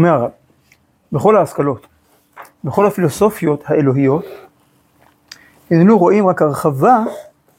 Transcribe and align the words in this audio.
אומר 0.00 0.14
הרב, 0.14 0.30
בכל 1.12 1.36
ההשכלות, 1.36 1.86
בכל 2.64 2.86
הפילוסופיות 2.86 3.62
האלוהיות, 3.66 4.24
הננו 5.70 5.98
רואים 5.98 6.26
רק 6.26 6.42
הרחבה 6.42 7.04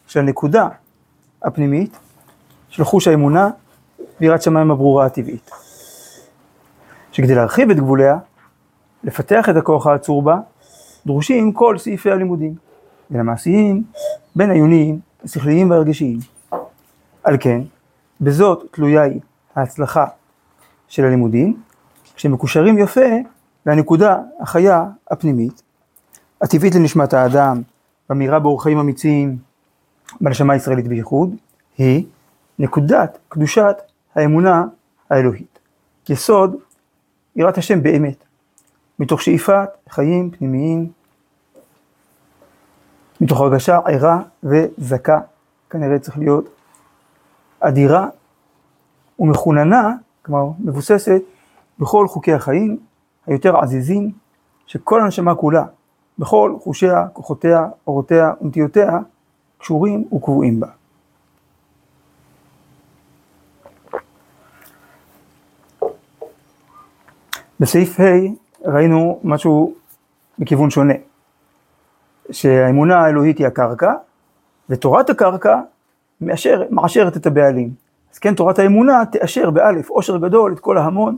של 0.07 0.19
הנקודה 0.19 0.67
הפנימית 1.43 1.97
של 2.69 2.83
חוש 2.83 3.07
האמונה 3.07 3.49
ויראת 4.21 4.41
שמיים 4.41 4.71
הברורה 4.71 5.05
הטבעית. 5.05 5.51
שכדי 7.11 7.35
להרחיב 7.35 7.69
את 7.69 7.77
גבוליה, 7.77 8.17
לפתח 9.03 9.49
את 9.49 9.55
הכוח 9.55 9.87
העצור 9.87 10.21
בה, 10.21 10.39
דרושים 11.05 11.51
כל 11.51 11.77
סעיפי 11.77 12.11
הלימודים, 12.11 12.55
בין 13.09 13.19
המעשיים, 13.19 13.83
בין 14.35 14.49
העיוניים, 14.49 14.99
השכליים 15.23 15.71
והרגשיים. 15.71 16.19
על 17.23 17.37
כן, 17.39 17.61
בזאת 18.21 18.63
תלויה 18.71 19.01
היא 19.01 19.19
ההצלחה 19.55 20.05
של 20.87 21.05
הלימודים, 21.05 21.61
שמקושרים 22.21 22.77
יפה 22.77 23.09
לנקודה 23.65 24.17
החיה 24.39 24.85
הפנימית, 25.11 25.61
הטבעית 26.41 26.75
לנשמת 26.75 27.13
האדם, 27.13 27.61
באמירה 28.09 28.39
באורח 28.39 28.63
חיים 28.63 28.77
אמיצים, 28.77 29.37
בנשמה 30.21 30.53
הישראלית 30.53 30.87
בייחוד, 30.87 31.35
היא 31.77 32.05
נקודת 32.59 33.17
קדושת 33.29 33.75
האמונה 34.15 34.63
האלוהית. 35.09 35.59
יסוד 36.09 36.55
יראת 37.35 37.57
השם 37.57 37.83
באמת, 37.83 38.23
מתוך 38.99 39.21
שאיפת 39.21 39.69
חיים 39.89 40.31
פנימיים, 40.31 40.91
מתוך 43.21 43.41
הרגשה 43.41 43.79
ערה 43.85 44.21
וזכה, 44.43 45.19
כנראה 45.69 45.99
צריך 45.99 46.17
להיות 46.17 46.49
אדירה 47.59 48.07
ומחוננה, 49.19 49.95
כלומר 50.21 50.51
מבוססת 50.59 51.21
בכל 51.81 52.07
חוקי 52.07 52.33
החיים 52.33 52.77
היותר 53.27 53.57
עזיזים, 53.57 54.11
שכל 54.67 55.01
הנשמה 55.01 55.35
כולה, 55.35 55.63
בכל 56.19 56.55
חושיה, 56.59 57.07
כוחותיה, 57.13 57.67
אורותיה 57.87 58.31
ונטיותיה, 58.41 58.99
קשורים 59.57 60.07
וקבועים 60.13 60.59
בה. 60.59 60.67
בסעיף 67.59 67.99
ה' 67.99 68.03
ראינו 68.65 69.19
משהו 69.23 69.73
בכיוון 70.39 70.69
שונה, 70.69 70.93
שהאמונה 72.31 72.99
האלוהית 72.99 73.37
היא 73.37 73.47
הקרקע, 73.47 73.93
ותורת 74.69 75.09
הקרקע 75.09 75.61
מאשר, 76.21 76.63
מעשרת 76.69 77.17
את 77.17 77.25
הבעלים. 77.25 77.73
אז 78.13 78.19
כן, 78.19 78.35
תורת 78.35 78.59
האמונה 78.59 79.05
תאשר 79.11 79.49
באלף 79.49 79.89
עושר 79.89 80.17
גדול 80.17 80.53
את 80.53 80.59
כל 80.59 80.77
ההמון. 80.77 81.17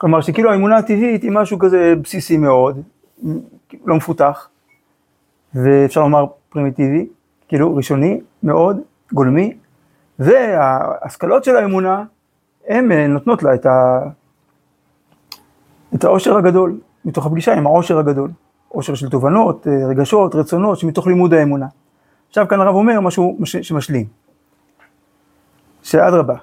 כלומר 0.00 0.20
שכאילו 0.20 0.50
האמונה 0.52 0.76
הטבעית 0.76 1.22
היא 1.22 1.30
משהו 1.30 1.58
כזה 1.58 1.94
בסיסי 2.02 2.36
מאוד, 2.36 2.82
לא 3.84 3.96
מפותח, 3.96 4.48
ואפשר 5.54 6.00
לומר 6.00 6.26
פרימיטיבי, 6.48 7.06
כאילו 7.48 7.76
ראשוני 7.76 8.20
מאוד, 8.42 8.80
גולמי, 9.12 9.56
וההשכלות 10.18 11.44
של 11.44 11.56
האמונה, 11.56 12.04
הן 12.68 12.92
נותנות 12.92 13.42
לה 13.42 13.54
את, 13.54 13.66
ה... 13.66 14.00
את 15.94 16.04
העושר 16.04 16.36
הגדול, 16.36 16.80
מתוך 17.04 17.26
הפגישה 17.26 17.54
עם 17.54 17.66
העושר 17.66 17.98
הגדול. 17.98 18.30
עושר 18.68 18.94
של 18.94 19.08
תובנות, 19.08 19.66
רגשות, 19.90 20.34
רצונות, 20.34 20.78
שמתוך 20.78 21.06
לימוד 21.06 21.34
האמונה. 21.34 21.66
עכשיו 22.28 22.48
כאן 22.48 22.60
הרב 22.60 22.74
אומר 22.74 23.00
משהו 23.00 23.38
שמשלים. 23.44 24.06
שאדרבה, 25.82 26.34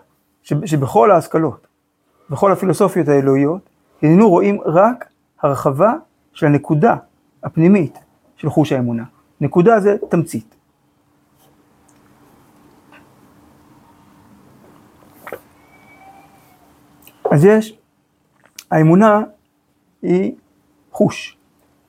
שבכל 0.44 1.12
ההשכלות, 1.12 1.67
בכל 2.30 2.52
הפילוסופיות 2.52 3.08
האלוהיות, 3.08 3.70
הננו 4.02 4.30
רואים 4.30 4.62
רק 4.66 5.06
הרחבה 5.42 5.94
של 6.34 6.46
הנקודה 6.46 6.96
הפנימית 7.44 7.98
של 8.38 8.50
חוש 8.50 8.72
האמונה. 8.72 9.04
נקודה 9.42 9.80
זה 9.80 9.98
תמצית. 10.10 10.56
אז 17.32 17.46
יש, 17.46 17.78
האמונה 18.72 19.22
היא 20.02 20.36
חוש. 20.92 21.38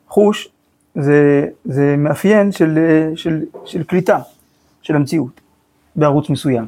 חוש 0.09 0.49
זה, 0.95 1.47
זה 1.65 1.95
מאפיין 1.99 2.53
של, 2.53 2.79
של, 3.17 3.45
של 3.65 3.83
קליטה 3.85 4.19
של 4.83 4.97
המציאות 4.97 5.41
בערוץ 5.97 6.31
מסוים. 6.31 6.67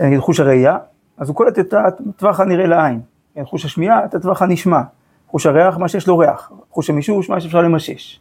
נגיד 0.00 0.18
חוש 0.18 0.40
הראייה, 0.40 0.78
אז 1.22 1.28
הוא 1.28 1.36
קולט 1.36 1.58
את 1.58 1.74
הטווח 1.74 2.40
הנראה 2.40 2.66
לעין. 2.66 3.00
חוש 3.42 3.64
השמיעה, 3.64 4.04
את 4.04 4.14
הטווח 4.14 4.42
הנשמע. 4.42 4.80
חוש 5.28 5.46
הריח, 5.46 5.78
מה 5.78 5.88
שיש 5.88 6.08
לו 6.08 6.18
ריח. 6.18 6.52
חוש 6.70 6.90
המישוש, 6.90 7.30
מה 7.30 7.40
שאפשר 7.40 7.60
למשש. 7.60 8.20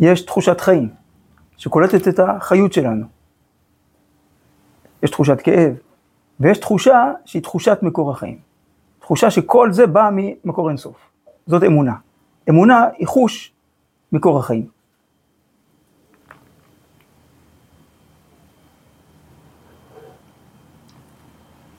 יש 0.00 0.22
תחושת 0.22 0.60
חיים, 0.60 0.88
שקולטת 1.56 2.08
את 2.08 2.18
החיות 2.18 2.72
שלנו. 2.72 3.06
יש 5.02 5.10
תחושת 5.10 5.40
כאב, 5.40 5.74
ויש 6.40 6.58
תחושה 6.58 7.12
שהיא 7.24 7.42
תחושת 7.42 7.78
מקור 7.82 8.10
החיים. 8.10 8.38
תחושה 9.00 9.30
שכל 9.30 9.72
זה 9.72 9.86
בא 9.86 10.10
ממקור 10.12 10.68
אינסוף. 10.68 10.96
זאת 11.46 11.62
אמונה. 11.64 11.94
אמונה 12.48 12.84
היא 12.98 13.06
חוש 13.06 13.52
מקור 14.12 14.38
החיים. 14.38 14.66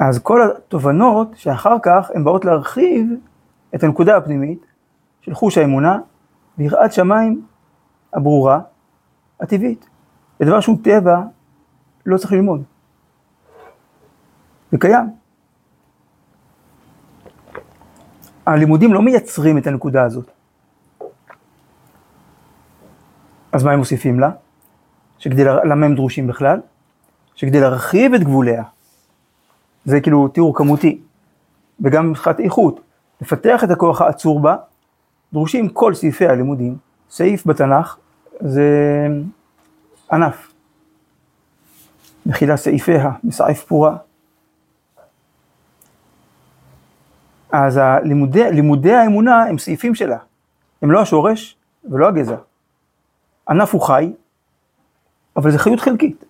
אז 0.02 0.20
כל 0.20 0.42
התובנות 0.44 1.28
שאחר 1.36 1.76
כך 1.84 2.12
הן 2.16 2.24
באות 2.24 2.46
להרחיב 2.46 3.10
את 3.76 3.84
הנקודה 3.84 4.18
הפנימית 4.18 4.66
של 5.22 5.34
חוש 5.34 5.58
האמונה 5.58 6.00
ויראת 6.58 6.94
שמיים 6.94 7.46
הברורה, 8.14 8.60
הטבעית. 9.40 9.90
זה 10.40 10.46
דבר 10.46 10.60
שהוא 10.60 10.78
טבע, 10.84 11.22
לא 12.06 12.18
צריך 12.18 12.32
ללמוד. 12.32 12.64
זה 14.72 14.78
קיים. 14.78 15.10
הלימודים 18.46 18.94
לא 18.94 19.02
מייצרים 19.02 19.58
את 19.58 19.68
הנקודה 19.68 20.04
הזאת. 20.04 20.32
אז 23.52 23.64
מה 23.64 23.72
הם 23.72 23.80
מוסיפים 23.80 24.20
לה? 24.20 24.32
שכדי, 25.18 25.44
למה 25.46 25.86
הם 25.86 25.96
דרושים 25.96 26.28
בכלל? 26.28 26.62
שכדי 27.36 27.60
להרחיב 27.60 28.14
את 28.14 28.24
גבוליה, 28.24 28.64
זה 29.86 30.02
כאילו 30.02 30.28
תיאור 30.28 30.58
כמותי, 30.58 31.02
וגם 31.80 32.10
מבחינת 32.10 32.40
איכות, 32.40 32.80
לפתח 33.22 33.64
את 33.64 33.72
הכוח 33.72 34.02
העצור 34.02 34.40
בה, 34.40 34.56
דרושים 35.34 35.70
כל 35.70 35.94
סעיפי 35.94 36.28
הלימודים. 36.28 36.78
סעיף 37.10 37.48
בתנ"ך 37.48 37.98
זה 38.40 38.68
ענף. 40.12 40.54
מכילה 42.26 42.58
סעיפיה, 42.58 43.12
מסעיף 43.24 43.64
פורה. 43.64 43.98
אז 47.52 47.78
הלימודי, 47.78 48.52
לימודי 48.52 48.94
האמונה 48.94 49.44
הם 49.44 49.58
סעיפים 49.58 49.96
שלה, 49.96 50.18
הם 50.82 50.92
לא 50.92 51.02
השורש 51.02 51.56
ולא 51.84 52.08
הגזע. 52.08 52.36
ענף 53.50 53.74
הוא 53.74 53.82
חי, 53.82 54.14
אבל 55.36 55.52
זה 55.52 55.60
חיות 55.60 55.80
חלקית. 55.80 56.26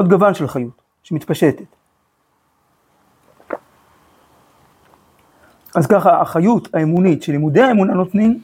עוד 0.00 0.08
גוון 0.08 0.34
של 0.34 0.48
חיות, 0.48 0.82
שמתפשטת. 1.02 1.76
אז 5.74 5.86
ככה, 5.86 6.20
החיות 6.20 6.74
האמונית 6.74 7.22
של 7.22 7.32
לימודי 7.32 7.60
האמונה 7.60 7.94
נותנים, 7.94 8.42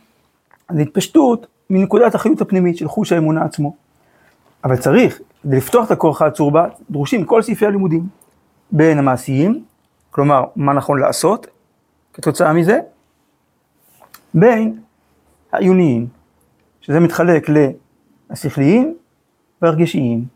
זה 0.73 0.81
התפשטות 0.81 1.47
מנקודת 1.71 2.15
החיות 2.15 2.41
הפנימית 2.41 2.77
של 2.77 2.89
חוש 2.89 3.13
האמונה 3.13 3.45
עצמו. 3.45 3.77
אבל 4.65 4.77
צריך, 4.77 5.21
כדי 5.43 5.57
לפתוח 5.57 5.87
את 5.87 5.91
הכוח 5.91 6.23
העצור 6.23 6.51
בה, 6.51 6.67
דרושים 6.91 7.25
כל 7.25 7.43
סעיפי 7.43 7.67
הלימודים. 7.67 8.09
בין 8.71 8.99
המעשיים, 8.99 9.65
כלומר, 10.11 10.45
מה 10.57 10.73
נכון 10.73 11.01
לעשות 11.01 11.47
כתוצאה 12.13 12.53
מזה, 12.53 12.81
בין 14.35 14.81
העיוניים, 15.53 16.07
שזה 16.81 17.01
מתחלק 17.01 17.47
לשכליים 18.31 18.97
והרגשיים. 19.63 20.36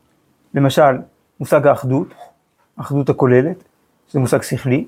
למשל, 0.54 0.98
מושג 1.40 1.66
האחדות, 1.66 2.14
האחדות 2.76 3.08
הכוללת, 3.08 3.64
שזה 4.08 4.18
מושג 4.18 4.42
שכלי, 4.42 4.86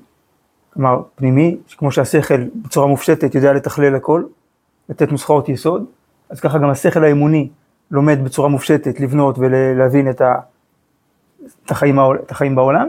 כלומר 0.73 1.01
פנימי, 1.15 1.57
כמו 1.77 1.91
שהשכל 1.91 2.43
בצורה 2.55 2.87
מופשטת 2.87 3.35
יודע 3.35 3.53
לתכלל 3.53 3.95
הכל, 3.95 4.23
לתת 4.89 5.11
נוסחאות 5.11 5.49
יסוד, 5.49 5.85
אז 6.29 6.39
ככה 6.39 6.57
גם 6.57 6.69
השכל 6.69 7.03
האמוני 7.03 7.49
לומד 7.91 8.23
בצורה 8.23 8.49
מופשטת 8.49 8.99
לבנות 8.99 9.35
ולהבין 9.39 10.09
את 10.09 10.21
החיים 12.29 12.55
בעולם, 12.55 12.87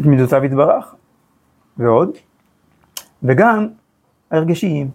את 0.00 0.04
מידותיו 0.04 0.44
יתברך, 0.44 0.94
ועוד, 1.76 2.10
וגם 3.22 3.68
הרגשיים. 4.30 4.90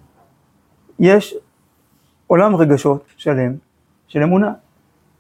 יש 0.99 1.35
עולם 2.27 2.55
רגשות 2.55 3.05
שלם 3.17 3.53
של 4.07 4.23
אמונה, 4.23 4.53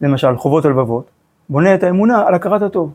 למשל 0.03 0.37
חובות 0.37 0.65
הלבבות, 0.65 1.09
בונה 1.49 1.75
את 1.75 1.83
האמונה 1.83 2.27
על 2.27 2.33
הכרת 2.33 2.61
הטוב. 2.61 2.93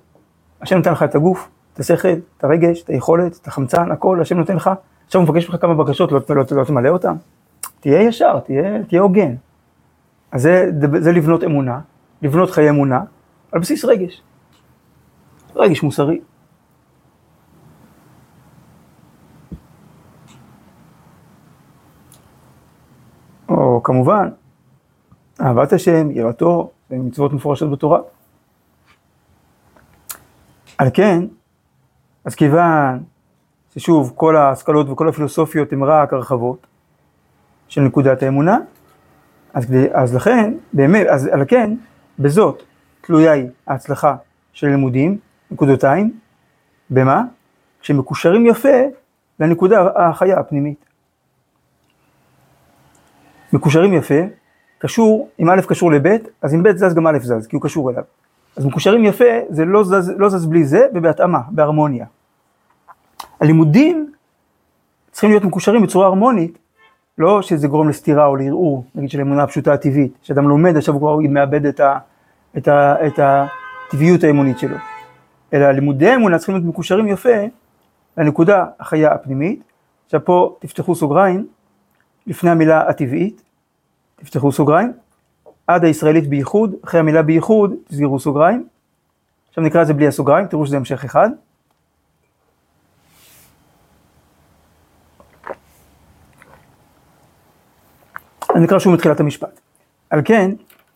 השם 0.61 0.77
נותן 0.77 0.93
לך 0.93 1.03
את 1.03 1.15
הגוף, 1.15 1.49
את 1.75 1.81
השכל, 1.81 2.09
את 2.37 2.45
הרגש, 2.45 2.83
את 2.83 2.89
היכולת, 2.89 3.39
את 3.43 3.47
החמצן, 3.47 3.91
הכל, 3.91 4.21
השם 4.21 4.39
נותן 4.39 4.57
לך, 4.57 4.71
עכשיו 5.07 5.21
הוא 5.21 5.29
מבקש 5.29 5.51
ממך 5.51 5.61
כמה 5.61 5.75
בקשות, 5.75 6.13
לא, 6.13 6.21
לא, 6.31 6.45
לא 6.51 6.65
תמלא 6.65 6.89
אותן. 6.89 7.15
תהיה 7.81 8.03
ישר, 8.03 8.41
תהיה 8.89 9.01
הוגן. 9.01 9.35
אז 10.33 10.43
זה, 10.43 10.71
זה 10.99 11.13
לבנות 11.13 11.45
אמונה, 11.45 11.81
לבנות 12.23 12.51
חיי 12.51 12.71
אמונה, 12.71 13.01
על 13.53 13.61
בסיס 13.61 13.85
רגש. 13.85 14.23
רגש 15.57 15.83
מוסרי. 15.83 16.21
או 23.49 23.81
כמובן, 23.83 24.29
אהבת 25.41 25.73
השם, 25.73 26.11
יראתו, 26.11 26.71
זה 26.91 26.97
מצוות 26.97 27.33
מפורשות 27.33 27.71
בתורה. 27.71 28.01
על 30.79 30.89
כן, 30.95 31.25
אז 32.25 32.35
כיוון 32.35 33.05
ששוב, 33.75 34.13
כל 34.17 34.37
ההשכלות 34.37 34.89
וכל 34.89 35.09
הפילוסופיות 35.09 35.73
הן 35.73 35.83
רק 35.83 36.13
הרחבות 36.13 36.67
של 37.69 37.81
נקודת 37.81 38.23
האמונה, 38.23 38.59
אז, 39.55 39.67
אז 39.93 40.15
לכן, 40.15 40.55
באמת, 40.73 41.07
אז 41.07 41.27
על 41.27 41.45
כן, 41.49 41.75
בזאת 42.19 42.63
תלויה 43.01 43.33
היא 43.33 43.47
ההצלחה 43.67 44.17
של 44.53 44.67
לימודים, 44.67 45.19
נקודותיים, 45.51 46.19
במה? 46.91 47.23
שמקושרים 47.83 48.47
יפה 48.47 48.79
לנקודה 49.41 49.89
החיה 49.97 50.41
הפנימית. 50.41 50.85
מקושרים 53.53 53.93
יפה, 53.93 54.21
קשור, 54.79 55.29
אם 55.41 55.51
א' 55.51 55.61
קשור 55.69 55.93
לב', 55.93 56.17
אז 56.43 56.55
אם 56.55 56.63
ב' 56.63 56.77
זז 56.77 56.95
גם 56.95 57.07
א' 57.07 57.19
זז, 57.19 57.47
כי 57.47 57.57
הוא 57.57 57.63
קשור 57.63 57.91
אליו. 57.91 58.03
אז 58.57 58.67
מקושרים 58.67 59.05
יפה, 59.05 59.25
זה 59.49 59.65
לא 59.65 59.85
זז, 59.85 60.13
לא 60.17 60.29
זז 60.29 60.47
בלי 60.47 60.65
זה, 60.65 60.87
ובהתאמה, 60.95 61.41
בהרמוניה. 61.51 62.07
הלימודים 63.41 64.13
צריכים 65.11 65.31
להיות 65.31 65.45
מקושרים 65.45 65.83
בצורה 65.83 66.07
הרמונית, 66.07 66.59
לא 67.19 67.43
שזה 67.43 67.69
גורם 67.69 67.89
לסתירה 67.89 68.27
או 68.27 68.37
לערעור, 68.37 68.85
נגיד 68.95 69.11
של 69.11 69.21
אמונה 69.21 69.43
הפשוטה 69.43 69.73
הטבעית, 69.73 70.13
שאדם 70.23 70.49
לומד 70.49 70.77
עכשיו 70.77 70.95
הוא 70.95 71.01
כבר 71.01 71.17
מאבד 71.31 71.67
את, 71.67 71.81
ה, 71.81 71.99
את, 72.57 72.69
ה, 72.69 73.07
את 73.07 73.19
הטבעיות 73.23 74.25
האמונית 74.25 74.59
שלו, 74.59 74.77
אלא 75.53 75.71
לימודי 75.71 76.09
האמונה 76.09 76.39
צריכים 76.39 76.55
להיות 76.55 76.67
מקושרים 76.69 77.09
יפה 77.09 77.39
לנקודה 78.19 78.65
החיה 78.81 79.13
הפנימית. 79.13 79.63
עכשיו 80.05 80.25
פה 80.25 80.57
תפתחו 80.59 80.95
סוגריים, 80.95 81.47
לפני 82.27 82.51
המילה 82.51 82.89
הטבעית, 82.89 83.43
תפתחו 84.21 84.53
סוגריים, 84.53 84.93
עד 85.67 85.85
הישראלית 85.85 86.29
בייחוד, 86.29 86.75
אחרי 86.85 87.01
המילה 87.01 87.23
בייחוד 87.23 87.75
תסגרו 87.89 88.21
סוגריים. 88.21 88.67
עכשיו 89.49 89.65
נקרא 89.65 89.83
את 89.83 89.87
זה 89.87 89.95
בלי 89.95 90.07
הסוגריים, 90.07 90.47
תראו 90.47 90.67
שזה 90.67 90.77
המשך 90.77 91.05
אחד. 91.05 91.31
אני 98.55 98.65
נקרא 98.65 98.79
שוב 98.79 98.95
מתחילת 98.95 99.21
המשפט. 99.21 99.61
על 100.11 100.21
כן, 100.25 100.51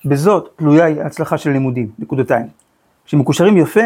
בזאת 0.04 0.52
תלויה 0.56 0.84
היא 0.84 1.02
ההצלחה 1.02 1.38
של 1.38 1.50
הלימודים, 1.50 1.90
נקודתיים. 1.98 2.46
שמקושרים 3.04 3.56
יפה 3.56 3.80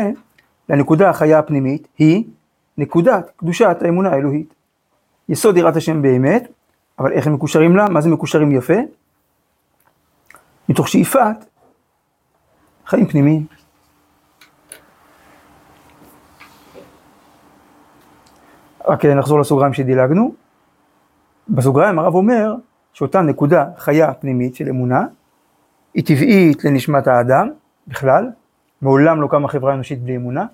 לנקודה 0.68 1.10
החיה 1.10 1.38
הפנימית, 1.38 1.88
היא 1.98 2.24
נקודת 2.78 3.30
קדושת 3.36 3.76
האמונה 3.80 4.10
האלוהית. 4.10 4.54
יסוד 5.28 5.56
יראת 5.56 5.76
השם 5.76 6.02
באמת, 6.02 6.48
אבל 6.98 7.12
איך 7.12 7.26
הם 7.26 7.32
מקושרים 7.32 7.76
לה? 7.76 7.88
מה 7.88 8.00
זה 8.00 8.08
מקושרים 8.08 8.52
יפה? 8.52 8.74
מתוך 10.68 10.88
שאיפת 10.88 11.44
חיים 12.86 13.06
פנימיים. 13.06 13.46
רק 18.86 19.04
נחזור 19.04 19.40
לסוגריים 19.40 19.74
שדילגנו. 19.74 20.34
בסוגריים 21.48 21.98
הרב 21.98 22.14
אומר 22.14 22.54
שאותה 22.92 23.22
נקודה 23.22 23.66
חיה 23.78 24.14
פנימית 24.14 24.54
של 24.54 24.68
אמונה, 24.68 25.06
היא 25.94 26.04
טבעית 26.04 26.64
לנשמת 26.64 27.06
האדם 27.06 27.50
בכלל, 27.88 28.30
מעולם 28.82 29.22
לא 29.22 29.28
קמה 29.28 29.48
חברה 29.48 29.74
אנושית 29.74 30.02
בלי 30.02 30.16
אמונה. 30.16 30.46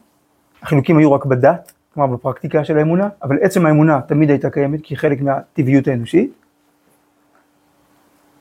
החילוקים 0.63 0.99
היו 0.99 1.13
רק 1.13 1.25
בדת, 1.25 1.73
כלומר 1.95 2.17
בפרקטיקה 2.17 2.65
של 2.65 2.79
האמונה, 2.79 3.09
אבל 3.23 3.39
עצם 3.41 3.67
האמונה 3.67 4.01
תמיד 4.01 4.31
הייתה 4.31 4.51
קיימת 4.51 4.81
כי 4.83 4.97
חלק 4.97 5.21
מהטבעיות 5.21 5.89
האנושית. 5.89 6.42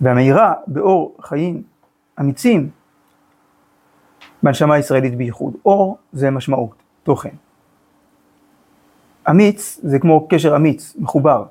והמאירה 0.01 0.53
באור 0.67 1.15
חיים 1.21 1.63
אמיצים 2.19 2.69
בנשמה 4.43 4.73
הישראלית 4.73 5.15
בייחוד. 5.15 5.53
אור 5.65 5.97
זה 6.13 6.31
משמעות, 6.31 6.75
תוכן. 7.03 7.35
אמיץ 9.29 9.79
זה 9.83 9.99
כמו 9.99 10.27
קשר 10.29 10.55
אמיץ, 10.55 10.95
מחובר. 10.99 11.45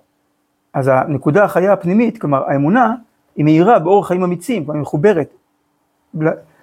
אז 0.75 0.89
הנקודה 0.89 1.45
החיה 1.45 1.73
הפנימית, 1.73 2.21
כלומר 2.21 2.45
האמונה, 2.51 2.95
היא 3.37 3.45
מאירה 3.45 3.79
באור 3.79 4.07
חיים 4.07 4.23
אמיצים, 4.23 4.65
כלומר 4.65 4.75
היא 4.79 4.83
מחוברת. 4.83 5.35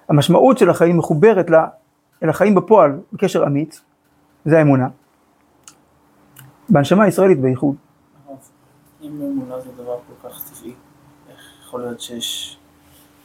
המשמעות 0.08 0.58
של 0.58 0.70
החיים 0.70 0.96
מחוברת 0.96 1.50
לה, 1.50 1.66
אל 2.22 2.28
החיים 2.28 2.54
בפועל, 2.54 3.00
בקשר 3.12 3.46
אמיץ, 3.46 3.80
זה 4.44 4.58
האמונה. 4.58 4.88
בהנשמה 6.68 7.04
הישראלית 7.04 7.40
בייחוד. 7.40 7.76
אם 9.02 9.22
אמונה 9.22 9.60
זה 9.60 9.70
דבר 9.72 9.96
כל 10.08 10.28
כך 10.28 10.50
טבעי, 10.50 10.72
יכול 11.68 11.80
להיות 11.80 12.00
שיש 12.00 12.58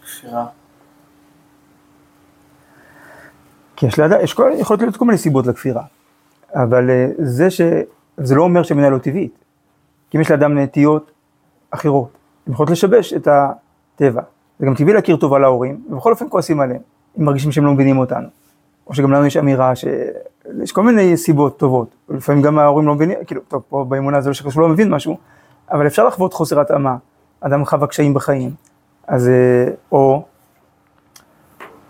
כפירה? 0.04 0.46
כי 3.76 3.86
יש 3.86 4.00
לאדם, 4.00 4.18
יש 4.24 4.34
כל, 4.34 4.52
יכולות 4.58 4.82
להיות 4.82 4.98
כל 4.98 5.06
מיני 5.06 5.18
סיבות 5.18 5.48
לכפירה, 5.48 5.84
אבל 6.54 6.90
אה, 6.90 7.08
זה 7.18 7.50
ש... 7.50 7.62
זה 8.18 8.36
לא 8.36 8.44
אומר 8.44 8.64
שאמונה 8.64 8.90
לא 8.90 8.98
טבעית. 8.98 9.38
כי 10.10 10.18
אם 10.18 10.22
יש 10.22 10.32
לאדם 10.32 10.58
נטיות 10.58 11.12
אחרות, 11.72 12.10
הן 12.48 12.54
יכולות 12.54 12.70
לשבש 12.70 13.14
את 13.14 13.28
הטבע. 13.28 14.22
זה 14.60 14.66
גם 14.66 14.76
טבעי 14.76 14.94
להכיר 14.94 15.18
טובה 15.18 15.40
להורים, 15.40 15.84
ובכל 15.90 16.12
אופן 16.12 16.26
כועסים 16.30 16.60
עליהם, 16.60 16.82
אם 17.20 17.26
מרגישים 17.26 17.52
שהם 17.52 17.66
לא 17.66 17.72
מבינים 17.72 17.98
אותנו. 17.98 18.28
או 18.88 18.94
שגם 18.94 19.12
לנו 19.12 19.26
יש 19.26 19.38
אמירה 19.38 19.76
שיש 19.76 20.72
כל 20.72 20.84
מיני 20.84 21.18
סיבות 21.18 21.60
טובות, 21.60 21.96
לפעמים 22.10 22.42
גם 22.42 22.60
ההורים 22.60 22.88
לא 22.88 22.96
מבינים, 22.96 23.18
כאילו, 23.26 23.42
טוב, 23.48 23.64
פה 23.70 23.86
באמונה 23.90 24.22
זה 24.22 24.30
לא 24.30 24.34
שקשור 24.34 24.62
לא 24.62 24.70
מבין 24.70 24.90
משהו, 24.90 25.18
אבל 25.72 25.88
אפשר 25.88 26.08
לחוות 26.08 26.34
חוסר 26.34 26.60
התאמה, 26.60 26.98
אדם 27.46 27.66
חווה 27.66 27.88
קשיים 27.88 28.14
בחיים, 28.14 28.52
אז 29.08 29.30
אה, 29.30 29.74
או, 29.92 30.26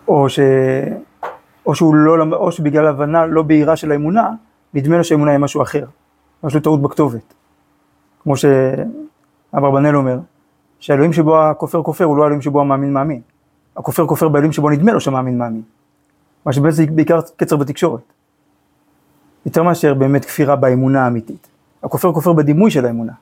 או, 0.07 0.29
ש, 0.29 0.39
או 1.65 1.75
שהוא 1.75 1.95
לא, 1.95 2.35
או 2.35 2.51
שבגלל 2.51 2.87
הבנה 2.87 3.25
לא 3.25 3.43
בהירה 3.43 3.75
של 3.75 3.91
האמונה, 3.91 4.29
נדמה 4.73 4.97
לו 4.97 5.03
שהאמונה 5.03 5.31
היא 5.31 5.39
משהו 5.39 5.61
אחר, 5.61 5.85
יש 6.47 6.55
לו 6.55 6.59
טעות 6.59 6.81
בכתובת. 6.81 7.33
כמו 8.19 8.33
שאברבנאל 8.37 9.95
אומר, 9.95 10.19
שהאלוהים 10.79 11.13
שבו 11.13 11.41
הכופר 11.41 11.83
כופר 11.83 12.03
הוא 12.03 12.17
לא 12.17 12.23
האלוהים 12.23 12.41
שבו 12.41 12.61
המאמין 12.61 12.93
מאמין. 12.93 13.21
הכופר 13.77 14.07
כופר 14.07 14.29
באלוהים 14.29 14.51
שבו 14.51 14.69
נדמה 14.69 14.93
לו 14.93 14.99
שהמאמין 14.99 15.37
מאמין. 15.37 15.61
מה 16.45 16.53
שבאמת 16.53 16.73
זה 16.73 16.85
בעיקר 16.85 17.19
קצר 17.35 17.55
בתקשורת. 17.55 18.13
יותר 19.45 19.63
מאשר 19.63 19.93
באמת 19.93 20.25
כפירה 20.25 20.55
באמונה 20.55 21.05
האמיתית. 21.05 21.47
הכופר 21.83 22.13
כופר 22.13 22.33
בדימוי 22.33 22.71
של 22.71 22.85
האמונה. 22.85 23.13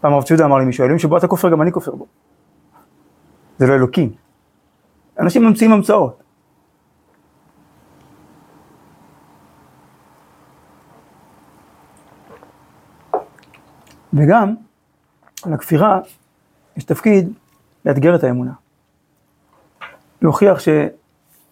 פעם 0.00 0.12
הרב 0.12 0.22
ציודה 0.22 0.44
אמר 0.44 0.58
לי 0.58 0.64
מישהו, 0.64 0.82
האלוהים 0.82 0.98
שבו 0.98 1.16
אתה 1.16 1.28
כופר 1.28 1.50
גם 1.50 1.62
אני 1.62 1.72
כופר 1.72 1.94
בו. 1.94 2.06
זה 3.58 3.66
לא 3.66 3.74
אלוקים. 3.74 4.12
אנשים 5.18 5.44
ממציאים 5.44 5.72
המצאות. 5.72 6.22
וגם 14.12 14.54
לכפירה 15.46 16.00
יש 16.76 16.84
תפקיד 16.84 17.32
לאתגר 17.84 18.14
את 18.14 18.24
האמונה. 18.24 18.52
להוכיח 20.22 20.58
ש... 20.58 20.68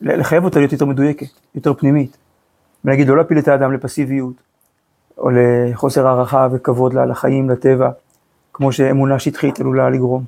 לחייב 0.01 0.45
אותה 0.45 0.59
להיות 0.59 0.73
יותר 0.73 0.85
מדויקת, 0.85 1.27
יותר 1.55 1.75
פנימית. 1.75 2.17
ולהגיד, 2.85 3.09
לא 3.09 3.17
להפיל 3.17 3.39
את 3.39 3.49
האדם 3.49 3.73
לפסיביות, 3.73 4.35
או 5.19 5.31
לחוסר 5.31 6.07
הערכה 6.07 6.49
וכבוד 6.53 6.95
לחיים, 6.95 7.51
לטבע, 7.51 7.91
כמו 8.59 8.73
שאמונה 8.73 9.19
שטחית 9.19 9.61
עלולה 9.61 9.91
לגרום. 9.91 10.25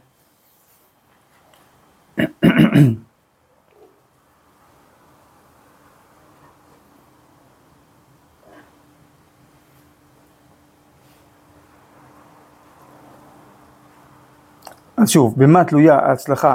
אז 14.96 15.08
שוב, 15.08 15.34
במה 15.37 15.64
תלויה 15.64 15.99
ההצלחה 15.99 16.54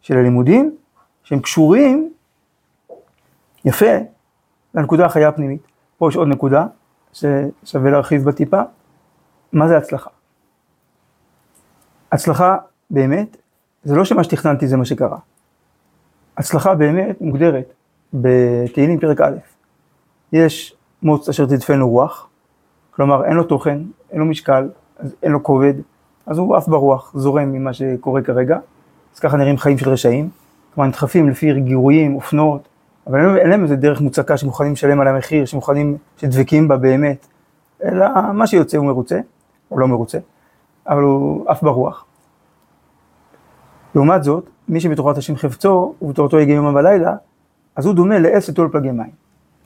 של 0.00 0.16
הלימודים? 0.18 0.76
שהם 1.24 1.40
קשורים 1.40 2.12
יפה 3.64 3.96
לנקודה 4.74 5.06
החיה 5.06 5.28
הפנימית. 5.28 5.62
פה 5.98 6.08
יש 6.08 6.16
עוד 6.16 6.28
נקודה 6.28 6.66
ששווה 7.12 7.90
להרחיב 7.90 8.24
בה. 8.50 8.64
מה 9.52 9.68
זה 9.68 9.76
הצלחה? 9.76 10.15
הצלחה 12.12 12.56
באמת, 12.90 13.36
זה 13.84 13.96
לא 13.96 14.04
שמה 14.04 14.24
שתכננתי 14.24 14.66
זה 14.66 14.76
מה 14.76 14.84
שקרה. 14.84 15.18
הצלחה 16.36 16.74
באמת 16.74 17.20
מוגדרת 17.20 17.72
בתהילים 18.14 19.00
פרק 19.00 19.20
א', 19.20 19.36
יש 20.32 20.76
מוץ 21.02 21.28
אשר 21.28 21.46
תדפנו 21.46 21.90
רוח, 21.90 22.28
כלומר 22.90 23.24
אין 23.24 23.36
לו 23.36 23.44
תוכן, 23.44 23.78
אין 24.10 24.20
לו 24.20 24.26
משקל, 24.26 24.68
אין 25.22 25.32
לו 25.32 25.42
כובד, 25.42 25.74
אז 26.26 26.38
הוא 26.38 26.56
עף 26.56 26.68
ברוח, 26.68 27.12
זורם 27.14 27.52
ממה 27.52 27.72
שקורה 27.72 28.22
כרגע, 28.22 28.58
אז 29.14 29.20
ככה 29.20 29.36
נראים 29.36 29.58
חיים 29.58 29.78
של 29.78 29.90
רשעים, 29.90 30.28
כלומר 30.74 30.88
נדחפים 30.88 31.28
לפי 31.28 31.60
גירויים, 31.60 32.14
אופנות, 32.14 32.68
אבל 33.06 33.38
אין 33.38 33.50
להם 33.50 33.62
איזה 33.62 33.76
דרך 33.76 34.00
מוצקה 34.00 34.36
שמוכנים 34.36 34.72
לשלם 34.72 35.00
על 35.00 35.08
המחיר, 35.08 35.44
שמוכנים, 35.44 35.96
שדבקים 36.16 36.68
בה 36.68 36.76
באמת, 36.76 37.26
אלא 37.84 38.06
מה 38.34 38.46
שיוצא 38.46 38.76
הוא 38.76 38.86
מרוצה, 38.86 39.20
או 39.70 39.78
לא 39.78 39.88
מרוצה, 39.88 40.18
אבל 40.88 41.02
הוא 41.02 41.44
עף 41.48 41.62
ברוח. 41.62 42.04
לעומת 43.94 44.24
זאת, 44.24 44.50
מי 44.68 44.80
שבתורת 44.80 45.18
השם 45.18 45.36
חפצו, 45.36 45.94
ובתורתו 46.02 46.38
יגיע 46.38 46.54
יומם 46.54 46.74
ולילה, 46.74 47.16
אז 47.76 47.86
הוא 47.86 47.94
דומה 47.94 48.18
לעץ 48.18 48.48
לטול 48.48 48.68
פלגי 48.72 48.90
מים. 48.90 49.10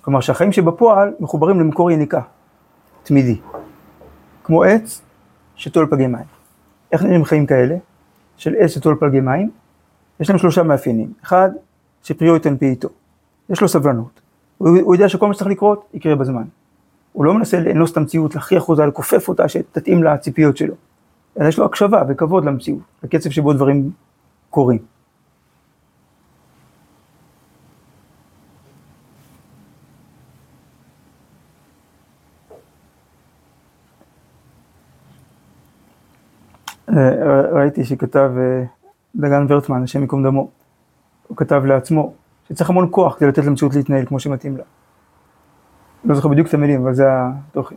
כלומר 0.02 0.20
שהחיים 0.20 0.52
שבפועל 0.52 1.12
מחוברים 1.20 1.60
למקור 1.60 1.90
יניקה, 1.90 2.20
תמידי. 3.02 3.40
כמו 4.44 4.62
עץ 4.62 5.02
שטול 5.56 5.86
פלגי 5.90 6.06
מים. 6.06 6.24
איך 6.92 7.02
נראים 7.02 7.24
חיים 7.24 7.46
כאלה? 7.46 7.76
של 8.36 8.54
עץ 8.58 8.70
שטול 8.70 8.96
פלגי 9.00 9.20
מים? 9.20 9.50
יש 10.20 10.30
להם 10.30 10.38
שלושה 10.38 10.62
מאפיינים. 10.62 11.12
אחד, 11.22 11.50
שפריו 12.02 12.34
ייתן 12.34 12.56
פעיתו. 12.56 12.88
יש 13.48 13.60
לו 13.60 13.68
סבלנות. 13.68 14.20
הוא, 14.58 14.68
הוא 14.80 14.94
יודע 14.94 15.08
שכל 15.08 15.28
מה 15.28 15.34
שצריך 15.34 15.50
לקרות, 15.50 15.84
יקרה 15.94 16.14
בזמן. 16.14 16.44
הוא 17.12 17.24
לא 17.24 17.34
מנסה 17.34 17.60
לאנוס 17.60 17.92
את 17.92 17.96
המציאות, 17.96 18.34
להכריח 18.34 18.68
אותה, 18.68 18.86
לכופף 18.86 19.28
אותה, 19.28 19.48
שתתאים 19.48 20.04
לציפיות 20.04 20.56
שלו. 20.56 20.74
אלא 21.38 21.48
יש 21.48 21.58
לו 21.58 21.64
הקשבה 21.64 22.02
וכבוד 22.08 22.44
למציאות, 22.44 22.80
לקצב 23.02 23.30
שבו 23.30 23.52
דברים 23.52 23.90
קורים. 24.50 24.78
אה, 36.88 37.40
ראיתי 37.52 37.84
שכתב 37.84 38.30
אה, 38.36 38.64
דגן 39.16 39.46
ורטמן, 39.48 39.82
השם 39.82 40.00
ייקום 40.00 40.22
דמו, 40.22 40.50
הוא 41.28 41.36
כתב 41.36 41.64
לעצמו 41.64 42.12
שצריך 42.48 42.70
המון 42.70 42.88
כוח 42.90 43.16
כדי 43.18 43.28
לתת 43.28 43.44
למציאות 43.44 43.74
להתנהל 43.74 44.06
כמו 44.06 44.20
שמתאים 44.20 44.56
לה. 44.56 44.62
לא 46.04 46.14
זוכר 46.14 46.28
בדיוק 46.28 46.48
את 46.48 46.54
המילים, 46.54 46.82
אבל 46.82 46.94
זה 46.94 47.04
התוכן. 47.08 47.76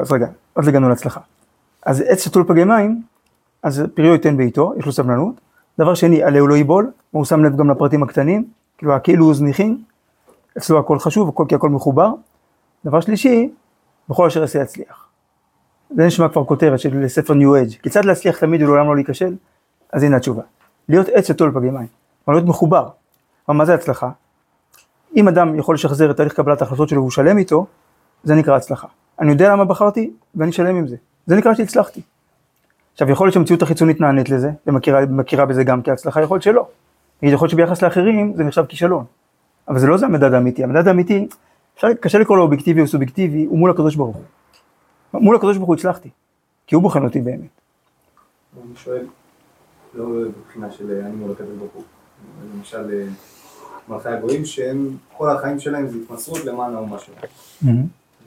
אז 0.00 0.12
רגע, 0.12 0.26
עוד 0.52 0.68
הגענו 0.68 0.88
להצלחה. 0.88 1.20
אז 1.86 2.04
עץ 2.06 2.24
שתול 2.24 2.44
פגי 2.48 2.64
מים, 2.64 3.02
אז 3.62 3.82
פריו 3.94 4.12
ייתן 4.12 4.36
בעיתו, 4.36 4.72
יש 4.76 4.86
לו 4.86 4.92
סבלנות. 4.92 5.34
דבר 5.78 5.94
שני, 5.94 6.22
עליה 6.22 6.40
הוא 6.40 6.48
לא 6.48 6.54
ייבול, 6.54 6.90
הוא 7.10 7.24
שם 7.24 7.44
לב 7.44 7.56
גם 7.56 7.70
לפרטים 7.70 8.02
הקטנים, 8.02 8.44
כאילו 8.78 8.94
הכאילו 8.94 9.24
הוא 9.24 9.34
זניחים, 9.34 9.82
אצלו 10.58 10.78
הכל 10.78 10.98
חשוב, 10.98 11.28
הכל 11.28 11.44
כי 11.48 11.54
הכל 11.54 11.68
מחובר. 11.68 12.12
דבר 12.84 13.00
שלישי, 13.00 13.50
בכל 14.08 14.26
אשר 14.26 14.40
יעשה 14.40 14.62
יצליח. 14.62 15.08
זה 15.96 16.06
נשמע 16.06 16.28
כבר 16.28 16.44
כותרת 16.44 16.78
של 16.78 17.08
ספר 17.08 17.34
ניו 17.34 17.54
אייג', 17.54 17.70
כיצד 17.82 18.04
להצליח 18.04 18.38
תמיד 18.38 18.62
ולעולם 18.62 18.86
לא 18.86 18.94
להיכשל? 18.94 19.34
אז 19.92 20.02
הנה 20.02 20.16
התשובה. 20.16 20.42
להיות 20.88 21.08
עץ 21.12 21.28
שתול 21.28 21.50
פגי 21.54 21.70
מים, 21.70 21.86
אבל 22.26 22.34
להיות 22.34 22.46
מחובר. 22.46 22.88
אבל 23.48 23.56
מה 23.56 23.64
זה 23.64 23.74
הצלחה? 23.74 24.10
אם 25.16 25.28
אדם 25.28 25.58
יכול 25.58 25.74
לשחזר 25.74 26.10
את 26.10 26.16
תהליך 26.16 26.32
קבלת 26.32 26.62
ההחלטות 26.62 26.88
שלו 26.88 27.00
והוא 27.00 27.10
שלם 27.10 27.38
איתו, 27.38 27.66
זה 28.24 28.34
נקרא 28.34 28.56
הצלחה. 28.56 28.86
אני 29.20 29.30
יודע 29.30 29.52
למה 29.52 29.64
בחרתי 29.64 30.10
ואני 30.34 30.52
שלם 30.52 30.76
עם 30.76 30.88
זה. 30.88 30.96
זה 31.26 31.36
נקרא 31.36 31.54
שהצלחתי. 31.54 32.00
עכשיו 32.92 33.10
יכול 33.10 33.26
להיות 33.26 33.34
שהמציאות 33.34 33.62
החיצונית 33.62 34.00
נענית 34.00 34.30
לזה 34.30 34.50
ומכירה 34.66 35.46
בזה 35.46 35.64
גם 35.64 35.82
כהצלחה, 35.82 36.22
יכול 36.22 36.34
להיות 36.34 36.42
שלא. 36.42 36.66
יכול 37.22 37.46
להיות 37.46 37.50
שביחס 37.50 37.82
לאחרים 37.82 38.32
זה 38.36 38.44
נחשב 38.44 38.64
כישלון. 38.68 39.04
אבל 39.68 39.78
זה 39.78 39.86
לא 39.86 39.96
זה 39.96 40.06
המדד 40.06 40.34
האמיתי, 40.34 40.64
המדד 40.64 40.88
האמיתי, 40.88 41.28
אפשר, 41.74 41.94
קשה 42.00 42.18
לקרוא 42.18 42.36
לו 42.36 42.42
אובייקטיבי 42.42 42.80
או 42.80 42.86
סובייקטיבי, 42.86 43.44
הוא 43.44 43.58
מול 43.58 43.70
הקדוש 43.70 43.96
ברוך 43.96 44.16
הוא. 44.16 44.24
מול 45.22 45.36
הקדוש 45.36 45.56
ברוך 45.56 45.68
הוא 45.68 45.76
הצלחתי, 45.76 46.08
כי 46.66 46.74
הוא 46.74 46.82
בוחן 46.82 47.04
אותי 47.04 47.20
באמת. 47.20 47.40
אני 47.40 48.76
שואל, 48.76 49.06
לא 49.94 50.06
בבחינה 50.06 50.70
של 50.70 51.02
אני 51.06 51.16
מול 51.16 51.30
הקדוש 51.30 51.56
ברוך 51.58 51.72
הוא, 51.74 51.82
למשל 52.56 52.90
אה, 52.92 53.06
מלכי 53.88 54.08
הגויים 54.08 54.44
שהם, 54.44 54.96
כל 55.16 55.30
החיים 55.30 55.60
שלהם 55.60 55.88
זה 55.88 55.98
התמסרות 55.98 56.44
למען 56.44 56.74
האומה 56.74 56.98
שלהם. 56.98 57.76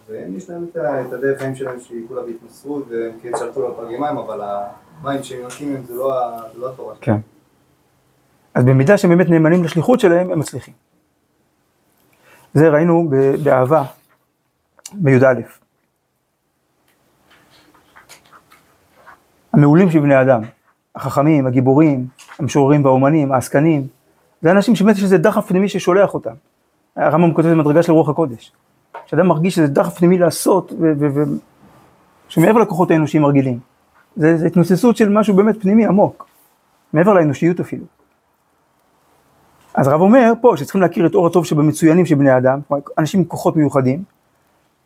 והם 0.09 0.37
יש 0.37 0.49
להם 0.49 0.65
את 1.07 1.13
הדרך 1.13 1.39
חיים 1.39 1.55
שלהם 1.55 1.79
שהיא 1.79 2.07
כולה 2.07 2.21
בהתמסרות, 2.21 2.85
והם 2.89 3.11
כן 3.21 3.31
שלטו 3.39 3.65
על 3.65 3.73
פרגי 3.73 3.97
מים, 3.97 4.17
אבל 4.17 4.41
המים 4.43 5.23
שהם 5.23 5.39
יונקים 5.39 5.75
הם 5.75 5.83
זה 5.83 5.93
לא, 5.93 6.11
לא 6.55 6.69
התורה 6.69 6.95
שלהם. 6.95 7.21
כן. 7.21 7.27
אז 8.53 8.65
במידה 8.65 8.97
שהם 8.97 9.09
באמת 9.09 9.29
נאמנים 9.29 9.63
לשליחות 9.63 9.99
שלהם, 9.99 10.31
הם 10.31 10.39
מצליחים. 10.39 10.73
זה 12.53 12.69
ראינו 12.69 13.09
באהבה, 13.43 13.83
בי"א. 14.93 15.33
המעולים 19.53 19.91
של 19.91 19.99
בני 19.99 20.21
אדם, 20.21 20.41
החכמים, 20.95 21.47
הגיבורים, 21.47 22.07
המשוררים 22.39 22.85
והאומנים, 22.85 23.31
העסקנים, 23.31 23.87
זה 24.41 24.51
אנשים 24.51 24.75
שבאמת 24.75 24.95
יש 24.95 25.03
איזה 25.03 25.17
דחף 25.17 25.47
פנימי 25.47 25.69
ששולח 25.69 26.13
אותם. 26.13 26.33
הרמב"ם 26.95 27.33
כותב 27.33 27.47
במדרגה 27.47 27.83
של 27.83 27.91
רוח 27.91 28.09
הקודש. 28.09 28.51
שאדם 29.05 29.27
מרגיש 29.27 29.55
שזה 29.55 29.67
דחף 29.67 29.97
פנימי 29.97 30.17
לעשות, 30.17 30.73
שמעבר 32.27 32.59
לכוחות 32.59 32.91
האנושיים 32.91 33.25
הרגילים. 33.25 33.59
זה, 34.15 34.37
זה 34.37 34.47
התנוססות 34.47 34.97
של 34.97 35.09
משהו 35.09 35.35
באמת 35.35 35.61
פנימי 35.61 35.85
עמוק, 35.85 36.27
מעבר 36.93 37.13
לאנושיות 37.13 37.59
אפילו. 37.59 37.85
אז 39.73 39.87
הרב 39.87 40.01
אומר 40.01 40.33
פה 40.41 40.53
שצריכים 40.57 40.81
להכיר 40.81 41.05
את 41.05 41.15
אור 41.15 41.27
הטוב 41.27 41.45
שבמצוינים 41.45 42.05
של 42.05 42.15
בני 42.15 42.37
אדם, 42.37 42.59
אנשים 42.97 43.19
עם 43.19 43.25
כוחות 43.25 43.55
מיוחדים, 43.55 44.03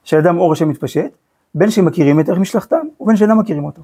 שאדם 0.04 0.38
אור 0.38 0.54
השם 0.54 0.70
מתפשט, 0.70 1.12
בין 1.56 1.72
שהם 1.72 1.86
מכירים 1.86 2.20
את 2.20 2.30
ערך 2.30 2.38
משלחתם 2.38 2.86
ובין 3.00 3.16
שאינם 3.16 3.38
מכירים 3.38 3.66
אותו. 3.66 3.82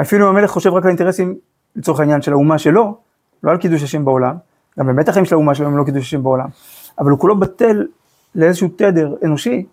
אפילו 0.00 0.30
אם 0.30 0.36
המלך 0.36 0.50
חושב 0.50 0.72
רק 0.72 0.82
על 0.82 0.88
האינטרסים 0.88 1.34
לצורך 1.76 2.00
העניין 2.00 2.22
של 2.22 2.32
האומה 2.32 2.58
שלו, 2.58 2.96
לא 3.42 3.50
על 3.50 3.56
קידוש 3.56 3.82
השם 3.82 4.04
בעולם, 4.04 4.36
גם 4.78 4.86
באמת 4.86 5.08
החיים 5.08 5.24
של 5.24 5.34
האומה 5.34 5.54
שלו 5.54 5.66
הם 5.66 5.76
לא 5.76 5.84
קידוש 5.84 6.02
השם 6.02 6.22
בעולם, 6.22 6.48
אבל 6.98 7.10
הוא 7.10 7.18
כולו 7.18 7.40
בטל 7.40 7.86
לאיזשהו 8.34 8.68
תדר 8.68 9.14
אנושי, 9.24 9.66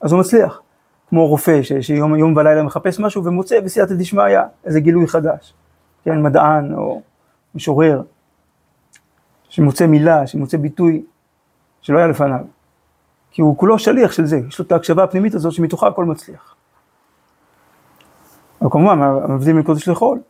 אז 0.00 0.12
הוא 0.12 0.20
מצליח. 0.20 0.62
כמו 1.08 1.26
רופא 1.26 1.62
ש, 1.62 1.72
שיום 1.72 2.16
יום 2.16 2.36
ולילה 2.36 2.62
מחפש 2.62 3.00
משהו 3.00 3.24
ומוצא 3.24 3.60
בסייעתא 3.60 3.94
דשמיא 3.94 4.38
איזה 4.64 4.80
גילוי 4.80 5.06
חדש. 5.06 5.54
כן, 6.04 6.22
מדען 6.22 6.74
או 6.74 7.02
משורר, 7.54 8.02
שמוצא 9.48 9.86
מילה, 9.86 10.26
שמוצא 10.26 10.56
ביטוי 10.56 11.02
שלא 11.80 11.98
היה 11.98 12.06
לפניו. 12.06 12.44
כי 13.30 13.42
הוא 13.42 13.56
כולו 13.56 13.78
שליח 13.78 14.12
של 14.12 14.26
זה, 14.26 14.40
יש 14.48 14.58
לו 14.58 14.64
את 14.64 14.72
ההקשבה 14.72 15.04
הפנימית 15.04 15.34
הזאת 15.34 15.52
שמתוכה 15.52 15.86
הכל 15.86 16.04
מצליח. 16.04 16.54
אבל 18.62 18.70
כמובן, 18.70 19.02
המבדיל 19.02 19.56
מקודש 19.56 19.88
לחול, 19.88 20.20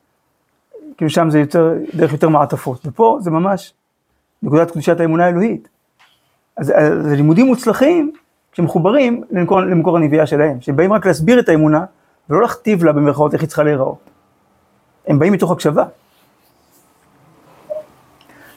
כאילו 0.96 1.10
שם 1.10 1.30
זה 1.30 1.40
יותר, 1.40 1.74
דרך 1.94 2.12
יותר 2.12 2.28
מעטפות, 2.28 2.86
ופה 2.86 3.18
זה 3.20 3.30
ממש 3.30 3.74
נקודת 4.42 4.70
קדושת 4.70 5.00
האמונה 5.00 5.24
האלוהית. 5.24 5.68
אז, 6.60 6.72
זה 7.02 7.16
לימודים 7.16 7.46
מוצלחים 7.46 8.12
שמחוברים 8.52 9.24
למקור, 9.30 9.60
למקור 9.60 9.96
הנביאה 9.96 10.26
שלהם, 10.26 10.60
שבאים 10.60 10.92
רק 10.92 11.06
להסביר 11.06 11.40
את 11.40 11.48
האמונה 11.48 11.84
ולא 12.30 12.42
להכתיב 12.42 12.84
לה 12.84 12.92
במרכאות 12.92 13.32
איך 13.34 13.40
היא 13.42 13.48
צריכה 13.48 13.62
להיראות. 13.62 14.10
הם 15.06 15.18
באים 15.18 15.32
מתוך 15.32 15.50
הקשבה. 15.50 15.84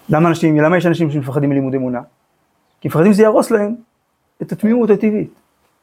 למה 0.09 0.29
אנשים, 0.29 0.59
למה 0.59 0.77
יש 0.77 0.85
אנשים 0.85 1.11
שמפחדים 1.11 1.49
מלימוד 1.49 1.73
אמונה? 1.73 2.01
כי 2.81 2.87
מפחדים 2.87 3.13
שזה 3.13 3.23
יהרוס 3.23 3.51
להם 3.51 3.75
את 4.41 4.51
התמימות 4.51 4.89
הטבעית, 4.89 5.33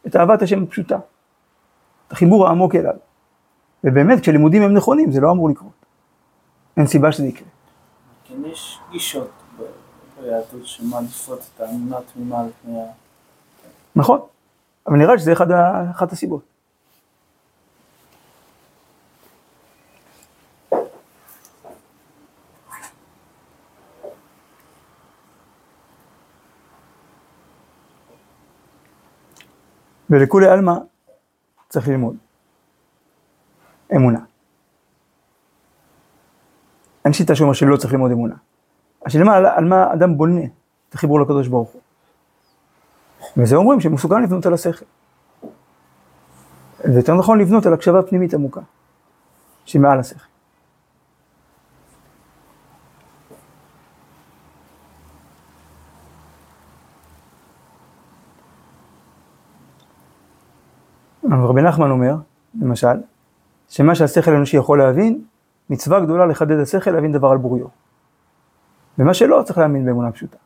את 0.07 0.17
אהבת 0.17 0.43
השם 0.43 0.63
הפשוטה, 0.63 0.97
את 2.07 2.13
החיבור 2.13 2.47
העמוק 2.47 2.75
אליו. 2.75 2.95
ובאמת, 3.85 4.21
כשלימודים 4.21 4.63
הם 4.63 4.75
נכונים, 4.75 5.13
זה 5.13 5.21
לא 5.21 5.31
אמור 5.31 5.51
לקרות. 5.51 5.85
אין 6.77 6.87
סיבה 6.87 7.13
שזה 7.13 7.27
יקרה. 7.27 7.49
כן, 8.25 8.35
יש 8.53 8.79
גישות 8.93 9.40
ה... 12.77 12.93
נכון, 13.97 14.21
אבל 14.87 14.97
נראה 14.97 15.19
שזה 15.19 15.33
אחד, 15.33 15.47
אחת 15.91 16.13
הסיבות. 16.13 16.43
ולכולי 30.11 30.49
עלמא 30.49 30.73
צריך 31.69 31.89
ללמוד. 31.89 32.17
אמונה. 33.97 34.21
אין 37.05 37.13
שיטה 37.13 37.35
שאומר 37.35 37.53
שלא 37.53 37.77
צריך 37.77 37.93
ללמוד 37.93 38.11
אמונה. 38.11 38.35
השאלה 39.07 39.37
על, 39.37 39.47
על 39.47 39.65
מה 39.65 39.93
אדם 39.93 40.17
בונה 40.17 40.45
את 40.89 40.95
החיבור 40.95 41.21
לקדוש 41.21 41.49
ברוך 41.49 41.69
הוא. 41.71 41.81
וזה 43.37 43.57
אומרים 43.57 43.81
שמסוגל 43.81 44.19
לבנות 44.19 44.47
על 44.47 44.55
השכל. 44.55 44.85
ויותר 46.85 47.15
נכון 47.15 47.41
לבנות 47.41 47.67
על 47.67 47.75
הקשבה 47.75 48.03
פנימית 48.03 48.35
עמוקה, 48.35 48.61
שהיא 49.65 49.83
מעל 49.83 49.99
השכל. 49.99 50.31
רבי 61.51 61.63
נחמן 61.63 61.91
אומר, 61.91 62.15
למשל, 62.61 63.01
שמה 63.69 63.95
שהשכל 63.95 64.31
האנושי 64.31 64.57
יכול 64.57 64.79
להבין, 64.79 65.25
מצווה 65.71 66.01
גדולה 66.01 66.27
לחדד 66.27 66.61
השכל 66.61 66.91
להבין 66.91 67.13
דבר 67.13 67.29
על 67.29 67.39
בוריו. 67.39 67.67
ומה 68.99 69.15
שלא, 69.15 69.43
צריך 69.45 69.59
להאמין 69.59 69.87
באמונה 69.87 70.13
פשוטה. 70.13 70.37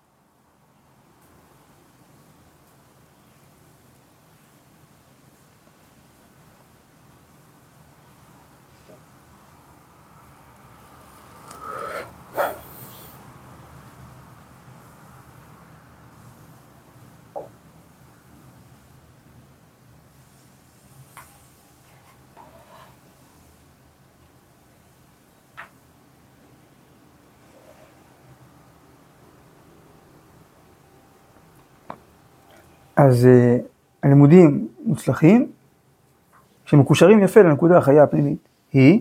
אז 32.96 33.24
uh, 33.24 33.62
הלימודים 34.02 34.68
מוצלחים, 34.84 35.50
שמקושרים 36.64 37.22
יפה 37.22 37.42
לנקודה 37.42 37.78
החיה 37.78 38.02
הפנימית, 38.02 38.48
היא 38.72 39.00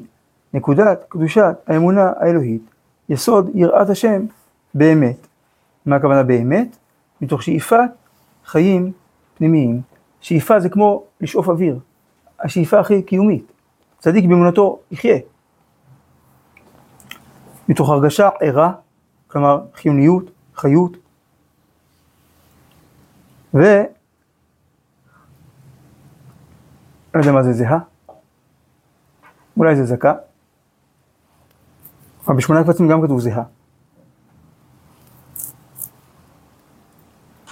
נקודת 0.53 1.05
קדושת 1.09 1.55
האמונה 1.67 2.11
האלוהית, 2.19 2.61
יסוד 3.09 3.49
יראת 3.53 3.89
השם 3.89 4.25
באמת. 4.73 5.27
מה 5.85 5.95
הכוונה 5.95 6.23
באמת? 6.23 6.77
מתוך 7.21 7.43
שאיפת 7.43 7.89
חיים 8.45 8.91
פנימיים. 9.37 9.81
שאיפה 10.21 10.59
זה 10.59 10.69
כמו 10.69 11.03
לשאוף 11.21 11.47
אוויר, 11.47 11.79
השאיפה 12.39 12.79
הכי 12.79 13.01
קיומית. 13.01 13.51
צדיק 13.99 14.25
באמונתו 14.25 14.79
יחיה. 14.91 15.17
מתוך 17.69 17.89
הרגשה 17.89 18.29
ערה, 18.41 18.73
כלומר 19.27 19.61
חיוניות, 19.73 20.31
חיות, 20.55 20.97
ו... 23.53 23.59
לא 27.13 27.19
יודע 27.19 27.31
מה 27.31 27.43
זה 27.43 27.53
זהה, 27.53 27.79
אולי 29.57 29.75
זה 29.75 29.85
זכה, 29.85 30.13
אבל 32.27 32.35
בשמונה 32.35 32.63
קבצים 32.63 32.87
גם 32.87 33.01
כתוב 33.01 33.19
זהה. 33.19 33.43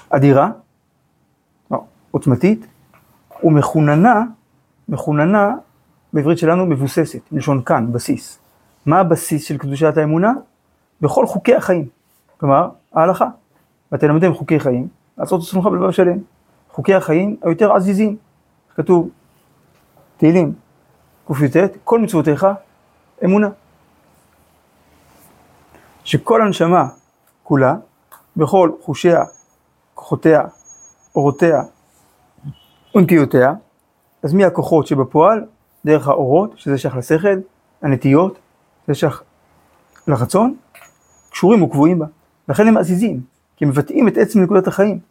אדירה, 0.09 0.51
לא, 1.71 1.83
עוצמתית, 2.11 2.65
ומחוננה, 3.43 4.23
מחוננה 4.89 5.55
בעברית 6.13 6.37
שלנו 6.37 6.65
מבוססת, 6.65 7.19
מלשון 7.31 7.63
כאן, 7.63 7.93
בסיס. 7.93 8.39
מה 8.85 8.99
הבסיס 8.99 9.45
של 9.45 9.57
קדושת 9.57 9.97
האמונה? 9.97 10.33
בכל 11.01 11.27
חוקי 11.27 11.55
החיים, 11.55 11.87
כלומר, 12.37 12.69
ההלכה. 12.93 13.27
ואתם 13.91 14.07
למדים 14.07 14.33
חוקי 14.33 14.59
חיים, 14.59 14.87
לעשות 15.21 15.41
עצמך 15.41 15.65
בלבב 15.65 15.91
שלם. 15.91 16.17
חוקי 16.69 16.93
החיים 16.93 17.35
היותר 17.41 17.75
עזיזים, 17.75 18.17
כתוב, 18.75 19.09
תהילים, 20.17 20.53
קי"ט, 21.27 21.57
כל 21.83 21.99
מצוותיך 21.99 22.47
אמונה. 23.23 23.49
שכל 26.03 26.41
הנשמה 26.41 26.87
כולה, 27.43 27.75
בכל 28.37 28.71
חושיה, 28.81 29.23
כוחותיה, 29.93 30.41
אורותיה 31.15 31.61
ונטיותיה, 32.95 33.53
אז 34.23 34.33
מי 34.33 34.45
הכוחות 34.45 34.87
שבפועל? 34.87 35.45
דרך 35.85 36.07
האורות, 36.07 36.53
שזה 36.55 36.77
שייך 36.77 36.95
לשכל, 36.97 37.39
הנטיות, 37.81 38.39
זה 38.87 38.93
שייך 38.93 39.23
לרצון, 40.07 40.55
קשורים 41.29 41.63
וקבועים 41.63 41.99
בה. 41.99 42.05
לכן 42.49 42.67
הם 42.67 42.77
עזיזים, 42.77 43.21
כי 43.55 43.65
הם 43.65 43.69
מבטאים 43.69 44.07
את 44.07 44.17
עצם 44.17 44.41
נקודת 44.41 44.67
החיים. 44.67 45.10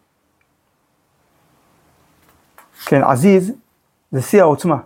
כן, 2.90 3.02
עזיז 3.02 3.52
זה 4.12 4.22
שיא 4.22 4.40
העוצמה. 4.40 4.76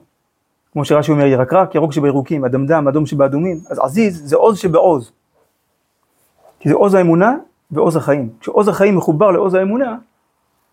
כמו 0.73 0.85
שרש"י 0.85 1.13
אומר, 1.13 1.25
ירקרק, 1.25 1.75
ירוק 1.75 1.93
שבירוקים, 1.93 2.45
אדמדם, 2.45 2.89
אדום 2.89 3.07
שבאדומים. 3.07 3.61
אז 3.71 3.79
עזיז 3.79 4.29
זה 4.29 4.37
עוז 4.37 4.59
שבעוז. 4.59 5.13
כי 6.61 6.69
זה 6.69 6.75
עוז 6.75 6.95
האמונה 6.95 7.37
ועוז 7.71 7.97
החיים. 7.97 8.31
כשעוז 8.41 8.69
החיים 8.69 8.97
מחובר 8.97 9.31
לעוז 9.31 9.55
האמונה, 9.55 9.97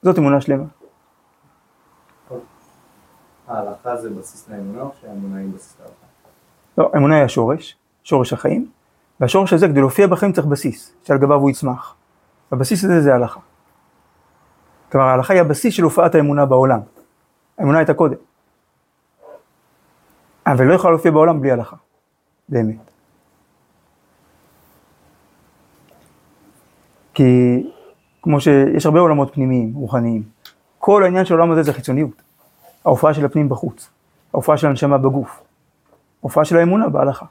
זאת 0.01 0.17
אמונה 0.17 0.41
שלמה. 0.41 0.63
ההלכה 3.47 3.97
זה 3.97 4.09
בסיס 4.09 4.49
לאמונה 4.49 4.81
או 4.81 4.91
שהאמונה 5.01 5.37
היא 5.37 5.49
בסיס 5.55 5.75
להלכה? 5.79 5.93
לא, 6.77 6.89
האמונה 6.93 7.15
היא 7.15 7.23
השורש, 7.23 7.77
שורש 8.03 8.33
החיים, 8.33 8.69
והשורש 9.19 9.53
הזה 9.53 9.67
כדי 9.67 9.79
להופיע 9.79 10.07
בחיים 10.07 10.33
צריך 10.33 10.47
בסיס, 10.47 10.93
שעל 11.03 11.17
גביו 11.17 11.37
הוא 11.39 11.49
יצמח. 11.49 11.95
הבסיס 12.51 12.83
הזה 12.83 13.01
זה 13.01 13.11
ההלכה. 13.11 13.39
כלומר 14.91 15.07
ההלכה 15.07 15.33
היא 15.33 15.41
הבסיס 15.41 15.73
של 15.73 15.83
הופעת 15.83 16.15
האמונה 16.15 16.45
בעולם. 16.45 16.79
האמונה 17.62 17.78
הייתה 17.78 17.93
קודם. 17.93 18.15
אבל 20.47 20.65
לא 20.65 20.74
יכולה 20.74 20.91
להופיע 20.91 21.12
בעולם 21.12 21.41
בלי 21.41 21.52
הלכה, 21.52 21.76
באמת. 22.50 22.91
כי 27.13 27.63
כמו 28.21 28.41
שיש 28.41 28.86
הרבה 28.86 29.00
עולמות 29.00 29.34
פנימיים, 29.34 29.74
רוחניים, 29.74 30.24
כל 30.80 31.04
העניין 31.04 31.26
של 31.26 31.34
העולם 31.34 31.52
הזה 31.52 31.63
זה 31.63 31.74
חיצוניות. 31.74 32.21
ההופעה 32.86 33.13
של 33.13 33.26
הפנים 33.26 33.50
בחוץ, 33.50 33.89
ההופעה 34.34 34.58
של 34.58 34.67
הנשמה 34.67 34.97
בגוף, 34.97 35.43
ההופעה 36.21 36.45
של 36.45 36.58
האמונה 36.58 36.89
בהלכה. 36.89 37.26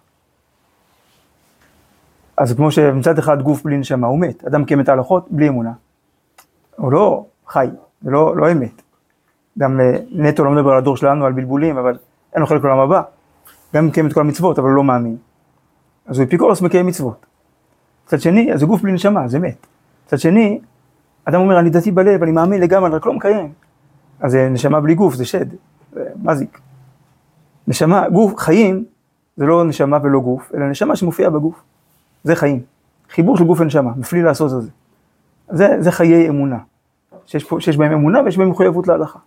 אז 2.37 2.53
כמו 2.53 2.71
שמצד 2.71 3.19
אחד 3.19 3.43
גוף 3.43 3.63
בלי 3.63 3.77
נשמה 3.77 4.07
הוא 4.07 4.21
מת, 4.21 4.45
אדם 4.45 4.65
קיים 4.65 4.81
את 4.81 4.89
ההלכות 4.89 5.27
בלי 5.31 5.49
אמונה. 5.49 5.73
הוא 6.77 6.93
לא 6.93 7.27
חי, 7.47 7.69
זה 8.03 8.11
לא, 8.11 8.37
לא 8.37 8.53
אמת. 8.53 8.83
גם 9.61 9.81
נטו 10.13 10.45
לא 10.45 10.51
מדבר 10.51 10.71
על 10.71 10.79
הדור 10.79 10.97
שלנו, 10.97 11.27
על 11.27 11.33
בלבולים, 11.33 11.79
אבל 11.79 11.99
אין 12.33 12.41
לו 12.41 12.47
חלק 12.47 12.65
לעולם 12.65 12.79
הבא. 12.79 13.03
גם 13.75 13.87
מקיים 13.87 14.07
את 14.07 14.13
כל 14.13 14.21
המצוות, 14.21 14.59
אבל 14.59 14.69
הוא 14.69 14.77
לא 14.77 14.85
מאמין. 14.85 15.17
אז 16.07 16.19
הוא 16.19 16.27
אפיקורוס 16.27 16.63
מקיים 16.63 16.87
מצוות. 16.87 17.27
מצד 18.07 18.21
שני, 18.21 18.53
אז 18.53 18.61
זה 18.61 18.67
גוף 18.67 18.83
בלי 18.83 18.93
נשמה, 18.93 19.29
זה 19.29 19.39
מת. 19.39 19.67
מצד 20.07 20.19
שני, 20.19 20.61
אדם 21.25 21.41
אומר, 21.41 21.59
אני 21.59 21.71
דתי 21.71 21.91
בלב, 21.91 22.23
אני 22.23 22.33
מאמין 22.33 22.61
לגמרי, 22.61 22.91
רק 22.91 23.07
לא 23.07 23.13
מקיים. 23.13 23.53
אז 24.21 24.33
זה 24.33 24.49
נשמה 24.49 24.81
בלי 24.81 24.95
גוף, 24.95 25.15
זה 25.15 25.25
שד, 25.25 25.47
זה 25.93 26.05
מזיק. 26.23 26.61
נשמה, 27.69 28.09
גוף, 28.09 28.37
חיים, 28.37 28.85
זה 29.37 29.47
לא 29.47 29.65
נשמה 29.65 29.99
ולא 30.03 30.21
גוף, 30.21 30.53
אלא 30.55 30.71
נשמה 30.71 30.97
שמופיעה 30.97 31.31
בגוף. 31.31 31.63
זה 32.25 32.37
חיים. 32.37 32.63
חיבור 33.11 33.37
של 33.37 33.45
גוף 33.45 33.61
ונשמה, 33.61 33.91
מפליא 33.97 34.23
לעשות 34.23 34.53
את 34.53 34.63
זה. 34.63 34.71
זה, 35.49 35.77
זה 35.79 35.93
חיי 35.93 36.29
אמונה. 36.29 36.59
שיש, 37.27 37.45
פה, 37.45 37.61
שיש 37.61 37.77
בהם 37.77 37.93
אמונה 37.93 38.23
ויש 38.25 38.39
בהם 38.39 38.51
מחויבות 38.51 38.89
להלכה. 38.89 39.19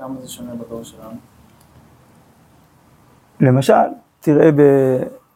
למה 0.00 0.20
זה 0.20 0.28
שונה 0.28 0.54
בדור 0.54 0.82
שלנו? 0.82 1.16
למשל, 3.40 3.72
תראה 4.20 4.50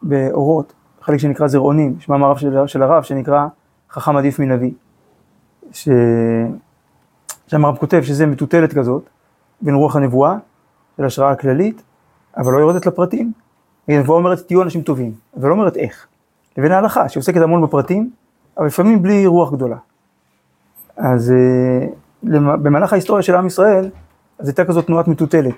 באורות, 0.01 0.73
חלק 1.01 1.17
שנקרא 1.17 1.47
זרעונים, 1.47 1.95
יש 1.99 2.09
מאמר 2.09 2.35
של, 2.37 2.67
של 2.67 2.83
הרב 2.83 3.03
שנקרא 3.03 3.47
חכם 3.91 4.17
עדיף 4.17 4.39
מנביא. 4.39 4.71
ש... 5.71 5.89
שם 7.47 7.65
הרב 7.65 7.77
כותב 7.77 8.01
שזה 8.03 8.25
מטוטלת 8.25 8.73
כזאת, 8.73 9.09
בין 9.61 9.75
רוח 9.75 9.95
הנבואה, 9.95 10.37
של 10.97 11.05
השראה 11.05 11.31
הכללית, 11.31 11.83
אבל 12.37 12.53
לא 12.53 12.59
יורדת 12.59 12.85
לפרטים. 12.85 13.31
הנבואה 13.87 14.17
אומרת 14.17 14.39
תהיו 14.47 14.61
אנשים 14.61 14.81
טובים, 14.81 15.13
אבל 15.39 15.49
לא 15.49 15.53
אומרת 15.53 15.77
איך. 15.77 16.07
לבין 16.57 16.71
ההלכה, 16.71 17.09
שעוסקת 17.09 17.41
המון 17.41 17.61
בפרטים, 17.61 18.11
אבל 18.57 18.65
לפעמים 18.65 19.01
בלי 19.01 19.27
רוח 19.27 19.53
גדולה. 19.53 19.77
אז 20.97 21.31
אה, 21.31 21.87
במהלך 22.63 22.93
ההיסטוריה 22.93 23.23
של 23.23 23.35
עם 23.35 23.47
ישראל, 23.47 23.89
אז 24.43 24.49
הייתה 24.49 24.65
כזאת 24.65 24.87
תנועת 24.87 25.07
מטוטלת. 25.07 25.53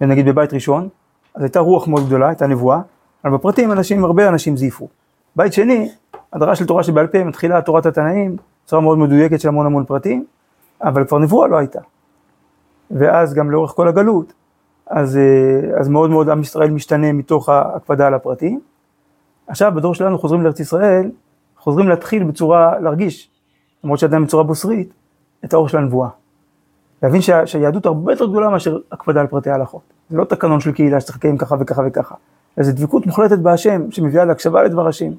נגיד 0.00 0.26
בבית 0.26 0.52
ראשון, 0.52 0.88
אז 1.34 1.42
הייתה 1.42 1.60
רוח 1.60 1.88
מאוד 1.88 2.06
גדולה, 2.06 2.28
הייתה 2.28 2.46
נבואה, 2.46 2.80
אבל 3.24 3.34
בפרטים 3.34 3.72
אנשים, 3.72 4.04
הרבה 4.04 4.28
אנשים 4.28 4.56
זייפו. 4.56 4.88
בית 5.36 5.52
שני, 5.52 5.90
הדרה 6.32 6.56
של 6.56 6.66
תורה 6.66 6.82
שבעל 6.82 7.06
פה 7.06 7.24
מתחילה 7.24 7.62
תורת 7.62 7.86
התנאים, 7.86 8.36
בצורה 8.64 8.82
מאוד 8.82 8.98
מדויקת 8.98 9.40
של 9.40 9.48
המון 9.48 9.66
המון 9.66 9.84
פרטים, 9.84 10.24
אבל 10.82 11.04
כבר 11.04 11.18
נבואה 11.18 11.48
לא 11.48 11.56
הייתה. 11.56 11.80
ואז 12.90 13.34
גם 13.34 13.50
לאורך 13.50 13.70
כל 13.70 13.88
הגלות, 13.88 14.32
אז, 14.86 15.16
אה, 15.16 15.80
אז 15.80 15.88
מאוד 15.88 16.10
מאוד 16.10 16.28
עם 16.28 16.40
ישראל 16.40 16.70
משתנה 16.70 17.12
מתוך 17.12 17.48
ההקפדה 17.48 18.06
על 18.06 18.14
הפרטים. 18.14 18.60
עכשיו 19.46 19.72
בדור 19.74 19.94
שלנו 19.94 20.18
חוזרים 20.18 20.42
לארץ 20.42 20.60
ישראל, 20.60 21.10
חוזרים 21.56 21.88
להתחיל 21.88 22.24
בצורה, 22.24 22.78
להרגיש, 22.78 23.30
למרות 23.84 23.98
שעדיין 23.98 24.24
בצורה 24.24 24.44
בוסרית, 24.44 24.92
את 25.44 25.54
האור 25.54 25.68
של 25.68 25.78
הנבואה. 25.78 26.08
להבין 27.02 27.20
שה, 27.20 27.46
שהיהדות 27.46 27.86
הרבה 27.86 28.12
יותר 28.12 28.26
גדולה 28.26 28.48
מאשר 28.48 28.78
הקפדה 28.92 29.20
על 29.20 29.26
פרטי 29.26 29.50
ההלכות. 29.50 29.82
זה 30.10 30.16
לא 30.16 30.24
תקנון 30.24 30.60
של 30.60 30.72
קהילה 30.72 31.00
שצריך 31.00 31.18
לקיים 31.18 31.38
ככה 31.38 31.56
וככה 31.60 31.82
וככה, 31.86 32.14
אלא 32.58 32.66
זה 32.66 32.72
דבקות 32.72 33.06
מוחלטת 33.06 33.38
בהשם 33.38 33.90
שמביאה 33.90 34.24
להקשבה 34.24 34.62
לדבר 34.62 34.88
השם. 34.88 35.12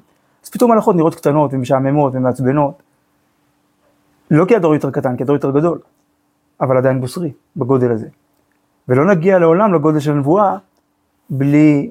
אז 0.44 0.50
פתאום 0.50 0.70
ההלכות 0.70 0.96
נראות 0.96 1.14
קטנות 1.14 1.54
ומשעממות 1.54 2.12
ומעצבנות. 2.14 2.82
לא 4.30 4.44
כי 4.44 4.56
הדור 4.56 4.74
יותר 4.74 4.90
קטן, 4.90 5.16
כי 5.16 5.22
הדור 5.22 5.36
יותר 5.36 5.50
גדול, 5.50 5.78
אבל 6.60 6.76
עדיין 6.76 7.00
בוסרי 7.00 7.32
בגודל 7.56 7.92
הזה. 7.92 8.06
ולא 8.88 9.06
נגיע 9.06 9.38
לעולם 9.38 9.74
לגודל 9.74 10.00
של 10.00 10.12
הנבואה 10.12 10.56
בלי, 11.30 11.90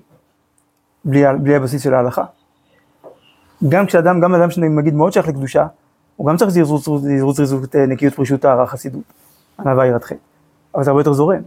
בלי, 1.05 1.23
בלי 1.41 1.55
הבסיס 1.55 1.83
של 1.83 1.93
ההלכה. 1.93 2.23
גם 3.69 3.85
כשאדם, 3.85 4.19
גם 4.19 4.35
אדם 4.35 4.51
שנגיד 4.51 4.93
מאוד 4.93 5.13
שייך 5.13 5.27
לקדושה, 5.27 5.67
הוא 6.15 6.27
גם 6.27 6.37
צריך 6.37 6.51
זרזות, 6.51 6.81
זרזות, 6.81 7.35
זרזות, 7.35 7.75
נקיות 7.75 8.13
פרישות 8.13 8.41
טהרה 8.41 8.67
חסידות, 8.67 9.01
ענווה 9.59 9.85
יראת 9.85 10.03
חטא, 10.03 10.15
אבל 10.75 10.83
זה 10.83 10.89
הרבה 10.89 11.01
יותר 11.01 11.13
זורם. 11.13 11.41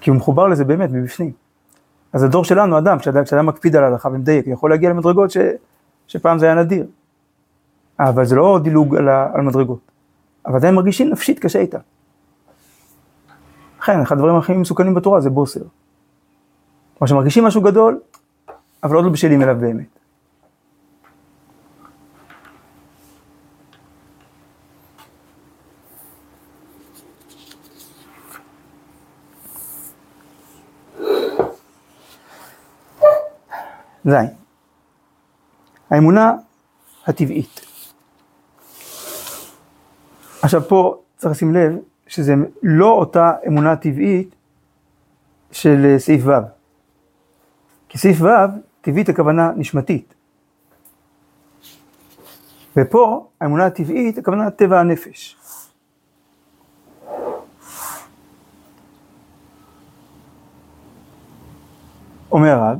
כי 0.00 0.10
הוא 0.10 0.16
מחובר 0.16 0.46
לזה 0.48 0.64
באמת 0.64 0.90
מבפנים. 0.92 1.32
אז 2.12 2.22
הדור 2.22 2.44
שלנו, 2.44 2.78
אדם, 2.78 2.98
כשאדם, 2.98 3.46
מקפיד 3.46 3.76
על 3.76 3.84
ההלכה 3.84 4.08
ומדייק, 4.08 4.46
הוא 4.46 4.52
יכול 4.52 4.70
להגיע 4.70 4.90
למדרגות 4.90 5.30
ש, 5.30 5.36
שפעם 6.06 6.38
זה 6.38 6.46
היה 6.46 6.54
נדיר. 6.54 6.86
אבל 8.00 8.24
זה 8.24 8.36
לא 8.36 8.60
דילוג 8.62 8.96
על, 8.96 9.08
ה, 9.08 9.30
על 9.34 9.40
מדרגות. 9.40 9.78
אבל 10.46 10.56
עדיין 10.56 10.74
מרגישים 10.74 11.10
נפשית 11.10 11.38
קשה 11.38 11.58
איתה. 11.58 11.78
לכן, 13.80 14.00
אחד 14.00 14.16
הדברים 14.16 14.36
הכי 14.36 14.52
מסוכנים 14.52 14.94
בתורה 14.94 15.20
זה 15.20 15.30
בוסר. 15.30 15.60
כלומר 16.98 17.08
שמרגישים 17.08 17.44
משהו 17.44 17.62
גדול, 17.62 18.00
אבל 18.82 18.96
עוד 18.96 19.04
לא 19.04 19.10
בשלים 19.10 19.42
אליו 19.42 19.56
באמת. 19.60 19.97
ז', 34.04 34.12
האמונה 35.90 36.32
הטבעית. 37.06 37.60
עכשיו 40.42 40.62
פה 40.68 41.02
צריך 41.16 41.32
לשים 41.32 41.54
לב 41.54 41.72
שזה 42.06 42.34
לא 42.62 42.92
אותה 42.92 43.32
אמונה 43.46 43.76
טבעית 43.76 44.34
של 45.52 45.94
סעיף 45.98 46.22
ו'. 46.26 46.32
כי 47.88 47.98
סעיף 47.98 48.22
ו', 48.22 48.28
טבעית 48.80 49.08
הכוונה 49.08 49.52
נשמתית. 49.56 50.14
ופה 52.76 53.28
האמונה 53.40 53.66
הטבעית 53.66 54.18
הכוונה 54.18 54.50
טבע 54.50 54.80
הנפש. 54.80 55.36
אומר 62.32 62.48
הרב, 62.48 62.78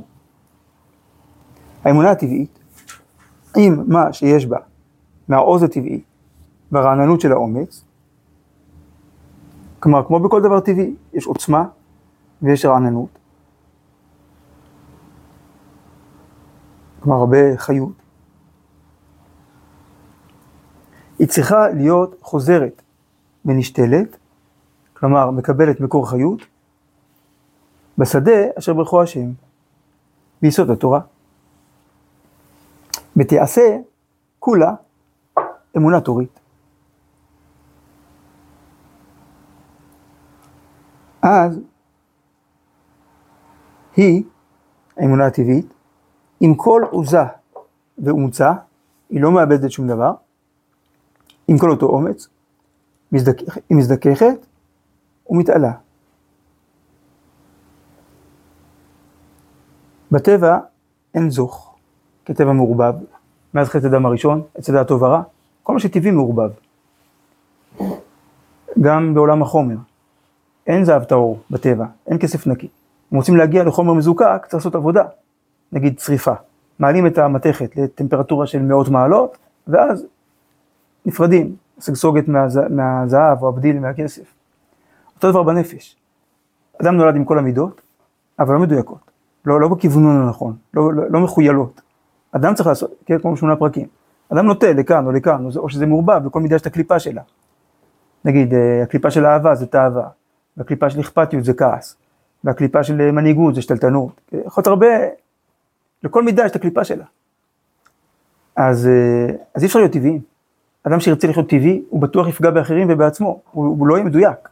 האמונה 1.85 2.11
הטבעית, 2.11 2.59
אם 3.57 3.85
מה 3.87 4.13
שיש 4.13 4.47
בה 4.47 4.59
מהעוז 5.29 5.63
הטבעי 5.63 6.01
והרעננות 6.73 7.21
של 7.21 7.33
האומץ, 7.33 7.85
כלומר, 9.81 10.05
כמו 10.07 10.21
בכל 10.21 10.43
דבר 10.43 10.61
טבעי, 10.61 10.95
יש 11.13 11.27
עוצמה 11.27 11.65
ויש 12.43 12.65
רעננות. 12.65 13.19
כלומר, 17.01 17.19
הרבה 17.19 17.57
חיות. 17.57 17.93
היא 21.19 21.29
צריכה 21.29 21.69
להיות 21.69 22.15
חוזרת 22.23 22.83
ונשתלת, 23.45 24.17
כלומר, 24.95 25.31
מקבלת 25.31 25.81
מקור 25.81 26.11
חיות, 26.11 26.41
בשדה 27.99 28.41
אשר 28.59 28.75
ברכו 28.75 29.03
השם, 29.03 29.31
ביסוד 30.43 30.71
התורה. 30.71 31.01
ותעשה 33.19 33.79
כולה 34.39 34.75
אמונה 35.77 36.01
תורית. 36.01 36.41
אז 41.23 41.61
היא, 43.97 44.25
האמונה 44.97 45.27
הטבעית, 45.27 45.67
עם 46.41 46.55
כל 46.55 46.83
עוזה 46.91 47.23
ואומצה, 47.99 48.53
היא 49.11 49.21
לא 49.21 49.31
מאבדת 49.33 49.71
שום 49.71 49.89
דבר, 49.89 50.13
עם 51.49 51.59
כל 51.59 51.71
אותו 51.71 51.87
אומץ. 51.87 52.29
היא 53.69 53.77
מזדככת 53.77 54.47
ומתעלה. 55.31 55.73
בטבע 60.11 60.59
אין 61.15 61.31
זוך, 61.31 61.68
כטבע 62.29 62.53
מעורבב, 62.53 62.95
מאז 63.55 63.69
חטא 63.69 63.87
הדם 63.87 64.07
הראשון, 64.07 64.43
אצל 64.59 64.77
הטוב 64.77 65.05
הרע, 65.05 65.23
כל 65.63 65.73
מה 65.73 65.81
שטבעי 65.81 66.11
מעורבב. 66.11 66.51
גם 68.81 69.15
בעולם 69.15 69.43
החומר, 69.43 69.77
אין 70.67 70.85
זהב 70.85 71.05
טהור 71.05 71.39
בטבע, 71.51 71.87
אין 72.07 72.19
כסף 72.19 72.47
נקי. 72.47 72.69
אם 73.13 73.17
רוצים 73.17 73.37
להגיע 73.37 73.65
לחומר 73.65 73.95
מזוקק, 73.95 74.41
צריך 74.43 74.55
לעשות 74.55 74.75
עבודה, 74.75 75.05
נגיד 75.73 75.99
צריפה. 75.99 76.33
מעלים 76.79 77.07
את 77.07 77.19
המתכת 77.19 77.77
לטמפרטורה 77.77 78.47
של 78.47 78.63
מאות 78.63 78.89
מעלות, 78.89 79.39
ואז 79.69 80.07
נפרדים, 81.07 81.57
סגסוגת 81.81 82.29
מהז... 82.29 82.61
מהזהב 82.71 83.43
או 83.43 83.49
הבדיל 83.49 83.79
מהכסף. 83.79 84.35
אותו 85.17 85.31
דבר 85.31 85.43
בנפש. 85.43 85.97
אדם 86.83 86.97
נולד 86.97 87.17
עם 87.17 87.25
כל 87.25 87.39
המידות, 87.39 87.81
אבל 88.39 88.55
לא 88.55 88.61
מדויקות, 88.61 89.11
לא, 89.45 89.61
לא 89.61 89.69
בכיוונון 89.69 90.23
הנכון, 90.23 90.57
לא, 90.75 90.93
לא, 90.93 91.03
לא 91.11 91.21
מחוילות. 91.21 91.81
אדם 92.33 92.55
צריך 92.55 92.67
לעשות, 92.67 92.95
כן, 93.07 93.19
כמו 93.19 93.37
שמונה 93.37 93.57
פרקים. 93.57 93.87
אדם 94.33 94.47
נוטה 94.47 94.73
לכאן 94.73 95.07
או 95.07 95.13
לכאן, 95.13 95.45
או 95.57 95.69
שזה 95.69 95.87
מעורבב, 95.87 96.27
לכל 96.27 96.41
מידה 96.41 96.57
יש 96.57 96.63
את 96.63 96.67
הקליפה 96.67 96.99
שלה. 96.99 97.23
נגיד, 98.25 98.55
אה, 98.55 98.83
הקליפה 98.83 99.11
של 99.11 99.27
אהבה 99.27 99.55
זה 99.55 99.67
תאווה, 99.67 100.09
והקליפה 100.57 100.91
של 100.91 101.01
אכפתיות 101.01 101.45
זה 101.45 101.55
כעס, 101.55 101.97
והקליפה 102.45 102.85
של 102.85 103.11
מנהיגות 103.11 103.55
זה 103.55 103.63
שתלטנות. 103.63 104.21
יכול 104.33 104.61
להיות 104.61 104.67
הרבה, 104.67 104.87
לכל 106.03 106.23
מידה 106.23 106.45
יש 106.45 106.51
את 106.51 106.57
הקליפה 106.57 106.85
שלה. 106.85 107.05
אז, 108.57 108.87
אה, 108.87 109.35
אז 109.55 109.63
אי 109.63 109.67
אפשר 109.67 109.79
להיות 109.79 109.93
טבעיים. 109.93 110.21
אדם 110.83 111.01
שירצה 111.01 111.29
לחיות 111.29 111.49
טבעי, 111.49 111.83
הוא 111.89 112.01
בטוח 112.01 112.29
יפגע 112.29 112.51
באחרים 112.51 112.87
ובעצמו, 112.91 113.41
הוא, 113.51 113.67
הוא 113.67 113.87
לא 113.87 113.95
יהיה 113.95 114.05
מדויק. 114.05 114.48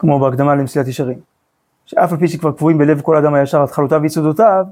כמו 0.00 0.20
בהקדמה 0.20 0.54
למסילת 0.54 0.88
ישרים, 0.88 1.18
שאף 1.86 2.12
על 2.12 2.18
פי 2.18 2.28
שכבר 2.28 2.52
קבועים 2.52 2.78
בלב 2.78 3.00
כל 3.00 3.16
אדם 3.16 3.34
הישר 3.34 3.62
התחלותיו 3.62 4.00
ויסודותיו, 4.02 4.64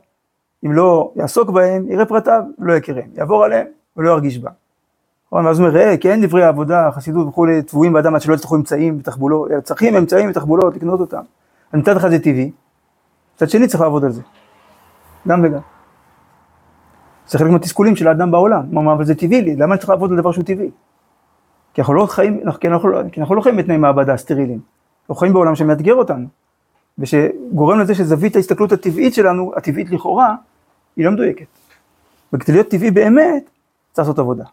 אם 0.65 0.73
לא 0.73 1.13
יעסוק 1.17 1.51
בהם, 1.51 1.91
יראה 1.91 2.07
פרטיו, 2.07 2.43
לא 2.59 2.73
יכירם, 2.73 3.03
יעבור 3.15 3.45
עליהם 3.45 3.67
ולא 3.97 4.11
ירגיש 4.11 4.39
בה. 4.39 4.51
ואז 5.33 5.59
הוא 5.59 5.69
אומר, 5.69 5.79
ראה, 5.79 5.97
כי 5.97 6.11
אין 6.11 6.27
דברי 6.27 6.45
העבודה, 6.45 6.91
חסידות 6.91 7.27
וכולי, 7.27 7.63
טבועים 7.63 7.93
באדם 7.93 8.15
עד 8.15 8.21
שלא 8.21 8.35
יצטרכו 8.35 8.57
אמצעים 8.57 8.97
ותחבולות, 9.01 9.51
צריכים 9.63 9.97
אמצעים 9.97 10.31
ותחבולות, 10.31 10.77
לקנות 10.77 11.01
אותם. 11.01 11.23
אז 11.73 11.81
מצד 11.81 11.97
אחד 11.97 12.11
זה 12.11 12.19
טבעי, 12.19 12.51
מצד 13.37 13.49
שני 13.49 13.69
צריך 13.69 13.81
לעבוד 13.81 14.05
על 14.05 14.11
זה. 14.11 14.23
גם 15.29 15.45
וגם. 15.45 15.61
זה 17.29 17.39
חלק 17.39 17.51
מהתסכולים 17.51 17.97
של 17.97 18.09
האדם 18.09 18.31
בעולם, 18.31 18.67
הוא 18.71 18.77
אומר, 18.77 18.93
אבל 18.93 19.05
זה 19.05 19.15
טבעי 19.15 19.43
לי, 19.43 19.57
למה 19.57 19.75
אני 19.75 19.79
צריך 19.79 19.91
לעבוד 19.91 20.11
על 20.11 20.17
דבר 20.17 20.33
שהוא 20.33 20.45
טבעי? 20.45 20.71
כי 21.75 21.81
אנחנו 21.81 21.95
לא 21.95 22.07
חיים, 22.07 22.41
כי 22.61 22.69
אנחנו, 22.69 22.89
לא, 22.89 23.01
כי 23.13 23.21
אנחנו 23.21 23.35
לא 23.35 23.41
חיים 23.41 23.57
בתנאי 23.57 23.77
מעבדה 23.77 24.17
סטרילים, 24.17 24.61
אנחנו 25.09 25.21
חיים 25.21 25.33
בעולם 25.33 25.55
שמאתגר 25.55 25.95
אותנו, 25.95 26.27
ושגורם 26.99 27.81
לזה 27.81 27.95
שזווית 27.95 28.37
ההסתכלות 28.37 28.73
הטבעית 28.73 29.15
שלנו, 29.15 29.53
הטבעית 29.57 29.91
לכאורה, 29.91 30.35
היא 30.97 31.05
לא 31.05 31.11
מדויקת. 31.11 31.47
וכדי 32.33 32.53
להיות 32.53 32.69
טבעי 32.69 32.91
באמת, 32.91 33.51
צריך 33.93 34.09
לעשות 34.09 34.19
עבודה. 34.19 34.45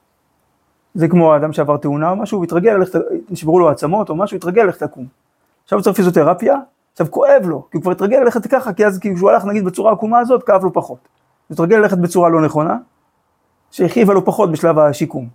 זה 0.94 1.08
כמו 1.08 1.34
האדם 1.34 1.54
שעבר 1.54 1.78
תאונה 1.78 2.10
או 2.10 2.16
משהו, 2.16 2.38
הוא 2.38 2.46
התרגל 2.46 2.80
נשברו 3.30 3.60
לו 3.60 3.70
העצמות 3.70 4.10
או 4.10 4.16
משהו, 4.16 4.38
התרגל 4.38 4.64
ללכת 4.64 4.82
לקום. 4.82 5.06
עכשיו 5.64 5.80
הוא 5.80 5.84
צריך 5.84 5.96
פיזיותרפיה, 5.96 6.56
עכשיו 6.92 7.08
כואב 7.10 7.42
לו, 7.46 7.68
כי 7.72 7.78
הוא 7.78 7.82
כבר 7.82 7.92
התרגל 7.92 8.18
ללכת 8.18 8.48
ככה, 8.48 8.74
כי 8.74 8.86
אז 8.86 9.00
כשהוא 9.00 9.30
הלך 9.30 9.46
נגיד 9.46 9.66
בצורה 9.66 9.92
עקומה 9.92 10.20
הזאת, 10.20 10.44
כאב 10.44 10.64
לו 10.64 10.74
פחות. 10.74 11.00
הוא 11.48 11.54
התרגל 11.54 11.78
ללכת 11.78 11.98
בצורה 11.98 12.30
לא 12.30 12.42
נכונה, 12.42 12.78
שהכאיבה 13.72 14.14
לו 14.14 14.26
פחות 14.26 14.52
בשלב 14.52 14.80
השיקום. 14.80 15.28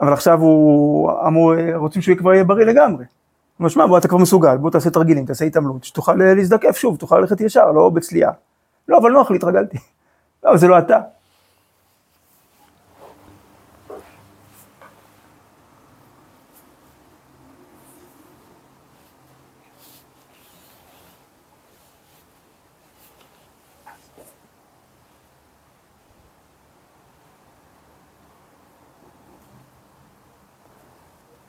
אבל 0.00 0.12
עכשיו 0.12 0.40
הוא 0.40 1.12
אמור, 1.26 1.52
רוצים 1.74 2.02
שהוא 2.02 2.16
כבר 2.16 2.32
יהיה 2.32 2.44
בריא 2.44 2.66
לגמרי. 2.66 3.04
משמע 3.62 3.86
בוא 3.86 3.98
אתה 3.98 4.08
כבר 4.08 4.18
מסוגל, 4.18 4.56
בוא 4.56 4.70
תעשה 4.70 4.90
תרגילים, 4.90 5.26
תעשה 5.26 5.44
התעמלות, 5.44 5.84
שתוכל 5.84 6.22
אה, 6.22 6.34
להזדקף 6.34 6.76
שוב, 6.76 6.96
תוכל 6.96 7.18
ללכת 7.18 7.40
ישר, 7.40 7.72
לא 7.72 7.90
בצליעה. 7.90 8.32
לא, 8.88 8.98
אבל 8.98 9.10
נוח 9.10 9.30
לי, 9.30 9.36
התרגלתי. 9.36 9.78
לא, 10.44 10.56
זה 10.56 10.68
לא 10.68 10.78
אתה. 10.78 10.98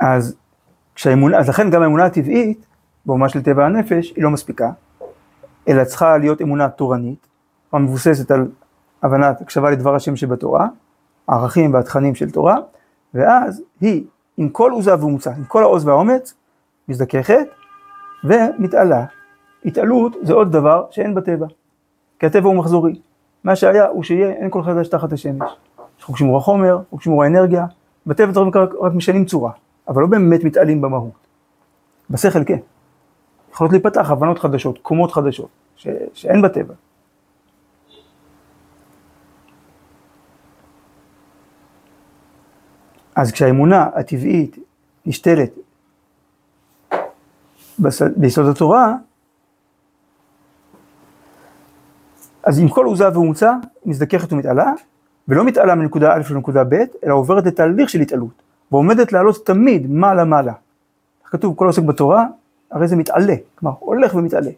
אז 0.03 0.42
כשהאמונה, 0.95 1.37
אז 1.37 1.49
לכן 1.49 1.69
גם 1.69 1.81
האמונה 1.81 2.05
הטבעית, 2.05 2.65
באומה 3.05 3.29
של 3.29 3.43
טבע 3.43 3.65
הנפש, 3.65 4.13
היא 4.15 4.23
לא 4.23 4.29
מספיקה, 4.29 4.71
אלא 5.67 5.83
צריכה 5.83 6.17
להיות 6.17 6.41
אמונה 6.41 6.69
תורנית, 6.69 7.27
המבוססת 7.71 8.31
על 8.31 8.47
הבנת 9.03 9.41
הקשבה 9.41 9.71
לדבר 9.71 9.95
השם 9.95 10.15
שבתורה, 10.15 10.67
הערכים 11.27 11.73
והתכנים 11.73 12.15
של 12.15 12.31
תורה, 12.31 12.57
ואז 13.13 13.61
היא, 13.81 14.05
עם 14.37 14.49
כל 14.49 14.71
עוזה 14.71 14.99
ואומצה, 14.99 15.31
עם 15.31 15.43
כל 15.43 15.63
העוז 15.63 15.87
והאומץ, 15.87 16.33
מזדככת 16.87 17.47
ומתעלה. 18.23 19.05
התעלות 19.65 20.15
זה 20.21 20.33
עוד 20.33 20.51
דבר 20.51 20.85
שאין 20.91 21.15
בטבע, 21.15 21.45
כי 22.19 22.25
הטבע 22.25 22.47
הוא 22.47 22.55
מחזורי. 22.55 22.99
מה 23.43 23.55
שהיה 23.55 23.87
הוא 23.87 24.03
שיהיה, 24.03 24.29
אין 24.29 24.49
כל 24.49 24.63
חדש 24.63 24.87
תחת 24.87 25.13
השמש. 25.13 25.51
יש 25.99 26.03
חוק 26.03 26.17
שימור 26.17 26.37
החומר, 26.37 26.79
חוק 26.89 27.01
שימור 27.01 27.23
האנרגיה, 27.23 27.65
בטבע 28.05 28.31
דברים 28.31 28.51
רק, 28.81 28.93
משנים 28.93 29.25
צורה, 29.25 29.51
אבל 29.87 30.01
לא 30.01 30.07
באמת 30.07 30.43
מתעלים 30.43 30.81
במהות. 30.81 31.27
בשכל 32.09 32.43
כן. 32.45 32.59
יכולות 33.51 33.71
להיפתח 33.71 34.11
הבנות 34.11 34.39
חדשות, 34.39 34.79
קומות 34.81 35.11
חדשות, 35.11 35.49
ש, 35.75 35.87
שאין 36.13 36.41
בטבע. 36.41 36.73
אז 43.15 43.31
כשהאמונה 43.31 43.89
הטבעית 43.95 44.57
נשתלת 45.05 45.53
ביסוד 48.17 48.45
התורה, 48.45 48.95
אז 52.43 52.59
עם 52.59 52.69
כל 52.69 52.85
עוזה 52.85 53.09
ואומצה, 53.13 53.53
מזדככת 53.85 54.33
ומתעלה, 54.33 54.71
ולא 55.27 55.45
מתעלה 55.45 55.75
מנקודה 55.75 56.13
א' 56.13 56.21
לנקודה 56.31 56.63
ב', 56.63 56.83
אלא 57.05 57.13
עוברת 57.13 57.47
את 57.47 57.55
תהליך 57.55 57.89
של 57.89 57.99
התעלות, 57.99 58.42
ועומדת 58.71 59.11
לעלות 59.11 59.45
תמיד 59.45 59.91
מעלה 59.91 60.25
מעלה. 60.25 60.53
כתוב, 61.25 61.55
כל 61.55 61.67
עוסק 61.67 61.83
בתורה, 61.83 62.25
הרי 62.71 62.87
זה 62.87 62.95
מתעלה, 62.95 63.35
כלומר, 63.55 63.75
הולך 63.79 64.15
ומתעלה. 64.15 64.51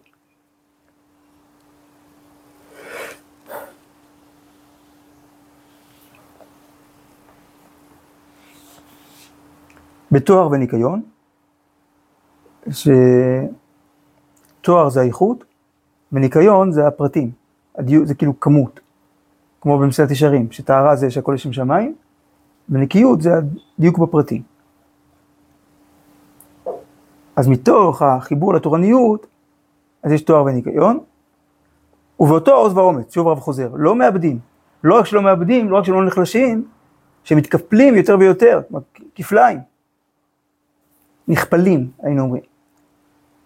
בתואר 10.12 10.52
וניקיון, 10.52 11.02
שתואר 14.62 14.89
זה 14.89 15.02
האיכות, 15.02 15.44
וניקיון 16.12 16.72
זה 16.72 16.88
הפרטים, 16.88 17.32
הדיוק, 17.76 18.06
זה 18.06 18.15
כאילו 18.15 18.39
כמות, 18.39 18.80
כמו 19.62 19.80
במסילת 19.80 20.12
ישרים, 20.12 20.52
שטהרה 20.52 20.96
זה 20.96 21.12
שהכל 21.12 21.32
לשם 21.34 21.54
שמיים, 21.54 21.96
ונקיות 22.69 23.21
זה 23.21 23.30
הדיוק 23.78 23.97
בפרטים. 23.97 24.41
אז 27.36 27.47
מתוך 27.47 28.01
החיבור 28.01 28.54
לתורניות, 28.54 29.28
אז 30.04 30.12
יש 30.12 30.21
תואר 30.21 30.43
וניקיון, 30.43 30.99
ובאותו 32.19 32.51
עוז 32.51 32.78
ואומץ, 32.78 33.13
שוב 33.13 33.28
רב 33.28 33.39
חוזר, 33.39 33.69
לא 33.75 33.95
מאבדים, 33.95 34.39
לא 34.84 34.99
רק 34.99 35.06
שלא 35.06 35.21
מאבדים, 35.21 35.69
לא 35.69 35.78
רק 35.78 35.86
שלא 35.86 36.06
נחלשים, 36.06 36.67
שמתקפלים 37.23 37.95
יותר 37.95 38.15
ויותר, 38.19 38.62
כפליים. 39.15 39.60
נכפלים, 41.28 41.91
היינו 41.99 42.21
אומרים. 42.23 42.43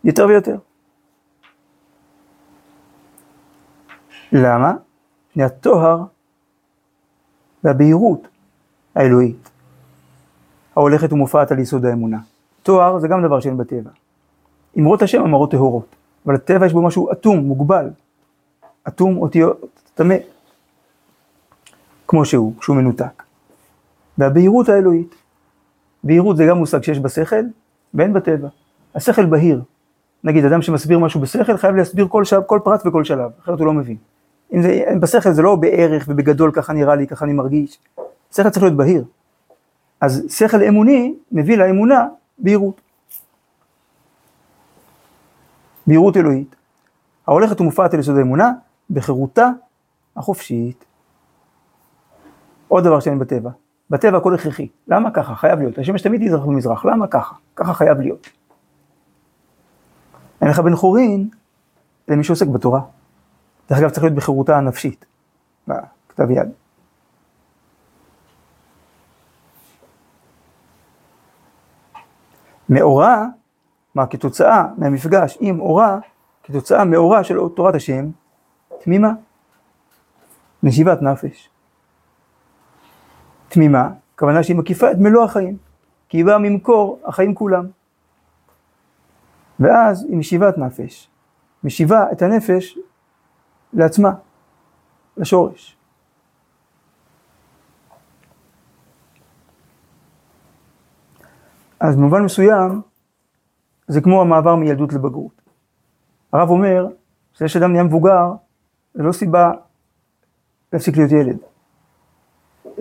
יותר 0.03 0.27
ויותר. 0.27 0.57
למה? 4.31 4.73
מפני 5.29 5.43
הטוהר 5.43 6.03
והבהירות 7.63 8.27
האלוהית, 8.95 9.49
ההולכת 10.75 11.13
ומופעת 11.13 11.51
על 11.51 11.59
יסוד 11.59 11.85
האמונה. 11.85 12.17
טוהר 12.63 12.99
זה 12.99 13.07
גם 13.07 13.23
דבר 13.23 13.39
שאין 13.39 13.57
בטבע. 13.57 13.89
אמרות 14.79 15.01
השם 15.01 15.21
אמרות 15.21 15.51
טהורות, 15.51 15.95
אבל 16.25 16.35
הטבע 16.35 16.65
יש 16.65 16.73
בו 16.73 16.81
משהו 16.81 17.11
אטום, 17.11 17.39
מוגבל. 17.39 17.89
אטום 18.87 19.17
אותיות 19.17 19.81
טמא, 19.95 20.15
כמו 22.07 22.25
שהוא, 22.25 22.53
כשהוא 22.59 22.75
מנותק. 22.75 23.23
והבהירות 24.17 24.69
האלוהית. 24.69 25.15
בהירות 26.03 26.37
זה 26.37 26.45
גם 26.45 26.57
מושג 26.57 26.83
שיש 26.83 26.99
בשכל, 26.99 27.43
ואין 27.93 28.13
בטבע. 28.13 28.47
השכל 28.95 29.25
בהיר. 29.25 29.61
נגיד, 30.23 30.45
אדם 30.45 30.61
שמסביר 30.61 30.99
משהו 30.99 31.21
בשכל 31.21 31.57
חייב 31.57 31.75
להסביר 31.75 32.07
כל, 32.07 32.23
שלב, 32.23 32.43
כל 32.43 32.59
פרט 32.63 32.81
וכל 32.85 33.03
שלב, 33.03 33.31
אחרת 33.43 33.59
הוא 33.59 33.65
לא 33.65 33.73
מבין. 33.73 33.97
אם 34.53 34.61
זה, 34.61 34.83
בשכל 34.99 35.31
זה 35.31 35.41
לא 35.41 35.55
בערך 35.55 36.05
ובגדול 36.07 36.51
ככה 36.51 36.73
נראה 36.73 36.95
לי, 36.95 37.07
ככה 37.07 37.25
אני 37.25 37.33
מרגיש. 37.33 37.79
שכל 38.33 38.49
צריך 38.49 38.63
להיות 38.63 38.77
בהיר. 38.77 39.05
אז 40.01 40.25
שכל 40.29 40.63
אמוני 40.63 41.15
מביא 41.31 41.57
לאמונה 41.57 42.07
בהירות. 42.37 42.81
בהירות 45.87 46.17
אלוהית. 46.17 46.55
ההולכת 47.27 47.61
ומופעת 47.61 47.93
אל 47.93 47.99
יסוד 47.99 48.17
האמונה 48.17 48.51
בחירותה 48.89 49.49
החופשית. 50.15 50.85
עוד 52.67 52.83
דבר 52.83 52.99
שאין 52.99 53.19
בטבע, 53.19 53.49
בטבע 53.89 54.17
הכל 54.17 54.35
הכרחי. 54.35 54.67
למה 54.87 55.11
ככה? 55.11 55.35
חייב 55.35 55.59
להיות. 55.59 55.77
השמש 55.77 56.01
תמיד 56.01 56.21
יזרח 56.21 56.45
במזרח, 56.45 56.85
למה 56.85 57.07
ככה? 57.07 57.35
ככה 57.55 57.73
חייב 57.73 57.99
להיות. 57.99 58.29
אין 60.41 60.49
לך 60.49 60.59
בן 60.59 60.75
חורין 60.75 61.29
למי 62.07 62.23
שעוסק 62.23 62.47
בתורה. 62.47 62.81
דרך 63.69 63.79
אגב 63.79 63.89
צריך 63.89 64.03
להיות 64.03 64.15
בחירותה 64.15 64.57
הנפשית, 64.57 65.05
בכתב 65.67 66.31
יד. 66.31 66.49
מאורע, 72.69 73.25
מה 73.95 74.07
כתוצאה 74.07 74.65
מהמפגש 74.77 75.37
עם 75.39 75.59
אורה, 75.59 75.99
כתוצאה 76.43 76.85
מאורע 76.85 77.23
של 77.23 77.37
תורת 77.55 77.75
השם, 77.75 78.09
תמימה, 78.83 79.11
נשיבת 80.63 81.01
נפש. 81.01 81.49
תמימה, 83.49 83.89
הכוונה 84.15 84.43
שהיא 84.43 84.57
מקיפה 84.57 84.91
את 84.91 84.97
מלוא 84.99 85.23
החיים, 85.23 85.57
כי 86.09 86.17
היא 86.17 86.25
באה 86.25 86.37
ממקור 86.37 86.99
החיים 87.05 87.35
כולם. 87.35 87.65
ואז 89.59 90.05
היא 90.09 90.17
משיבת 90.17 90.57
נפש, 90.57 91.09
משיבה 91.63 92.11
את 92.11 92.21
הנפש 92.21 92.77
לעצמה, 93.73 94.11
לשורש. 95.17 95.78
אז 101.79 101.95
במובן 101.95 102.21
מסוים, 102.21 102.81
זה 103.87 104.01
כמו 104.01 104.21
המעבר 104.21 104.55
מילדות 104.55 104.93
לבגרות. 104.93 105.41
הרב 106.33 106.49
אומר, 106.49 106.87
שזה 107.33 107.47
שאדם 107.47 107.71
נהיה 107.71 107.83
מבוגר, 107.83 108.33
זה 108.93 109.03
לא 109.03 109.11
סיבה 109.11 109.51
להפסיק 110.73 110.97
להיות 110.97 111.11
ילד. 111.11 111.37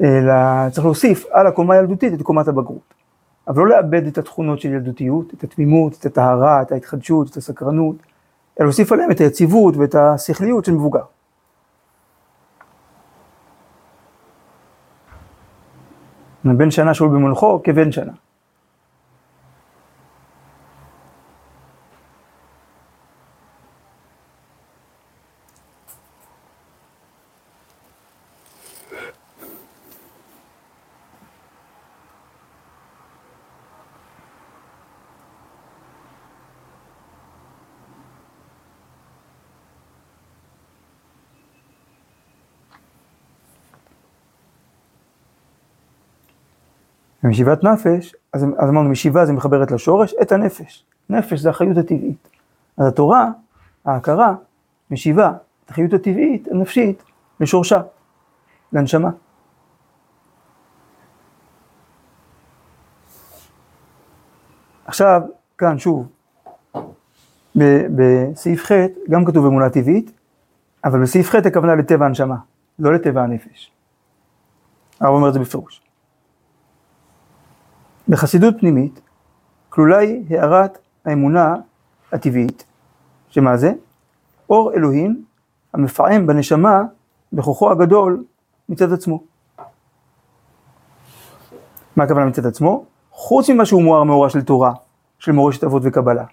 אלא 0.03 0.71
צריך 0.71 0.85
להוסיף 0.85 1.27
על 1.31 1.47
הקומה 1.47 1.75
הילדותית 1.75 2.15
את 2.15 2.23
קומת 2.23 2.49
הבגרות. 2.49 2.95
אבל 3.49 3.63
לא 3.63 3.69
לאבד 3.69 4.07
את 4.07 4.19
התכונות 4.19 4.61
של 4.61 4.69
ילדותיות, 4.69 5.35
את 5.35 5.45
התמימות, 5.45 5.97
את 6.01 6.07
הטהרה, 6.07 6.63
את 6.63 6.73
ההתחדשות, 6.73 7.31
את 7.31 7.37
הסקרנות, 7.37 7.97
אלא 8.61 8.67
להוסיף 8.67 8.93
עליהם 8.93 9.11
את 9.11 9.21
היציבות 9.21 9.77
ואת 9.77 9.95
השכליות 9.95 10.65
של 10.65 10.73
מבוגר. 10.73 11.05
בן 16.45 16.71
שנה 16.71 16.95
שול 16.95 17.09
במונחו 17.09 17.61
כבן 17.65 17.93
שנה. 17.93 18.13
ומשיבת 47.25 47.65
נפש, 47.65 48.15
אז, 48.33 48.45
אז 48.59 48.69
אמרנו 48.69 48.89
משיבה 48.89 49.27
זה 49.27 49.33
מחברת 49.33 49.71
לשורש, 49.71 50.15
את 50.23 50.33
הנפש. 50.33 50.85
נפש 51.11 51.41
זה 51.41 51.51
החיות 51.51 51.77
הטבעית. 51.77 52.29
אז 52.79 52.87
התורה, 52.87 53.31
ההכרה, 53.85 54.35
משיבה 54.91 55.33
את 55.65 55.71
החיות 55.71 55.93
הטבעית, 55.93 56.49
הנפשית, 56.49 57.03
לשורשה, 57.41 57.83
לנשמה. 58.73 59.11
עכשיו, 64.87 65.23
כאן 65.59 65.79
שוב, 65.79 66.09
בסעיף 67.97 68.65
ח' 68.65 68.73
גם 69.11 69.25
כתוב 69.25 69.47
אמונה 69.47 69.71
טבעית, 69.71 70.13
אבל 70.85 71.03
בסעיף 71.03 71.31
ח' 71.31 71.35
הכוונה 71.35 71.75
לטבע 71.75 72.07
הנשמה, 72.07 72.37
לא 72.79 72.95
לטבע 72.95 73.23
הנפש. 73.23 73.73
הרב 75.01 75.15
אומר 75.15 75.29
את 75.29 75.33
זה 75.35 75.41
בפירוש. 75.41 75.88
בחסידות 78.09 78.55
פנימית, 78.61 79.01
כלולה 79.69 79.99
היא 79.99 80.39
הארת 80.39 80.79
האמונה 81.05 81.55
הטבעית, 82.13 82.65
שמה 83.29 83.57
זה? 83.57 83.73
אור 84.51 84.73
אלוהים 84.75 85.25
המפעם 85.75 86.27
בנשמה 86.27 86.83
בכוחו 87.33 87.71
הגדול 87.71 88.25
מצד 88.69 88.93
עצמו. 88.93 89.23
מה 91.97 92.05
הכוונה 92.05 92.27
מצד 92.27 92.47
עצמו? 92.47 92.85
חוץ 93.11 93.51
ממה 93.51 93.67
שהוא 93.67 93.83
מואר 93.83 94.03
מאורה 94.05 94.31
של 94.31 94.43
תורה, 94.43 94.73
של 95.19 95.33
מורשת 95.33 95.65
אבות 95.65 95.83
וקבלה. 95.85 96.25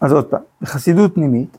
אז 0.00 0.12
עוד 0.12 0.26
פעם, 0.26 0.42
בחסידות 0.60 1.14
פנימית, 1.14 1.56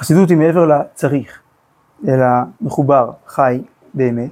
שחסידות 0.00 0.30
היא 0.30 0.38
מעבר 0.38 0.66
לצריך, 0.66 1.42
אלא 2.08 2.26
מחובר, 2.60 3.10
חי, 3.26 3.62
באמת, 3.94 4.30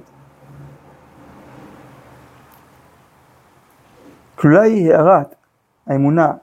כלולה 4.35 4.61
היא 4.61 4.93
הארת 4.93 5.35
האמונה 5.87 6.33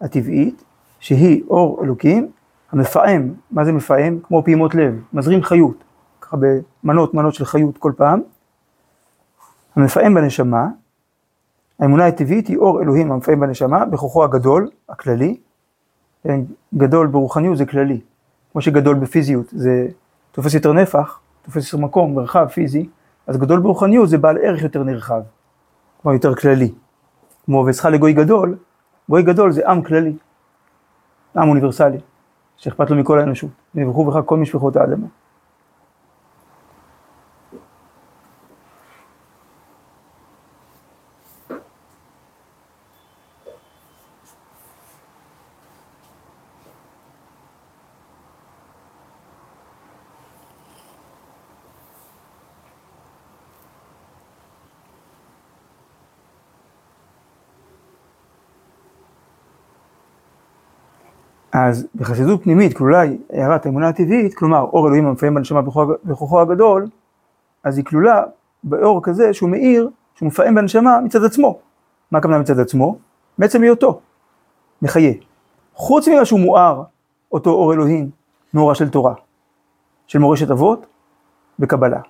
הטבעית, 0.00 0.64
שהיא 1.00 1.42
אור 1.48 1.84
אלוקים, 1.84 2.30
המפעם, 2.72 3.34
מה 3.50 3.64
זה 3.64 3.72
מפעם? 3.72 4.18
כמו 4.22 4.44
פעימות 4.44 4.74
לב, 4.74 5.02
מזרים 5.12 5.42
חיות, 5.42 5.84
ככה 6.20 6.36
במנות 6.36 7.14
מנות 7.14 7.34
של 7.34 7.44
חיות 7.44 7.78
כל 7.78 7.92
פעם, 7.96 8.20
המפעם 9.76 10.14
בנשמה, 10.14 10.68
האמונה 11.78 12.06
הטבעית 12.06 12.48
היא 12.48 12.56
אור 12.56 12.82
אלוהים 12.82 13.12
המפעם 13.12 13.40
בנשמה, 13.40 13.84
בכוחו 13.84 14.24
הגדול, 14.24 14.70
הכללי, 14.88 15.40
כן, 16.22 16.40
גדול 16.74 17.06
ברוחניות 17.06 17.56
זה 17.56 17.66
כללי, 17.66 18.00
כמו 18.52 18.60
שגדול 18.60 18.94
בפיזיות 18.94 19.46
זה 19.48 19.86
תופס 20.32 20.54
יותר 20.54 20.72
נפח, 20.72 21.20
תופס 21.42 21.72
יותר 21.72 21.86
מקום, 21.86 22.14
מרחב 22.14 22.46
פיזי, 22.48 22.88
אז 23.26 23.36
גדול 23.36 23.60
ברוחניות 23.60 24.08
זה 24.08 24.18
בעל 24.18 24.38
ערך 24.42 24.62
יותר 24.62 24.82
נרחב, 24.82 25.20
כלומר 26.02 26.16
יותר 26.16 26.34
כללי. 26.34 26.72
כמו 27.44 27.64
וצריכה 27.68 27.90
לגוי 27.90 28.12
גדול, 28.12 28.56
גוי 29.08 29.22
גדול 29.22 29.52
זה 29.52 29.68
עם 29.68 29.82
כללי, 29.82 30.16
עם 31.36 31.48
אוניברסלי, 31.48 31.98
שאכפת 32.56 32.90
לו 32.90 32.96
מכל 32.96 33.20
האנושות, 33.20 33.50
ויברכו 33.74 34.04
בך 34.04 34.20
כל 34.26 34.36
משפחות 34.36 34.76
האדמה. 34.76 35.06
אז 61.66 61.86
בחסידות 61.94 62.42
פנימית 62.42 62.76
כלולה 62.76 63.02
הערת 63.30 63.66
האמונה 63.66 63.88
הטבעית, 63.88 64.34
כלומר 64.34 64.60
אור 64.60 64.86
אלוהים 64.86 65.06
המפעם 65.06 65.34
בנשמה 65.34 65.62
בכוחו 66.04 66.40
הגדול, 66.40 66.86
אז 67.64 67.78
היא 67.78 67.84
כלולה 67.84 68.22
באור 68.64 69.00
כזה 69.02 69.32
שהוא 69.32 69.50
מאיר, 69.50 69.90
שהוא 70.14 70.26
מפעם 70.26 70.54
בנשמה 70.54 71.00
מצד 71.04 71.24
עצמו. 71.24 71.58
מה 72.10 72.18
הכוונה 72.18 72.38
מצד 72.38 72.58
עצמו? 72.58 72.98
בעצם 73.38 73.62
היותו, 73.62 74.00
מחיה. 74.82 75.12
חוץ 75.74 76.08
ממה 76.08 76.24
שהוא 76.24 76.40
מואר, 76.40 76.82
אותו 77.32 77.50
אור 77.50 77.72
אלוהים, 77.72 78.10
מאורה 78.54 78.74
של 78.74 78.88
תורה, 78.88 79.14
של 80.06 80.18
מורשת 80.18 80.50
אבות 80.50 80.86
וקבלה. 81.58 82.00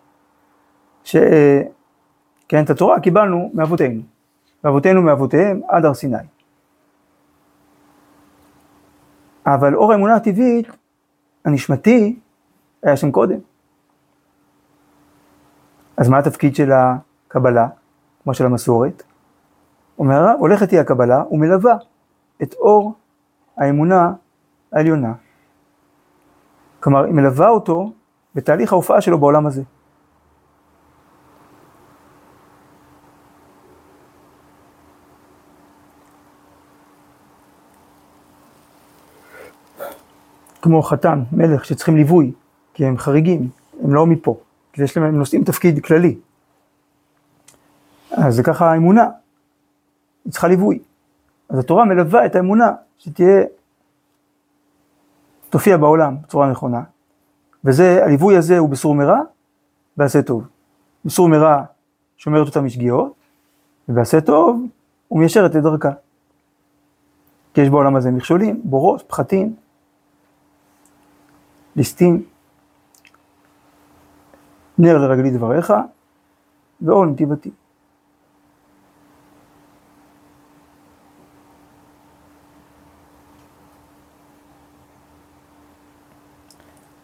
שכן 1.04 2.64
את 2.64 2.70
התורה 2.70 3.00
קיבלנו 3.00 3.50
מאבותינו, 3.54 4.02
מאבותינו 4.64 5.02
מאבותיהם 5.02 5.60
עד 5.68 5.84
הר 5.84 5.94
סיני. 5.94 6.37
אבל 9.54 9.74
אור 9.74 9.92
האמונה 9.92 10.14
הטבעית, 10.14 10.68
הנשמתי, 11.44 12.18
היה 12.82 12.96
שם 12.96 13.10
קודם. 13.10 13.38
אז 15.96 16.08
מה 16.08 16.18
התפקיד 16.18 16.54
של 16.54 16.70
הקבלה, 16.72 17.68
כמו 18.22 18.34
של 18.34 18.46
המסורת? 18.46 19.02
אומר, 19.98 20.32
הולכת 20.38 20.70
היא 20.70 20.80
הקבלה 20.80 21.22
ומלווה 21.30 21.76
את 22.42 22.54
אור 22.54 22.94
האמונה 23.56 24.12
העליונה. 24.72 25.12
כלומר, 26.80 27.04
היא 27.04 27.14
מלווה 27.14 27.48
אותו 27.48 27.92
בתהליך 28.34 28.72
ההופעה 28.72 29.00
שלו 29.00 29.18
בעולם 29.18 29.46
הזה. 29.46 29.62
כמו 40.68 40.82
חתן, 40.82 41.22
מלך, 41.32 41.64
שצריכים 41.64 41.96
ליווי, 41.96 42.32
כי 42.74 42.86
הם 42.86 42.98
חריגים, 42.98 43.48
הם 43.84 43.94
לא 43.94 44.06
מפה, 44.06 44.36
כי 44.72 44.82
יש 44.82 44.96
להם, 44.96 45.06
הם 45.06 45.18
נושאים 45.18 45.44
תפקיד 45.44 45.84
כללי. 45.84 46.16
אז 48.10 48.34
זה 48.34 48.42
ככה 48.42 48.72
האמונה, 48.72 49.10
היא 50.24 50.32
צריכה 50.32 50.48
ליווי. 50.48 50.78
אז 51.48 51.58
התורה 51.58 51.84
מלווה 51.84 52.26
את 52.26 52.36
האמונה, 52.36 52.72
שתהיה, 52.98 53.44
תופיע 55.50 55.76
בעולם 55.76 56.16
בצורה 56.22 56.50
נכונה, 56.50 56.82
וזה, 57.64 58.04
הליווי 58.04 58.36
הזה 58.36 58.58
הוא 58.58 58.68
בסור 58.68 58.94
מרע, 58.94 59.20
ועשה 59.96 60.22
טוב. 60.22 60.48
בסור 61.04 61.28
מרע 61.28 61.62
שומרת 62.16 62.46
אותה 62.46 62.60
משגיאות, 62.60 63.12
ובעשה 63.88 64.20
טוב, 64.20 64.66
הוא 65.08 65.18
מיישרת 65.18 65.56
את 65.56 65.62
דרכה. 65.62 65.92
כי 67.54 67.60
יש 67.60 67.68
בעולם 67.68 67.96
הזה 67.96 68.10
מכשולים, 68.10 68.60
בורות, 68.64 69.02
פחתים, 69.06 69.54
ליסטים, 71.78 72.22
נר 74.78 74.98
לרגלי 74.98 75.30
דבריך, 75.30 75.72
ואור 76.80 77.06
לנתיבתי. 77.06 77.50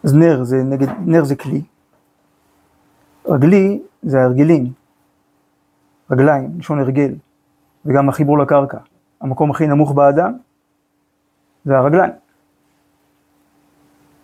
אז 0.03 0.13
נר 0.13 0.43
זה 0.43 0.63
נגד, 0.63 0.87
נר 1.05 1.23
זה 1.23 1.35
כלי, 1.35 1.61
רגלי 3.25 3.81
זה 4.03 4.17
ההרגלים, 4.19 4.73
רגליים, 6.11 6.59
לשון 6.59 6.79
הרגל, 6.79 7.15
וגם 7.85 8.09
החיבור 8.09 8.37
לקרקע. 8.37 8.77
המקום 9.21 9.51
הכי 9.51 9.67
נמוך 9.67 9.91
באדם 9.91 10.37
זה 11.65 11.77
הרגליים. 11.77 12.24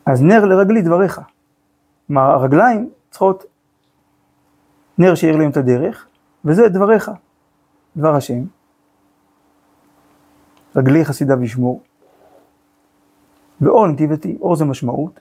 אז 0.06 0.22
נר 0.22 0.46
לרגלי 0.46 0.82
דבריך. 0.82 1.22
כלומר, 2.08 2.22
הרגליים 2.22 2.90
צריכות 3.10 3.44
נר 4.98 5.16
שיאיר 5.16 5.36
להם 5.38 5.50
את 5.50 5.58
הדרך, 5.58 6.08
וזה 6.46 6.70
דבריך, 6.70 7.12
דבר 7.98 8.16
השם. 8.16 8.44
רגלי 10.76 11.06
חסידה 11.06 11.38
וישמור. 11.40 11.82
ואור 13.62 13.88
נתיבתי, 13.88 14.38
אור 14.42 14.56
זה 14.56 14.66
משמעות. 14.66 15.20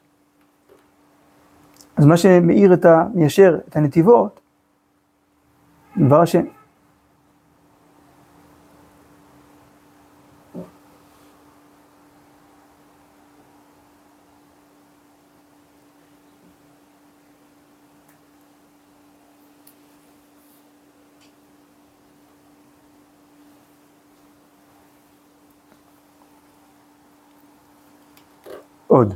אז 1.97 2.07
מה 2.07 2.17
שמאיר 2.17 2.75
את 2.75 2.85
ה... 2.85 3.05
מיישר 3.15 3.59
את 3.69 3.77
הנתיבות, 3.77 4.41
דבר 5.97 6.21
השם. 6.21 6.45
עוד, 28.91 29.15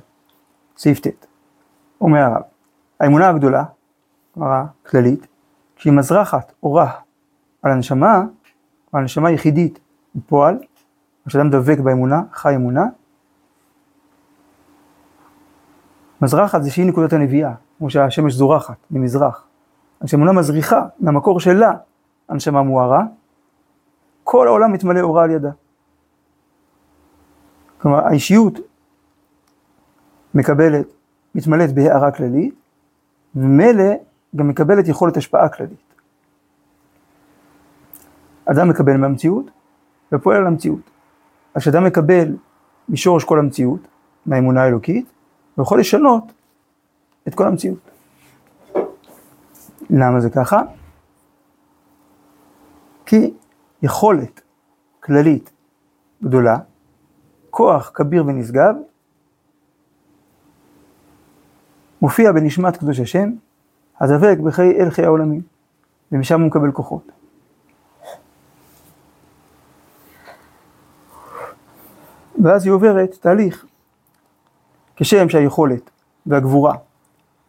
סעיף 0.76 1.00
ט', 1.00 1.26
אומר 2.00 2.18
הרב, 2.18 2.42
האמונה 3.00 3.28
הגדולה, 3.28 3.64
כלומר 4.34 4.48
הכללית, 4.50 5.26
כשהיא 5.76 5.92
מזרחת 5.92 6.52
אורה 6.62 6.90
על 7.62 7.72
הנשמה, 7.72 8.22
על 8.92 9.00
הנשמה 9.00 9.30
יחידית 9.30 9.78
בפועל, 10.14 10.58
כשאדם 11.26 11.50
דבק 11.50 11.78
באמונה, 11.78 12.22
חי 12.32 12.56
אמונה, 12.56 12.84
מזרחת 16.20 16.62
זה 16.62 16.70
שהיא 16.70 16.86
נקודת 16.86 17.12
הנביאה, 17.12 17.54
כמו 17.78 17.90
שהשמש 17.90 18.34
זורחת 18.34 18.76
ממזרח. 18.90 19.46
כשאמונה 20.04 20.32
מזריחה 20.32 20.86
מהמקור 21.00 21.40
שלה 21.40 21.72
הנשמה 22.28 22.62
מוארה, 22.62 23.02
כל 24.24 24.46
העולם 24.46 24.72
מתמלא 24.72 25.00
אורה 25.00 25.24
על 25.24 25.30
ידה. 25.30 25.50
כלומר, 27.78 28.06
האישיות 28.06 28.58
מקבלת, 30.34 30.86
מתמלאת 31.34 31.74
בהערה 31.74 32.10
כללית, 32.10 32.54
וממילא 33.34 33.92
גם 34.36 34.48
מקבלת 34.48 34.88
יכולת 34.88 35.16
השפעה 35.16 35.48
כללית. 35.48 35.94
אדם 38.44 38.68
מקבל 38.68 38.96
מהמציאות 38.96 39.50
ופועל 40.12 40.36
על 40.36 40.46
המציאות. 40.46 40.90
אז 41.54 41.62
כשאדם 41.62 41.84
מקבל 41.84 42.36
משורש 42.88 43.24
כל 43.24 43.38
המציאות, 43.38 43.80
מהאמונה 44.26 44.62
האלוקית, 44.62 45.06
הוא 45.54 45.62
יכול 45.62 45.80
לשנות 45.80 46.24
את 47.28 47.34
כל 47.34 47.46
המציאות. 47.46 47.90
למה 49.90 50.20
זה 50.20 50.30
ככה? 50.30 50.62
כי 53.06 53.30
יכולת 53.82 54.40
כללית 55.00 55.50
גדולה, 56.22 56.56
כוח 57.50 57.90
כביר 57.94 58.26
ונשגב, 58.26 58.74
מופיע 62.04 62.32
בנשמת 62.32 62.76
קדוש 62.76 63.00
השם, 63.00 63.30
הדבק 64.00 64.38
בחיי 64.38 64.80
אל 64.80 64.90
חיי 64.90 65.04
העולמים, 65.04 65.42
ומשם 66.12 66.40
הוא 66.40 66.46
מקבל 66.46 66.72
כוחות. 66.72 67.12
ואז 72.42 72.64
היא 72.64 72.72
עוברת 72.72 73.14
תהליך, 73.20 73.66
כשם 74.96 75.28
שהיכולת 75.28 75.90
והגבורה 76.26 76.76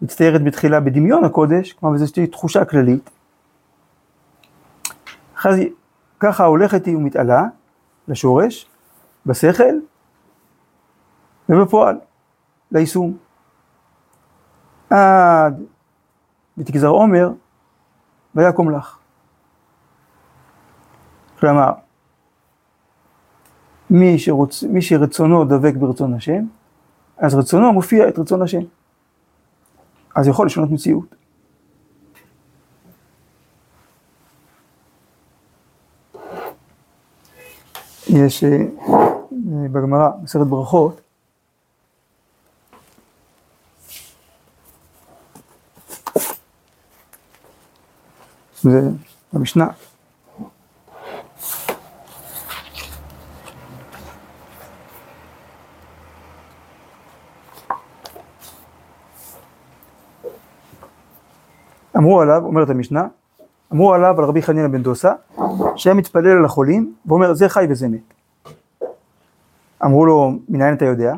מצטיירת 0.02 0.44
בתחילה 0.44 0.80
בדמיון 0.80 1.24
הקודש, 1.24 1.74
כלומר 1.74 1.96
וזו 1.96 2.06
תחושה 2.32 2.66
כללית, 2.66 3.10
אחרי 5.36 5.74
ככה 6.20 6.46
הולכת 6.46 6.86
היא 6.86 6.98
ומתעלה 6.98 7.44
לשורש, 8.08 8.70
בשכל 9.26 9.76
ובפועל, 11.50 12.00
ליישום. 12.72 13.25
עד 14.90 15.64
ותגזר 16.58 16.88
עומר 16.88 17.32
ויקום 18.36 18.72
לך. 18.72 18.98
כלומר, 21.40 21.72
מי, 23.90 24.20
שרוצ... 24.20 24.64
מי 24.64 24.82
שרצונו 24.82 25.46
דבק 25.46 25.74
ברצון 25.76 26.14
השם, 26.14 26.46
אז 27.18 27.36
רצונו 27.36 27.74
מופיע 27.74 28.08
את 28.08 28.20
רצון 28.20 28.42
השם. 28.42 28.62
אז 30.16 30.28
יכול 30.28 30.46
לשנות 30.46 30.72
מציאות. 30.72 31.16
יש 38.10 38.44
אה, 38.44 38.58
בגמרא, 39.72 40.10
בסרט 40.24 40.48
ברכות, 40.48 41.02
זה 48.66 48.90
במשנה. 49.34 49.68
אמרו 61.98 62.22
עליו, 62.22 62.46
אומרת 62.46 62.70
המשנה, 62.70 63.08
אמרו 63.74 63.94
עליו 63.94 64.20
על 64.20 64.26
רבי 64.26 64.42
חנינא 64.42 64.68
בן 64.68 64.84
דוסה, 64.84 65.14
שהיה 65.76 65.94
מתפלל 65.94 66.38
על 66.38 66.46
החולים, 66.46 66.94
ואומר 67.06 67.34
זה 67.34 67.50
חי 67.50 67.68
וזה 67.70 67.88
מת. 67.88 68.14
אמרו 69.86 70.06
לו, 70.06 70.32
מנין 70.50 70.74
אתה 70.74 70.86
יודע? 70.86 71.14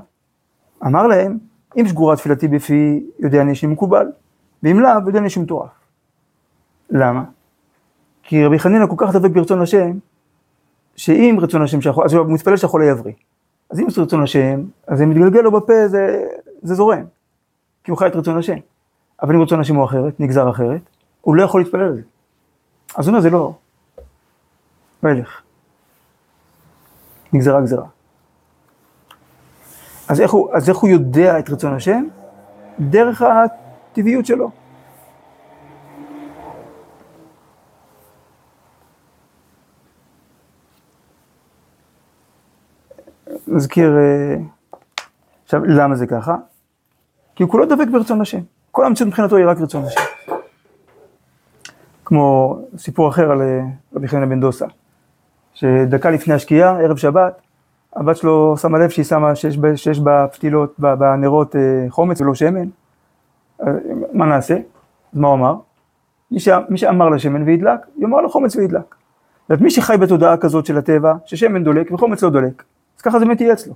אמר 0.86 1.08
להם, 1.08 1.38
אם 1.80 1.88
שגורה 1.88 2.16
תפילתי 2.16 2.48
בפי, 2.48 3.04
יודע 3.20 3.42
אני 3.42 3.56
שמקובל, 3.56 4.12
ואם 4.64 4.80
לאו, 4.80 4.92
יודע 5.08 5.20
אני 5.20 5.30
שמטורף. 5.30 5.70
למה? 6.90 7.37
כי 8.28 8.46
רבי 8.46 8.60
חנינא 8.60 8.86
כל 8.88 8.96
כך 8.98 9.16
דבק 9.16 9.32
ברצון 9.32 9.62
השם, 9.62 9.92
שאם 10.96 11.38
רצון 11.42 11.62
השם 11.62 11.82
שהחול, 11.82 12.06
אז 12.06 12.14
הוא 12.14 12.34
מתפלל 12.34 12.58
שהחולה 12.58 12.86
יבריא. 12.86 13.14
אז 13.70 13.80
אם 13.80 13.90
זה 13.90 14.02
רצון 14.02 14.24
השם, 14.24 14.64
אז 14.88 14.98
זה 14.98 15.06
מתגלגל 15.06 15.40
לו 15.40 15.52
בפה, 15.52 15.88
זה, 15.88 16.24
זה 16.62 16.76
זורם. 16.76 17.04
כי 17.84 17.92
הוא 17.92 17.98
חי 17.98 18.08
את 18.08 18.16
רצון 18.16 18.38
השם. 18.38 18.58
אבל 19.22 19.36
אם 19.36 19.42
רצון 19.42 19.60
השם 19.60 19.76
הוא 19.76 19.86
אחרת, 19.86 20.20
נגזר 20.20 20.50
אחרת, 20.50 20.82
הוא 21.22 21.36
לא 21.36 21.44
יכול 21.44 21.62
להתפלל 21.62 21.82
על 21.82 21.96
זה. 21.96 22.02
אז 22.96 23.08
הוא 23.08 23.14
אומר, 23.14 23.22
זה 23.22 23.30
לא, 23.30 23.54
לא 25.04 25.10
ילך. 25.10 25.42
נגזרה 27.34 27.62
גזרה. 27.62 27.86
אז 30.08 30.22
איך, 30.22 30.32
הוא, 30.32 30.54
אז 30.54 30.70
איך 30.70 30.78
הוא 30.78 30.90
יודע 30.90 31.40
את 31.40 31.50
רצון 31.50 31.74
השם? 31.74 32.04
דרך 32.80 33.22
הטבעיות 33.22 34.26
שלו. 34.26 34.52
נזכיר, 43.58 43.98
אה, 43.98 44.36
עכשיו, 45.44 45.66
למה 45.66 45.96
זה 45.96 46.08
ככה? 46.08 46.36
כי 47.36 47.44
הוא 47.44 47.52
כולו 47.52 47.66
דבק 47.66 47.88
ברצון 47.92 48.22
השם. 48.22 48.40
כל 48.72 48.86
המציאות 48.86 49.08
מבחינתו 49.08 49.36
היא 49.36 49.46
רק 49.46 49.58
רצון 49.62 49.84
השם. 49.86 50.02
כמו 52.06 52.60
סיפור 52.78 53.10
אחר 53.10 53.32
על 53.32 53.42
אה, 53.42 53.62
רבי 53.96 54.08
חנין 54.08 54.30
בן 54.30 54.40
דוסה, 54.40 54.66
שדקה 55.54 56.10
לפני 56.10 56.34
השקיעה, 56.34 56.80
ערב 56.80 56.98
שבת, 56.98 57.42
הבת 57.96 58.18
שלו 58.18 58.58
שמה 58.58 58.80
לב 58.80 58.90
שהיא 58.90 59.06
שמה, 59.06 59.36
שיש, 59.36 59.58
שיש 59.76 60.00
בפתילות, 60.00 60.80
בנרות 60.80 61.56
אה, 61.56 61.86
חומץ 61.90 62.22
ולא 62.22 62.36
שמן. 62.36 62.68
מה 64.14 64.26
נעשה? 64.26 64.58
אז 65.14 65.20
מה 65.20 65.28
הוא 65.28 65.36
אמר? 65.36 65.56
מי, 66.32 66.40
ש... 66.40 66.50
מי 66.70 66.78
שאמר 66.78 67.10
לשמן 67.10 67.44
וידלק, 67.44 67.80
יאמר 67.98 68.22
לו 68.22 68.30
חומץ 68.30 68.56
וידלק. 68.56 68.96
זאת 69.50 69.62
מי 69.62 69.70
שחי 69.70 69.98
בתודעה 69.98 70.38
כזאת 70.38 70.66
של 70.66 70.78
הטבע, 70.78 71.14
ששמן 71.26 71.64
דולק 71.64 71.92
וחומץ 71.92 72.24
לא 72.24 72.30
דולק, 72.30 72.64
אז 72.98 73.02
ככה 73.02 73.20
זה 73.20 73.26
באמת 73.26 73.42
יהיה 73.42 73.54
אצלו. 73.54 73.74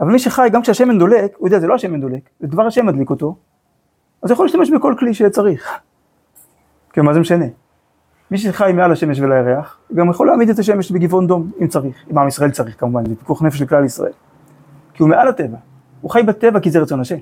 אבל 0.00 0.12
מי 0.12 0.18
שחי, 0.18 0.48
גם 0.52 0.62
כשהשמן 0.62 0.98
דולק, 0.98 1.36
הוא 1.36 1.48
יודע, 1.48 1.60
זה 1.60 1.66
לא 1.66 1.74
השמן 1.74 2.00
דולק, 2.00 2.30
זה 2.40 2.46
דבר 2.46 2.66
השם 2.66 2.86
מדליק 2.86 3.10
אותו, 3.10 3.36
אז 4.22 4.30
יכול 4.30 4.46
להשתמש 4.46 4.70
בכל 4.70 4.94
כלי 4.98 5.14
שצריך. 5.14 5.78
כי 6.92 7.00
מה 7.00 7.14
זה 7.14 7.20
משנה? 7.20 7.44
מי 8.30 8.38
שחי 8.38 8.72
מעל 8.74 8.92
השמש 8.92 9.20
ולירח, 9.20 9.78
גם 9.94 10.10
יכול 10.10 10.26
להעמיד 10.26 10.50
את 10.50 10.58
השמש 10.58 10.92
בגבעון 10.92 11.26
דום, 11.26 11.50
אם 11.60 11.68
צריך, 11.68 12.04
אם 12.12 12.18
עם 12.18 12.28
ישראל 12.28 12.50
צריך 12.50 12.80
כמובן, 12.80 13.06
זה 13.06 13.16
פיקוח 13.16 13.42
נפש 13.42 13.58
של 13.58 13.66
כלל 13.66 13.84
ישראל. 13.84 14.12
כי 14.94 15.02
הוא 15.02 15.10
מעל 15.10 15.28
הטבע, 15.28 15.56
הוא 16.00 16.10
חי 16.10 16.22
בטבע 16.22 16.60
כי 16.60 16.70
זה 16.70 16.78
רצון 16.78 17.00
השם. 17.00 17.16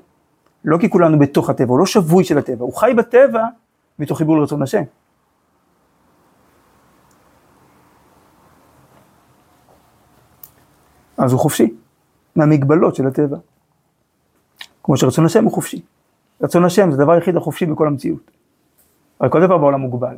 לא 0.65 0.77
כי 0.77 0.89
כולנו 0.89 1.19
בתוך 1.19 1.49
הטבע, 1.49 1.69
הוא 1.69 1.79
לא 1.79 1.85
שבוי 1.85 2.23
של 2.23 2.37
הטבע, 2.37 2.63
הוא 2.63 2.73
חי 2.73 2.93
בטבע 2.97 3.43
מתוך 3.99 4.17
חיבור 4.17 4.37
לרצון 4.37 4.61
השם. 4.61 4.83
אז 11.17 11.31
הוא 11.31 11.39
חופשי, 11.39 11.73
מהמגבלות 12.35 12.95
של 12.95 13.07
הטבע. 13.07 13.37
כמו 14.83 14.97
שרצון 14.97 15.25
השם 15.25 15.43
הוא 15.43 15.53
חופשי. 15.53 15.81
רצון 16.41 16.65
השם 16.65 16.91
זה 16.91 17.01
הדבר 17.01 17.11
היחיד 17.11 17.37
החופשי 17.37 17.65
בכל 17.65 17.87
המציאות. 17.87 18.31
הרי 19.19 19.29
כל 19.31 19.41
דבר 19.41 19.57
בעולם 19.57 19.79
מוגבל. 19.79 20.15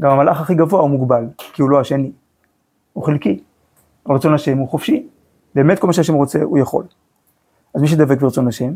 גם 0.00 0.10
המלאך 0.10 0.40
הכי 0.40 0.54
גבוה 0.54 0.80
הוא 0.80 0.90
מוגבל, 0.90 1.24
כי 1.38 1.62
הוא 1.62 1.70
לא 1.70 1.80
השני. 1.80 2.12
הוא 2.92 3.04
חלקי. 3.04 3.42
רצון 4.08 4.34
השם 4.34 4.58
הוא 4.58 4.68
חופשי. 4.68 5.08
באמת 5.54 5.78
כל 5.78 5.86
מה 5.86 5.92
שהשם 5.92 6.14
רוצה 6.14 6.42
הוא 6.42 6.58
יכול. 6.58 6.84
אז 7.74 7.82
מי 7.82 7.88
שדבק 7.88 8.20
ברצון 8.20 8.48
השם, 8.48 8.74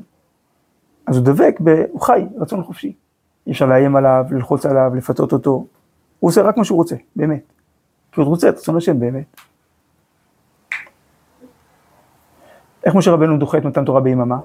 אז 1.07 1.17
הוא 1.17 1.25
דבק, 1.25 1.61
ב... 1.65 1.85
הוא 1.91 2.01
חי, 2.01 2.27
רצון 2.39 2.63
חופשי. 2.63 2.93
אי 3.47 3.53
אפשר 3.53 3.67
לאיים 3.67 3.97
עליו, 3.97 4.25
ללחוץ 4.31 4.67
עליו, 4.67 4.93
לפתות 4.95 5.33
אותו. 5.33 5.67
הוא 6.19 6.29
עושה 6.29 6.43
רק 6.43 6.57
מה 6.57 6.65
שהוא 6.65 6.77
רוצה, 6.77 6.97
באמת. 7.17 7.53
כי 8.13 8.21
הוא 8.21 8.29
רוצה 8.29 8.49
את 8.49 8.55
רצון 8.55 8.77
השם 8.77 9.01
באמת. 9.01 9.41
איך 12.85 12.95
משה 12.95 13.11
רבנו 13.11 13.39
דוחה 13.39 13.59
את 13.59 13.65
מתן 13.65 13.85
תורה 13.85 14.01
ביממה? 14.01 14.39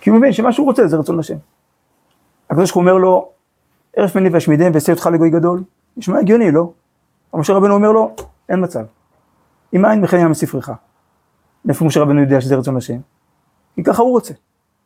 כי 0.00 0.10
הוא 0.10 0.18
מבין 0.18 0.32
שמה 0.32 0.52
שהוא 0.52 0.66
רוצה 0.66 0.86
זה 0.86 0.96
רצון 0.96 1.18
השם. 1.18 1.36
הקדוש 2.50 2.70
ברוך 2.70 2.74
הוא 2.74 2.80
אומר 2.80 2.94
לו, 2.94 3.28
ערף 3.96 4.16
מני 4.16 4.28
ואשמידם 4.28 4.70
ואעשה 4.72 4.92
אותך 4.92 5.08
לגוי 5.12 5.30
גדול. 5.30 5.62
נשמע 5.96 6.18
הגיוני, 6.18 6.50
לא? 6.50 6.72
אבל 7.32 7.40
משה 7.40 7.52
רבנו 7.52 7.74
אומר 7.74 7.92
לו, 7.92 8.14
אין 8.48 8.64
מצב. 8.64 8.84
אם 9.74 9.86
אין 9.86 10.04
וכן 10.04 10.18
ים 10.18 10.30
מספרך. 10.30 10.70
מאיפה 11.64 11.84
משה 11.84 12.00
רבנו 12.00 12.20
יודע 12.20 12.40
שזה 12.40 12.56
רצון 12.56 12.76
השם? 12.76 12.98
כי 13.74 13.82
ככה 13.82 14.02
הוא 14.02 14.10
רוצה. 14.10 14.34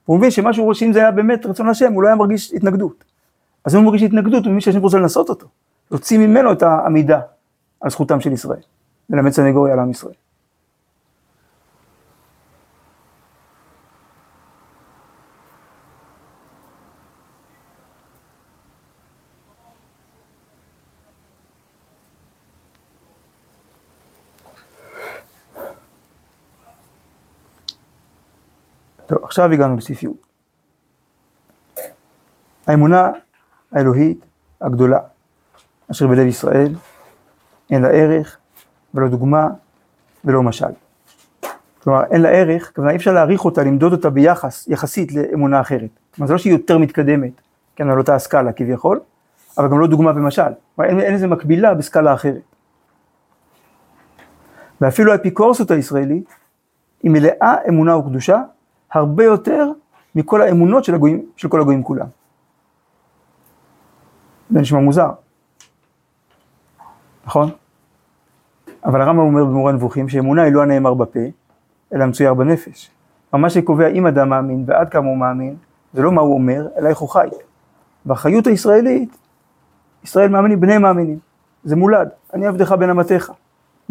הוא 0.04 0.18
מבין 0.18 0.30
שמה 0.30 0.52
שהוא 0.52 0.66
רוצה, 0.66 0.84
אם 0.84 0.92
זה 0.92 0.98
היה 0.98 1.10
באמת 1.10 1.46
רצון 1.46 1.68
השם, 1.68 1.92
הוא 1.92 2.02
לא 2.02 2.08
היה 2.08 2.16
מרגיש 2.16 2.52
התנגדות. 2.54 3.04
אז 3.64 3.74
אם 3.74 3.80
הוא 3.80 3.86
מרגיש 3.86 4.02
התנגדות, 4.02 4.44
הוא 4.44 4.50
מבין 4.50 4.60
שהשם 4.60 4.80
רוצה 4.80 4.98
לנסות 4.98 5.28
אותו. 5.28 5.46
להוציא 5.90 6.18
ממנו 6.18 6.52
את 6.52 6.62
העמידה 6.62 7.20
על 7.80 7.90
זכותם 7.90 8.20
של 8.20 8.32
ישראל. 8.32 8.60
ללמד 9.10 9.30
סנגוריה 9.30 9.72
על 9.72 9.78
עם 9.78 9.90
ישראל. 9.90 10.14
טוב, 29.08 29.24
עכשיו 29.24 29.52
הגענו 29.52 29.76
לסעיף 29.76 30.02
י'. 30.02 30.08
האמונה 32.66 33.10
האלוהית 33.72 34.24
הגדולה, 34.60 34.98
אשר 35.90 36.06
בלב 36.06 36.26
ישראל, 36.26 36.74
אין 37.70 37.82
לה 37.82 37.88
ערך 37.88 38.38
ולא 38.94 39.08
דוגמה 39.08 39.48
ולא 40.24 40.42
משל. 40.42 40.72
כלומר, 41.82 42.04
אין 42.04 42.22
לה 42.22 42.28
ערך, 42.28 42.72
כלומר 42.74 42.90
אי 42.90 42.96
אפשר 42.96 43.12
להעריך 43.12 43.44
אותה, 43.44 43.62
למדוד 43.62 43.92
אותה 43.92 44.10
ביחס, 44.10 44.68
יחסית 44.68 45.12
לאמונה 45.12 45.60
אחרת. 45.60 45.90
כלומר, 46.14 46.26
זה 46.26 46.32
לא 46.32 46.38
שהיא 46.38 46.52
יותר 46.52 46.78
מתקדמת, 46.78 47.32
כן, 47.76 47.90
על 47.90 47.98
אותה 47.98 48.14
הסקאלה 48.14 48.52
כביכול, 48.52 49.00
אבל 49.58 49.68
גם 49.68 49.80
לא 49.80 49.86
דוגמה 49.86 50.10
ומשל. 50.10 50.42
כלומר, 50.76 50.90
אין, 50.90 51.00
אין 51.00 51.14
לזה 51.14 51.26
מקבילה 51.26 51.74
בסקאלה 51.74 52.14
אחרת. 52.14 52.42
ואפילו 54.80 55.12
האפיקורסות 55.12 55.70
הישראלית 55.70 56.34
היא 57.02 57.10
מלאה 57.10 57.54
אמונה 57.68 57.96
וקדושה, 57.96 58.42
הרבה 58.92 59.24
יותר 59.24 59.70
מכל 60.14 60.42
האמונות 60.42 60.84
של, 60.84 60.94
הגויים, 60.94 61.26
של 61.36 61.48
כל 61.48 61.60
הגויים 61.60 61.82
כולם. 61.82 62.06
זה 64.50 64.60
נשמע 64.60 64.80
מוזר, 64.80 65.10
נכון? 67.26 67.50
אבל 68.84 69.00
הרמב"ם 69.00 69.22
אומר 69.22 69.44
במורה 69.44 69.72
נבוכים 69.72 70.08
שאמונה 70.08 70.42
היא 70.42 70.52
לא 70.52 70.62
הנאמר 70.62 70.94
בפה, 70.94 71.20
אלא 71.94 72.04
המצויר 72.04 72.34
בנפש. 72.34 72.90
מה 73.32 73.50
שקובע 73.50 73.88
אם 73.88 74.06
אדם 74.06 74.28
מאמין 74.28 74.64
ועד 74.66 74.88
כמה 74.88 75.06
הוא 75.06 75.16
מאמין, 75.16 75.56
זה 75.94 76.02
לא 76.02 76.12
מה 76.12 76.20
הוא 76.20 76.34
אומר, 76.34 76.68
אלא 76.78 76.88
איך 76.88 76.98
הוא 76.98 77.08
חי. 77.08 77.28
והחיות 78.06 78.46
הישראלית, 78.46 79.16
ישראל 80.04 80.28
מאמינים, 80.28 80.60
בני 80.60 80.78
מאמינים. 80.78 81.18
זה 81.64 81.76
מולד, 81.76 82.08
אני 82.34 82.46
עבדך 82.46 82.72
בין 82.72 82.90
אמתיך. 82.90 83.32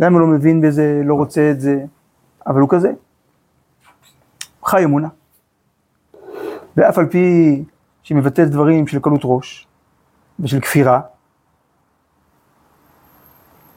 גם 0.01 0.07
אם 0.07 0.13
הוא 0.13 0.21
לא 0.21 0.27
מבין 0.27 0.61
בזה, 0.61 1.01
לא 1.05 1.13
רוצה 1.13 1.51
את 1.51 1.61
זה, 1.61 1.85
אבל 2.47 2.61
הוא 2.61 2.69
כזה. 2.69 2.91
חי 4.67 4.83
אמונה. 4.83 5.07
ואף 6.77 6.97
על 6.97 7.05
פי 7.05 7.63
שהיא 8.03 8.17
מבטאת 8.17 8.49
דברים 8.49 8.87
של 8.87 8.99
קלות 8.99 9.21
ראש 9.23 9.67
ושל 10.39 10.59
כפירה, 10.59 11.01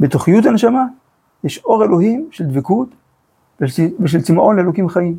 בתוכיות 0.00 0.46
הנשמה 0.46 0.84
יש 1.44 1.58
אור 1.58 1.84
אלוהים 1.84 2.28
של 2.32 2.44
דבקות 2.44 2.88
ושל 4.00 4.22
צמאון 4.22 4.56
לאלוקים 4.56 4.88
חיים. 4.88 5.18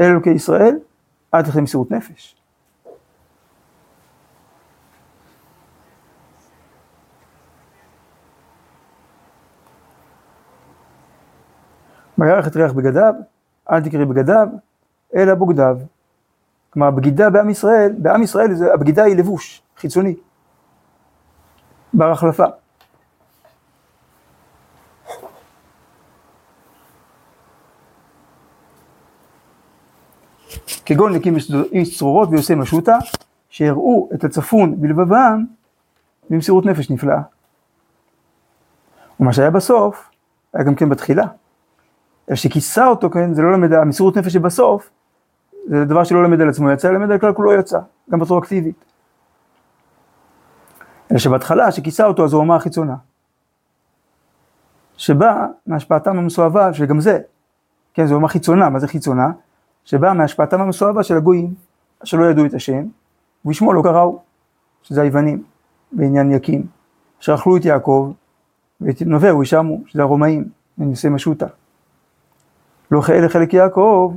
אל 0.00 0.04
אלוקי 0.04 0.30
ישראל, 0.30 0.78
עד 1.32 1.46
לכדי 1.46 1.60
מסירות 1.60 1.90
נפש. 1.90 2.36
וירח 12.18 12.46
את 12.46 12.56
ריח 12.56 12.72
בגדיו, 12.72 13.14
אל 13.70 13.80
תקראי 13.80 14.04
בגדיו, 14.04 14.48
אלא 15.16 15.34
בוגדיו. 15.34 15.78
כלומר, 16.70 16.90
בגידה 16.90 17.30
בעם 17.30 17.50
ישראל, 17.50 17.92
בעם 17.98 18.22
ישראל 18.22 18.50
הבגידה 18.74 19.04
היא 19.04 19.16
לבוש, 19.16 19.62
חיצוני, 19.76 20.14
בר 21.92 22.10
החלפה. 22.10 22.44
כגון 30.86 31.14
נקים 31.14 31.36
איש 31.72 31.98
צרורות 31.98 32.28
ויוסי 32.32 32.54
משוטה, 32.54 32.98
שהראו 33.48 34.08
את 34.14 34.24
הצפון 34.24 34.80
בלבבם 34.80 35.44
במסירות 36.30 36.66
נפש 36.66 36.90
נפלאה. 36.90 37.20
ומה 39.20 39.32
שהיה 39.32 39.50
בסוף, 39.50 40.10
היה 40.52 40.64
גם 40.64 40.74
כן 40.74 40.88
בתחילה. 40.88 41.24
אלא 42.28 42.36
שכיסה 42.36 42.86
אותו, 42.86 43.10
כן, 43.10 43.34
זה 43.34 43.42
לא 43.42 43.52
למד, 43.52 43.72
המסירות 43.72 44.16
נפש 44.16 44.32
שבסוף, 44.32 44.90
זה 45.68 45.84
דבר 45.84 46.04
שלא 46.04 46.24
למד 46.24 46.40
על 46.40 46.48
עצמו 46.48 46.70
יצא, 46.70 46.90
למד 46.90 47.10
על 47.10 47.18
כלל 47.18 47.32
כולו 47.32 47.52
יצא, 47.52 47.78
גם 48.10 48.18
בצורה 48.18 48.40
אקטיבית. 48.40 48.84
אלא 51.10 51.18
שבהתחלה, 51.18 51.72
שכיסה 51.72 52.06
אותו, 52.06 52.24
אז 52.24 52.32
הוא 52.32 52.40
אומה 52.40 52.56
החיצונה. 52.56 52.94
שבא 54.96 55.46
מהשפעתם 55.66 56.18
המסואבה, 56.18 56.72
שגם 56.74 57.00
זה, 57.00 57.18
כן, 57.94 58.06
זו 58.06 58.14
אומה 58.14 58.28
חיצונה, 58.28 58.68
מה 58.68 58.78
זה 58.78 58.88
חיצונה? 58.88 59.30
שבאה 59.84 60.14
מהשפעתם 60.14 60.60
המסואבה 60.60 61.02
של 61.02 61.16
הגויים, 61.16 61.54
שלא 62.04 62.24
ידעו 62.24 62.46
את 62.46 62.54
השם, 62.54 62.84
ובשמו 63.44 63.72
לא 63.72 63.82
קראו, 63.82 64.18
שזה 64.82 65.02
היוונים, 65.02 65.42
בעניין 65.92 66.32
יקים, 66.32 66.66
אשר 67.20 67.34
אכלו 67.34 67.56
את 67.56 67.64
יעקב, 67.64 68.12
ואת 68.80 69.02
נובהו 69.02 69.42
ישמו, 69.42 69.82
שזה 69.86 70.02
הרומאים, 70.02 70.48
מנשי 70.78 71.08
משוטה. 71.08 71.46
לא 72.90 73.00
כאלה 73.00 73.28
חלק 73.28 73.54
יעקב, 73.54 74.14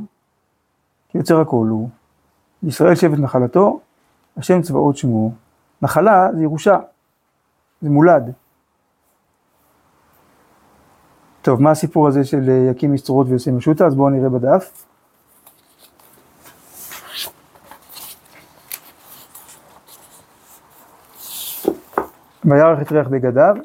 כי 1.11 1.17
יוצר 1.17 1.41
הכל 1.41 1.67
הוא. 1.69 1.89
ישראל 2.63 2.95
שבט 2.95 3.19
נחלתו, 3.19 3.79
השם 4.37 4.61
צבאות 4.61 4.97
שמו. 4.97 5.31
נחלה 5.81 6.27
זה 6.35 6.43
ירושה, 6.43 6.77
זה 7.81 7.89
מולד. 7.89 8.33
טוב, 11.41 11.61
מה 11.61 11.71
הסיפור 11.71 12.07
הזה 12.07 12.23
של 12.23 12.49
יקים 12.71 12.93
מסצורות 12.93 13.27
ויוצא 13.29 13.51
משוטה? 13.51 13.85
אז 13.85 13.95
בואו 13.95 14.09
נראה 14.09 14.29
בדף. 14.29 14.85
וירח 22.45 22.81
את 22.81 22.91
ריח 22.91 23.07
בגדיו, 23.07 23.55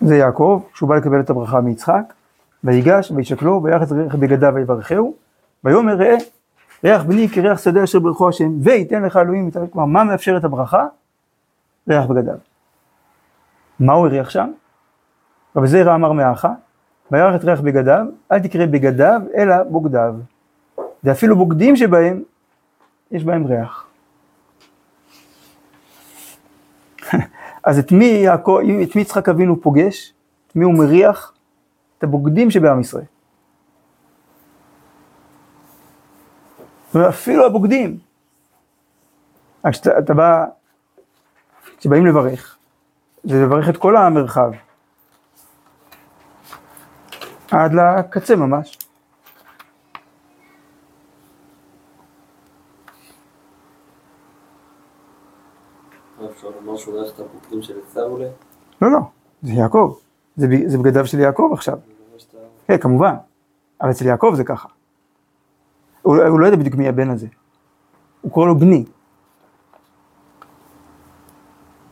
זה 0.00 0.16
יעקב, 0.16 0.62
שהוא 0.74 0.88
בא 0.88 0.96
לקבל 0.96 1.20
את 1.20 1.30
הברכה 1.30 1.60
מיצחק, 1.60 2.12
ויגש 2.64 3.10
וישקלו, 3.10 3.62
וירח 3.62 3.82
את 3.82 3.92
ריח 3.92 4.14
בגדיו 4.14 4.52
ויברכהו, 4.54 5.14
ויאמר 5.64 5.94
ראה, 5.94 6.16
ריח 6.84 7.02
בני 7.02 7.28
כריח 7.28 7.58
שדה 7.58 7.84
אשר 7.84 7.98
ברכו 7.98 8.28
השם, 8.28 8.50
וייתן 8.62 9.02
לך 9.02 9.16
אלוהים, 9.16 9.50
כלומר, 9.72 9.86
מה 9.86 10.04
מאפשר 10.04 10.36
את 10.36 10.44
הברכה? 10.44 10.86
ריח 11.88 12.06
בגדיו. 12.06 12.34
מה 13.80 13.92
הוא 13.92 14.06
הריח 14.06 14.30
שם? 14.30 14.50
רבי 15.56 15.66
זירא 15.66 15.94
אמר 15.94 16.12
מאחה, 16.12 16.52
וירח 17.10 17.34
את 17.34 17.44
ריח 17.44 17.60
בגדיו, 17.60 18.06
אל 18.32 18.38
תקרא 18.38 18.66
בגדיו, 18.66 19.20
אלא 19.36 19.62
בוגדיו. 19.62 20.14
ואפילו 21.04 21.36
בוגדים 21.36 21.76
שבהם, 21.76 22.22
יש 23.10 23.24
בהם 23.24 23.46
ריח. 23.46 23.86
אז 27.64 27.78
את 27.78 27.92
מי, 27.92 28.04
יעקב, 28.04 28.58
את 28.82 28.96
מי 28.96 29.02
יצחק 29.02 29.28
אבינו 29.28 29.60
פוגש? 29.60 30.12
את 30.48 30.56
מי 30.56 30.64
הוא 30.64 30.74
מריח? 30.74 31.32
את 32.00 32.04
הבוגדים 32.04 32.50
שבעם 32.50 32.80
ישראל. 32.80 33.04
ואפילו 36.94 37.46
הבוגדים. 37.46 37.98
כשאתה 39.70 40.14
בא, 40.14 40.44
כשבאים 41.78 42.06
לברך, 42.06 42.56
זה 43.24 43.44
לברך 43.44 43.68
את 43.68 43.76
כל 43.76 43.96
המרחב. 43.96 44.50
עד 47.50 47.72
לקצה 47.74 48.36
ממש. 48.36 48.78
לא, 58.82 58.92
לא, 58.92 58.98
זה 59.42 59.52
יעקב. 59.52 59.98
זה 60.66 60.78
בגדיו 60.78 61.06
של 61.06 61.18
יעקב 61.18 61.50
עכשיו. 61.52 61.74
זה 61.74 62.04
מה 62.12 62.18
שאתה... 62.18 62.36
כן, 62.38 62.59
כמובן. 62.78 63.14
אבל 63.80 63.90
אצל 63.90 64.06
יעקב 64.06 64.32
זה 64.36 64.44
ככה. 64.44 64.68
הוא, 66.02 66.16
לא- 66.16 66.26
הוא 66.26 66.40
לא 66.40 66.46
יודע 66.46 66.56
בדיוק 66.58 66.74
מי 66.74 66.88
הבן 66.88 67.10
הזה. 67.10 67.26
הוא 68.20 68.32
קורא 68.32 68.46
לו 68.46 68.58
בני. 68.58 68.84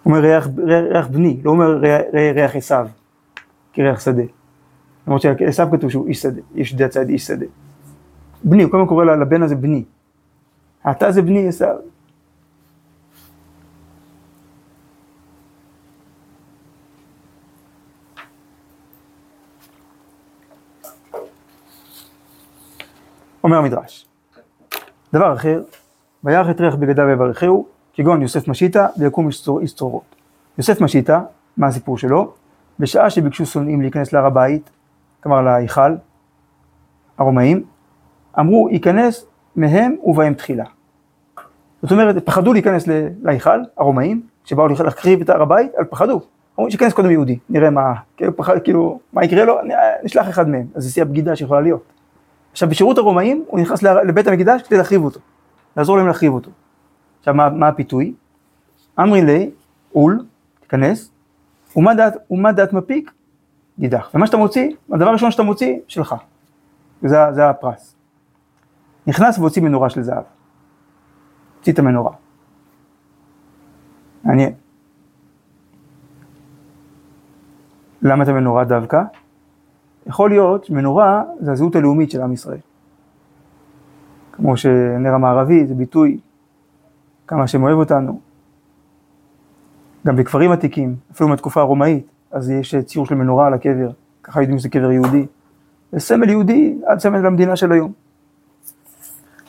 הוא 0.03 0.15
אומר 0.17 0.19
ריח, 0.21 0.49
ריח, 0.59 0.85
ריח 0.93 1.07
בני, 1.09 1.41
לא 1.45 1.51
אומר 1.51 1.79
ריח, 1.79 2.03
ריח 2.35 2.57
עשיו, 2.57 2.89
כריח 3.73 4.01
שדה. 4.01 4.23
למרות 5.07 5.23
שעשיו 5.23 5.69
כתוב 5.73 5.91
שהוא 5.91 6.07
איש 6.07 6.23
שדה, 6.23 6.41
איש 6.55 6.71
שדה 6.71 6.85
הצד 6.85 7.09
איש 7.09 7.27
שדה. 7.27 7.47
בני, 8.45 8.63
הוא 8.63 8.71
קודם 8.71 8.87
קורא 8.87 9.05
לבן 9.05 9.43
הזה 9.43 9.55
בני. 9.57 9.85
אתה 10.91 11.13
זה 11.13 11.23
בני 11.23 11.49
עשיו. 11.49 11.77
אומר 23.49 23.59
המדרש. 23.59 24.07
דבר 25.13 25.35
אחר, 25.35 25.63
וירח 26.25 26.51
את 26.51 26.61
ריח 26.61 26.75
בגדיו 26.75 27.07
ויברכהו, 27.07 27.67
כגון 27.93 28.23
יוסף 28.23 28.49
משיטה 28.49 28.87
ויקום 28.99 29.29
איש. 29.29 29.45
יוסף 30.59 30.81
משיטה, 30.81 31.21
מה 31.57 31.67
הסיפור 31.67 31.99
שלו? 31.99 32.33
בשעה 32.79 33.11
שביקשו 33.11 33.47
שונאים 33.47 33.81
להיכנס 33.81 34.13
להר 34.13 34.27
הבית, 34.27 34.71
כלומר 35.23 35.43
להיכל, 35.43 35.95
הרומאים, 37.19 37.65
אמרו 38.39 38.69
ייכנס 38.71 39.27
מהם 39.57 39.97
ובהם 40.05 40.35
תחילה. 40.35 40.65
זאת 41.83 41.93
אומרת, 41.93 42.25
פחדו 42.25 42.53
להיכנס 42.53 42.85
להיכל, 43.23 43.61
הרומאים, 43.77 44.23
שבאו 44.45 44.69
להקריב 44.69 45.21
את 45.21 45.31
הר 45.31 45.43
הבית, 45.43 45.75
אבל 45.77 45.85
פחדו. 45.85 46.21
אמרו 46.59 46.71
שייכנס 46.71 46.93
קודם 46.93 47.11
יהודי, 47.11 47.39
נראה 47.51 47.71
מה, 47.71 47.95
כאילו, 48.17 48.37
פחד, 48.37 48.59
כאילו, 48.65 49.01
מה 49.13 49.25
יקרה 49.25 49.45
לו, 49.45 49.59
נשלח 50.03 50.29
אחד 50.29 50.49
מהם. 50.49 50.67
אז 50.75 50.83
זה 50.83 50.91
שיא 50.91 51.03
הבגידה 51.03 51.37
שיכולה 51.37 51.61
להיות. 51.61 51.98
עכשיו 52.53 52.69
בשירות 52.69 52.99
הרומאים 52.99 53.45
הוא 53.47 53.61
נכנס 53.61 53.83
לבית 53.83 54.27
המקדש 54.27 54.63
כדי 54.63 54.79
להחריב 54.79 55.05
אותו. 55.05 55.21
לעזור 55.77 55.97
להם 55.97 56.07
להחריב 56.07 56.33
אותו. 56.33 56.51
עכשיו, 57.19 57.35
מה, 57.35 57.51
מה 57.51 57.69
הפיתוי? 57.69 58.15
אמרי 59.01 59.23
לי, 59.23 59.51
אול, 59.95 60.25
תיכנס, 60.61 61.11
ומה 61.77 61.95
דעת, 61.95 62.17
ומה 62.31 62.53
דעת 62.53 62.73
מפיק? 62.73 63.13
גידח. 63.79 64.11
ומה 64.15 64.27
שאתה 64.27 64.37
מוציא, 64.37 64.71
הדבר 64.93 65.09
הראשון 65.09 65.31
שאתה 65.31 65.43
מוציא, 65.43 65.79
שלך. 65.89 66.15
זה, 67.03 67.17
זה 67.33 67.49
הפרס. 67.49 67.95
נכנס 69.07 69.39
והוציא 69.39 69.63
מנורה 69.63 69.91
של 69.91 70.03
זהב. 70.03 70.25
הוציא 71.59 71.73
את 71.73 71.79
המנורה. 71.79 72.13
מעניין. 74.25 74.53
למה 78.03 78.23
את 78.23 78.29
המנורה 78.29 78.65
דווקא? 78.65 79.03
יכול 80.09 80.31
להיות 80.31 80.65
שמנורה 80.65 81.23
זה 81.41 81.53
הזהות 81.53 81.77
הלאומית 81.77 82.11
של 82.11 82.23
עם 82.23 82.33
ישראל. 82.33 82.59
כמו 84.33 84.57
שנר 84.57 85.15
המערבי 85.15 85.67
זה 85.67 85.75
ביטוי 85.75 86.21
כמה 87.27 87.43
השם 87.43 87.63
אוהב 87.63 87.79
אותנו. 87.79 88.21
גם 90.07 90.17
בכפרים 90.17 90.53
עתיקים, 90.53 90.97
אפילו 91.13 91.29
מהתקופה 91.29 91.61
הרומאית, 91.61 92.07
אז 92.31 92.51
יש 92.51 92.75
ציור 92.75 93.07
של 93.07 93.15
מנורה 93.15 93.47
על 93.47 93.55
הקבר, 93.55 93.91
ככה 94.23 94.41
יודעים 94.41 94.59
שזה 94.59 94.69
קבר 94.69 94.91
יהודי. 94.91 95.27
זה 95.93 96.01
סמל 96.01 96.29
יהודי 96.29 96.79
עד 96.87 96.99
סמל 96.99 97.19
למדינה 97.19 97.57
של 97.57 97.73
היום. 97.73 97.93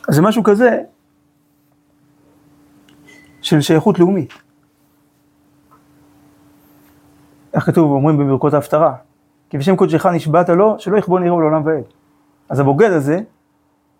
אז 0.08 0.16
זה 0.16 0.22
משהו 0.22 0.44
כזה 0.44 0.82
של 3.42 3.62
שייכות 3.62 4.00
לאומית. 4.00 4.34
איך 7.54 7.66
כתוב, 7.66 7.92
אומרים 7.92 8.18
בברכות 8.18 8.54
ההפטרה, 8.54 8.96
כי 9.50 9.58
בשם 9.58 9.76
קודשך 9.76 10.06
נשבעת 10.06 10.50
לו, 10.50 10.76
שלא 10.80 10.98
יכבון 10.98 11.26
יראו 11.26 11.42
לעולם 11.42 11.66
ועד. 11.66 11.84
אז 12.50 12.60
הבוגד 12.60 12.92
הזה 12.92 13.20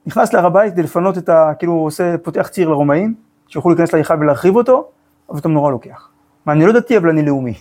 נכנס 0.06 0.34
להר 0.34 0.46
הבית 0.46 0.74
כדי 0.74 0.84
לפנות 0.84 1.18
את 1.18 1.30
ה... 1.30 1.54
כאילו 1.60 1.74
הוא 1.74 1.86
עושה, 1.86 2.18
פותח 2.18 2.48
ציר 2.48 2.70
לרומאים, 2.70 3.16
שיוכלו 3.48 3.72
להיכנס 3.72 3.94
להיכל 3.94 4.14
ולהרחיב 4.14 4.56
אותו, 4.56 4.88
אבל 5.30 5.40
את 5.40 5.46
המנורה 5.46 5.72
לוקח. 5.72 6.10
מה, 6.46 6.54
אני 6.54 6.66
לא 6.66 6.74
דתי 6.74 6.98
אבל 6.98 7.10
אני 7.10 7.26
לאומי. 7.26 7.54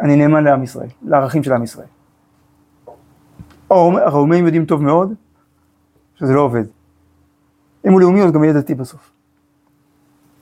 אני 0.00 0.16
נאמן 0.16 0.44
לעם 0.44 0.62
ישראל, 0.62 0.88
לערכים 1.02 1.42
של 1.42 1.52
עם 1.52 1.62
ישראל. 1.62 1.86
הרומאים 3.70 4.44
יודעים 4.44 4.64
טוב 4.64 4.82
מאוד 4.82 5.14
שזה 6.14 6.32
לא 6.32 6.40
עובד. 6.40 6.64
אם 7.86 7.92
הוא 7.92 8.00
לאומי, 8.00 8.22
אז 8.22 8.32
גם 8.32 8.44
יהיה 8.44 8.54
דתי 8.54 8.74
בסוף. 8.74 9.10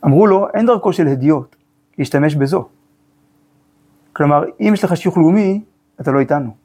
אמרו 0.05 0.27
לו, 0.27 0.49
אין 0.55 0.67
דרכו 0.67 0.93
של 0.93 1.07
הדיוט 1.07 1.57
להשתמש 1.99 2.35
בזו. 2.35 2.69
כלומר, 4.13 4.45
אם 4.61 4.71
יש 4.75 4.85
לך 4.85 4.97
שיוך 4.97 5.19
לאומי, 5.19 5.65
אתה 6.01 6.11
לא 6.11 6.19
איתנו. 6.19 6.57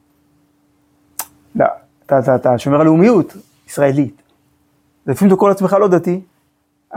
לא, 1.54 1.66
אתה, 2.06 2.18
אתה, 2.18 2.34
אתה 2.34 2.58
שומר 2.58 2.80
על 2.80 2.86
לאומיות 2.86 3.36
ישראלית. 3.66 4.22
לפעמים 5.06 5.32
אתה 5.32 5.38
קורא 5.38 5.50
לעצמך 5.50 5.72
לא 5.80 5.88
דתי, 5.88 6.20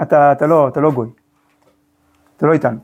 אתה, 0.01 0.31
אתה, 0.31 0.47
לא, 0.47 0.67
אתה 0.67 0.79
לא 0.79 0.91
גוי. 0.91 1.09
אתה 2.37 2.45
לא 2.45 2.53
איתנו. 2.53 2.79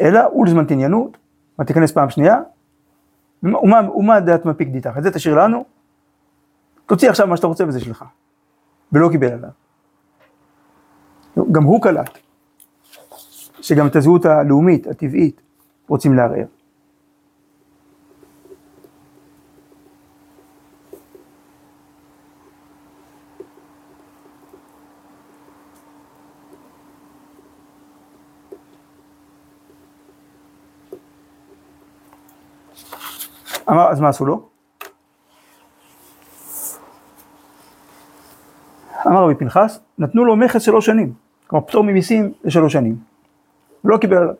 אלא 0.00 0.20
הוא 0.24 0.46
לזמן 0.46 0.64
תעניינות, 0.64 1.16
מה 1.58 1.64
תיכנס 1.64 1.92
פעם 1.92 2.10
שנייה, 2.10 2.40
ומה, 3.42 3.90
ומה 3.96 4.20
דעת 4.20 4.44
מפיק 4.44 4.68
דיתך, 4.68 4.98
את 4.98 5.02
זה 5.02 5.10
תשאיר 5.10 5.34
לנו, 5.34 5.64
תוציא 6.86 7.10
עכשיו 7.10 7.26
מה 7.26 7.36
שאתה 7.36 7.46
רוצה 7.46 7.64
וזה 7.68 7.80
שלך. 7.80 8.04
ולא 8.92 9.08
קיבל 9.12 9.32
עליו. 9.32 9.50
גם 11.52 11.62
הוא 11.62 11.82
קלט, 11.82 12.18
שגם 13.60 13.86
את 13.86 13.96
הזהות 13.96 14.24
הלאומית, 14.24 14.86
הטבעית, 14.86 15.40
רוצים 15.88 16.14
לערער. 16.14 16.46
אמר, 33.72 33.81
אז 33.92 34.00
מה 34.00 34.08
עשו 34.08 34.26
לו? 34.26 34.48
אמר 39.06 39.24
רבי 39.24 39.34
פנחס, 39.34 39.80
נתנו 39.98 40.24
לו 40.24 40.36
מכס 40.36 40.62
שלוש 40.62 40.86
שנים, 40.86 41.12
כלומר 41.46 41.64
פטור 41.66 41.84
ממיסים 41.84 42.32
לשלוש 42.44 42.72
שנים. 42.72 42.96
לא 43.84 43.96
קיבל 43.96 44.16
עליו. 44.16 44.34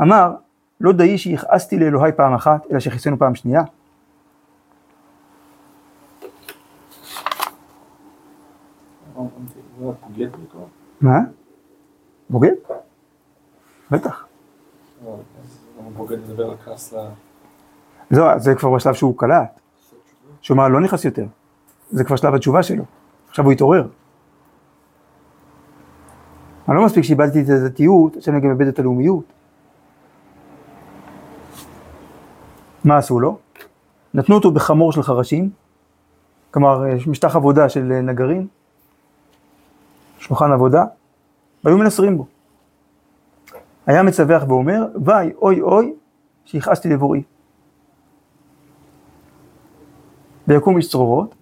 אמר, 0.00 0.34
לא 0.80 0.92
דאי 0.92 1.18
שיכעסתי 1.18 1.78
לאלוהי 1.78 2.12
פעם 2.12 2.34
אחת, 2.34 2.66
אלא 2.70 2.80
שכיסנו 2.80 3.18
פעם 3.18 3.34
שנייה. 3.34 3.62
מה? 11.00 11.18
בוגד? 12.30 12.52
בטח. 13.90 14.26
בוגד 15.96 16.18
מדבר 16.18 16.50
על 16.50 16.56
כעס 16.64 16.92
ל... 16.92 16.96
לא, 18.10 18.38
זה 18.38 18.54
כבר 18.54 18.70
בשלב 18.74 18.94
שהוא 18.94 19.18
קלט. 19.18 19.60
שהוא 20.40 20.54
אמר, 20.54 20.68
לא 20.68 20.80
נכנס 20.80 21.04
יותר. 21.04 21.26
זה 21.90 22.04
כבר 22.04 22.16
שלב 22.16 22.34
התשובה 22.34 22.62
שלו. 22.62 22.84
עכשיו 23.28 23.44
הוא 23.44 23.52
התעורר. 23.52 23.88
אני 26.68 26.76
לא 26.76 26.84
מספיק 26.84 27.04
שאיבדתי 27.04 27.42
את 27.42 27.48
הדתיות, 27.48 28.16
עכשיו 28.16 28.34
אני 28.34 28.42
גם 28.42 28.50
איבד 28.50 28.66
את 28.66 28.78
הלאומיות. 28.78 29.24
מה 32.84 32.96
עשו 32.96 33.20
לו? 33.20 33.38
נתנו 34.14 34.34
אותו 34.34 34.50
בחמור 34.50 34.92
של 34.92 35.02
חרשים, 35.02 35.50
כלומר 36.50 36.84
משטח 37.06 37.36
עבודה 37.36 37.68
של 37.68 37.82
נגרים, 37.82 38.46
שולחן 40.18 40.52
עבודה, 40.52 40.84
והיו 41.64 41.78
מנסרים 41.78 42.16
בו. 42.16 42.26
היה 43.86 44.02
מצווח 44.02 44.42
ואומר, 44.48 44.86
וי 45.04 45.32
אוי 45.34 45.60
אוי 45.60 45.94
שיכעסתי 46.44 46.88
לבוראי. 46.88 47.22
ויקום 50.48 50.76
איש 50.76 50.90
צרורות, 50.90 51.34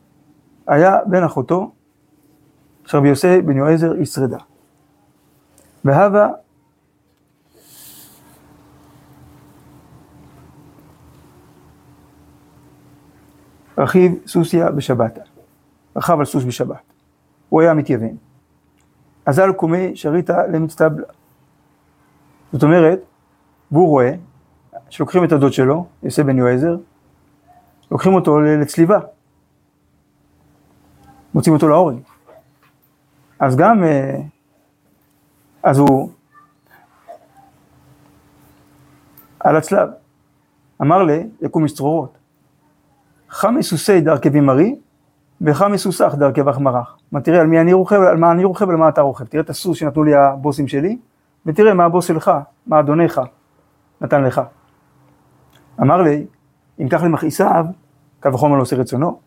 היה 0.66 0.98
בן 1.07 1.22
אחותו 1.22 1.72
של 2.86 2.98
רבי 2.98 3.09
יוסי 3.09 3.42
בן 3.42 3.57
יועזר 3.57 3.96
ישרדה. 3.96 4.38
והווה 5.84 6.30
רכיב 13.78 14.12
סוסיה 14.26 14.70
בשבתה, 14.70 15.20
רכב 15.96 16.18
על 16.18 16.24
סוס 16.24 16.44
בשבת, 16.44 16.82
הוא 17.48 17.61
היה 17.61 17.74
מתייוון. 17.74 18.16
אזל 19.26 19.52
קומי 19.52 19.96
שריתא 19.96 20.46
למצטבלה. 20.52 21.07
זאת 22.52 22.62
אומרת, 22.62 23.00
והוא 23.70 23.88
רואה 23.88 24.14
שלוקחים 24.90 25.24
את 25.24 25.32
הדוד 25.32 25.52
שלו, 25.52 25.86
יוסי 26.02 26.22
בן 26.22 26.38
יועזר, 26.38 26.76
לוקחים 27.95 28.14
אותו 28.14 28.40
לצליבה, 28.40 28.99
מוצאים 31.34 31.55
אותו 31.55 31.68
להורג. 31.68 31.97
אז 33.38 33.57
גם, 33.57 33.84
אה, 33.84 34.20
אז 35.62 35.78
הוא 35.78 36.11
על 39.40 39.57
הצלב, 39.57 39.88
אמר 40.82 41.03
לי, 41.03 41.26
יקום 41.42 41.64
משצרורות, 41.64 42.18
חמי 43.28 43.62
סוסי 43.62 44.01
דרכבי 44.01 44.40
מרי, 44.40 44.76
וחמי 45.40 45.78
סוסך 45.78 46.14
דרכבך 46.18 46.59
מרח. 46.59 46.99
מה 47.12 47.20
תראה 47.20 47.40
על 47.40 47.47
מי 47.47 47.61
אני 47.61 47.72
רוכב, 47.72 48.01
על 48.01 48.16
מה 48.16 48.32
אני 48.32 48.45
רוכב 48.45 48.68
ועל 48.68 48.76
מה 48.76 48.88
אתה 48.88 49.01
רוכב. 49.01 49.24
תראה 49.24 49.42
את 49.42 49.51
הסוס 49.51 49.78
שנתנו 49.78 50.05
לי 50.05 50.14
הבוסים 50.14 50.68
שלי, 50.68 50.99
ותראה 51.47 51.74
מה 51.74 51.84
הבוס 51.84 52.07
שלך, 52.07 52.30
מה 52.66 52.80
אדונך 52.80 53.20
נתן 54.01 54.24
לך. 54.24 54.40
אמר 55.80 56.03
לי, 56.03 56.26
אם 56.80 56.88
קח 56.88 57.03
למכעיסיו, 57.03 57.66
קל 58.24 58.34
וחומר 58.34 58.56
לא 58.56 58.62
עושה 58.62 58.76
רצונו. 58.76 59.18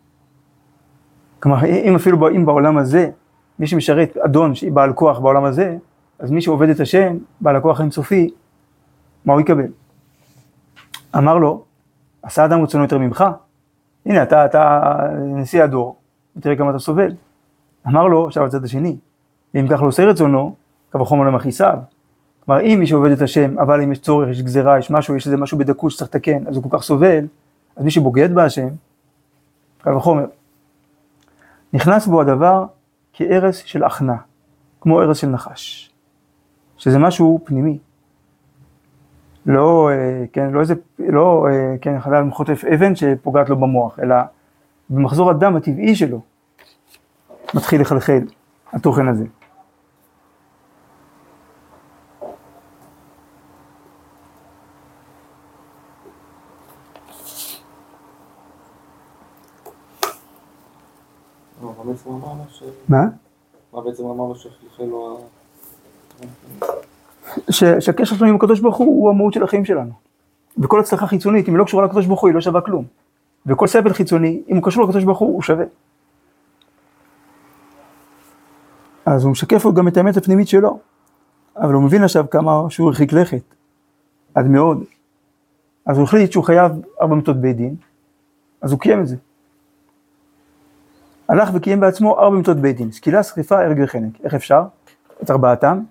כלומר, 1.40 1.64
אם 1.64 1.94
אפילו 1.94 2.28
אם 2.28 2.46
בעולם 2.46 2.78
הזה, 2.78 3.10
מי 3.58 3.66
שמשרת 3.66 4.16
אדון 4.16 4.54
שהיא 4.54 4.72
בעל 4.72 4.92
כוח 4.92 5.18
בעולם 5.18 5.44
הזה, 5.44 5.76
אז 6.18 6.30
מי 6.30 6.42
שעובד 6.42 6.68
את 6.68 6.80
השם, 6.80 7.16
בעל 7.40 7.56
הכוח 7.56 7.80
האינסופי, 7.80 8.30
מה 9.24 9.32
הוא 9.32 9.40
יקבל? 9.40 9.66
אמר 11.16 11.38
לו, 11.38 11.64
עשה 12.22 12.44
אדם 12.44 12.62
רצונו 12.62 12.84
יותר 12.84 12.98
ממך? 12.98 13.24
הנה, 14.06 14.22
אתה, 14.22 14.44
אתה 14.44 14.94
נשיא 15.18 15.62
הדור, 15.62 15.96
ותראה 16.36 16.56
כמה 16.56 16.70
אתה 16.70 16.78
סובל. 16.78 17.12
אמר 17.86 18.06
לו, 18.06 18.26
עכשיו 18.26 18.44
הצד 18.44 18.64
השני, 18.64 18.96
ואם 19.54 19.68
כך 19.68 19.82
לא 19.82 19.86
עושה 19.86 20.04
רצונו, 20.04 20.54
קו 20.92 21.02
החומר 21.02 21.24
למכעיסיו. 21.24 21.78
כלומר, 22.44 22.60
אם 22.60 22.76
מי 22.80 22.86
שעובד 22.86 23.10
את 23.10 23.22
השם, 23.22 23.58
אבל 23.58 23.82
אם 23.82 23.92
יש 23.92 23.98
צורך, 23.98 24.28
יש 24.28 24.42
גזירה, 24.42 24.78
יש 24.78 24.90
משהו, 24.90 25.16
יש 25.16 25.26
איזה 25.26 25.36
משהו 25.36 25.58
בדקות 25.58 25.90
שצריך 25.90 26.10
לתקן, 26.10 26.46
אז 26.46 26.56
הוא 26.56 26.62
כל 26.62 26.78
כך 26.78 26.82
סובל, 26.82 27.26
אז 27.76 27.84
מי 27.84 27.90
שבוגד 27.90 28.34
בהשם, 28.34 28.68
קל 29.78 29.94
וחומר. 29.94 30.24
נכנס 31.72 32.06
בו 32.06 32.20
הדבר 32.20 32.66
כארס 33.12 33.56
של 33.56 33.86
אחנה, 33.86 34.16
כמו 34.80 35.00
ארס 35.02 35.18
של 35.18 35.28
נחש, 35.28 35.90
שזה 36.76 36.98
משהו 36.98 37.40
פנימי. 37.44 37.78
לא, 39.46 39.90
אה, 39.90 40.24
כן, 40.32 40.50
לא 40.50 40.60
איזה, 40.60 40.74
לא, 40.98 41.46
אה, 41.50 41.76
כן, 41.80 42.00
חלל 42.00 42.30
חוטף 42.30 42.64
אבן 42.74 42.96
שפוגעת 42.96 43.48
לו 43.48 43.56
במוח, 43.56 43.98
אלא 43.98 44.16
במחזור 44.90 45.30
הדם 45.30 45.56
הטבעי 45.56 45.96
שלו 45.96 46.20
מתחיל 47.54 47.80
לחלחל 47.80 48.20
התוכן 48.72 49.08
הזה. 49.08 49.24
מה 61.62 61.84
בעצם 61.84 62.10
אמרנו 62.10 62.44
ש... 62.48 62.62
מה? 62.88 63.04
מה 63.72 63.80
בעצם 63.80 64.04
אמרנו 64.04 64.34
שחלחל 64.34 64.84
לו 64.84 65.20
שהקשר 67.50 68.16
שלנו 68.16 68.30
עם 68.30 68.36
הקדוש 68.36 68.60
ברוך 68.60 68.76
הוא 68.76 68.86
הוא 68.86 69.10
המהות 69.10 69.32
של 69.32 69.42
החיים 69.42 69.64
שלנו. 69.64 69.92
וכל 70.58 70.80
הצלחה 70.80 71.06
חיצונית, 71.06 71.48
אם 71.48 71.54
היא 71.54 71.58
לא 71.58 71.64
קשורה 71.64 71.84
לקדוש 71.84 72.06
ברוך 72.06 72.20
הוא, 72.20 72.28
היא 72.28 72.34
לא 72.34 72.40
שווה 72.40 72.60
כלום. 72.60 72.84
וכל 73.46 73.66
סבל 73.66 73.92
חיצוני, 73.92 74.42
אם 74.48 74.56
הוא 74.56 74.64
קשור 74.64 74.84
לקדוש 74.84 75.04
ברוך 75.04 75.18
הוא, 75.18 75.34
הוא 75.34 75.42
שווה. 75.42 75.64
אז 79.06 79.24
הוא 79.24 79.32
משקף 79.32 79.64
לו 79.64 79.74
גם 79.74 79.88
את 79.88 79.96
האמת 79.96 80.16
הפנימית 80.16 80.48
שלו. 80.48 80.78
אבל 81.56 81.74
הוא 81.74 81.82
מבין 81.82 82.04
עכשיו 82.04 82.30
כמה 82.30 82.62
שהוא 82.68 82.88
הרחיק 82.88 83.12
לכת. 83.12 83.54
עד 84.34 84.46
מאוד. 84.46 84.84
אז 85.86 85.96
הוא 85.96 86.04
החליט 86.04 86.32
שהוא 86.32 86.44
חייב 86.44 86.72
ארבע 87.00 87.14
מיטות 87.14 87.36
בית 87.36 87.56
דין, 87.56 87.74
אז 88.60 88.72
הוא 88.72 88.80
קיים 88.80 89.00
את 89.00 89.08
זה. 89.08 89.16
הלך 91.28 91.50
וקיים 91.54 91.80
בעצמו 91.80 92.18
ארבע 92.18 92.36
מיטות 92.36 92.56
בית 92.56 92.76
דין, 92.76 92.92
סקילה, 92.92 93.22
שריפה, 93.22 93.64
הרג 93.64 93.80
וחנק. 93.84 94.20
איך 94.24 94.34
אפשר? 94.34 94.62
את 95.22 95.30
ארבעתם. 95.30 95.82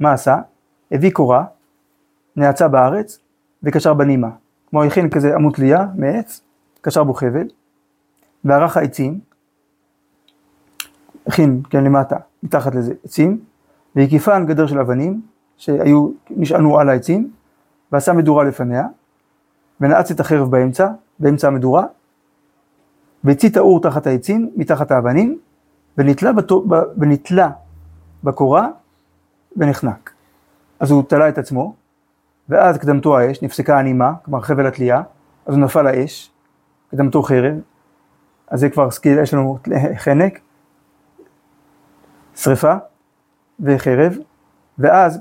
מה 0.00 0.12
עשה? 0.12 0.38
הביא 0.92 1.10
קורה, 1.10 1.44
נאצה 2.36 2.68
בארץ, 2.68 3.18
וקשר 3.62 3.94
בנימה. 3.94 4.28
כמו 4.70 4.82
הכין 4.82 5.10
כזה 5.10 5.34
עמוד 5.34 5.54
תלייה 5.54 5.86
מעץ, 5.94 6.40
קשר 6.80 7.04
בו 7.04 7.14
חבל, 7.14 7.46
וערך 8.44 8.76
העצים, 8.76 9.20
הכין, 11.26 11.62
כן, 11.70 11.84
למטה, 11.84 12.16
מתחת 12.42 12.74
לזה, 12.74 12.94
עצים, 13.04 13.40
והקיפן 13.96 14.46
גדר 14.46 14.66
של 14.66 14.78
אבנים, 14.78 15.20
שהיו, 15.56 16.10
נשענו 16.30 16.78
על 16.78 16.88
העצים, 16.88 17.30
ועשה 17.92 18.12
מדורה 18.12 18.44
לפניה, 18.44 18.86
ונעץ 19.80 20.10
את 20.10 20.20
החרב 20.20 20.50
באמצע, 20.50 20.88
באמצע 21.18 21.48
המדורה, 21.48 21.86
והצית 23.24 23.56
האור 23.56 23.82
תחת 23.82 24.06
העצים, 24.06 24.50
מתחת 24.56 24.90
האבנים, 24.90 25.38
ונתלה, 25.98 26.32
בתו, 26.32 26.64
ב, 26.68 26.74
ונתלה 26.98 27.50
בקורה, 28.24 28.68
ונחנק. 29.56 30.12
אז 30.80 30.90
הוא 30.90 31.02
תלה 31.08 31.28
את 31.28 31.38
עצמו, 31.38 31.74
ואז 32.48 32.78
קדמתו 32.78 33.18
האש, 33.18 33.42
נפסקה 33.42 33.78
הנימה, 33.78 34.12
כלומר 34.24 34.40
חבל 34.40 34.66
התלייה, 34.66 35.02
אז 35.46 35.54
הוא 35.54 35.64
נפל 35.64 35.86
האש, 35.86 36.30
קדמתו 36.90 37.22
חרב, 37.22 37.54
אז 38.48 38.60
זה 38.60 38.70
כבר 38.70 38.90
סקילה, 38.90 39.18
יש 39.18 39.34
לנו 39.34 39.58
חנק, 39.96 40.40
שריפה 42.36 42.74
וחרב, 43.60 44.16
ואז 44.78 45.20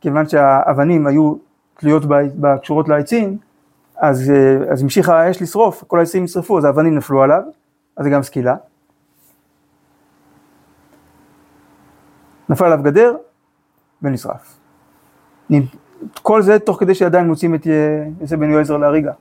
כיוון 0.00 0.28
שהאבנים 0.28 1.06
היו 1.06 1.34
תלויות 1.74 2.02
ב- 2.06 2.56
קשורות 2.56 2.88
לעצים, 2.88 3.38
אז, 3.98 4.30
אה, 4.30 4.72
אז 4.72 4.82
המשיכה 4.82 5.20
האש 5.20 5.42
לשרוף, 5.42 5.84
כל 5.86 5.98
העצים 5.98 6.24
נשרפו, 6.24 6.58
אז 6.58 6.64
האבנים 6.64 6.94
נפלו 6.94 7.22
עליו, 7.22 7.42
אז 7.96 8.04
זה 8.04 8.10
גם 8.10 8.22
סקילה. 8.22 8.56
נפל 12.48 12.64
עליו 12.64 12.82
גדר 12.82 13.16
ונשרף. 14.02 14.58
כל 16.22 16.42
זה 16.42 16.58
תוך 16.58 16.80
כדי 16.80 16.94
שעדיין 16.94 17.26
מוצאים 17.26 17.54
את 17.54 17.66
יוסף 18.20 18.36
בן 18.36 18.50
יועזר 18.50 18.76
להריגה. 18.76 19.12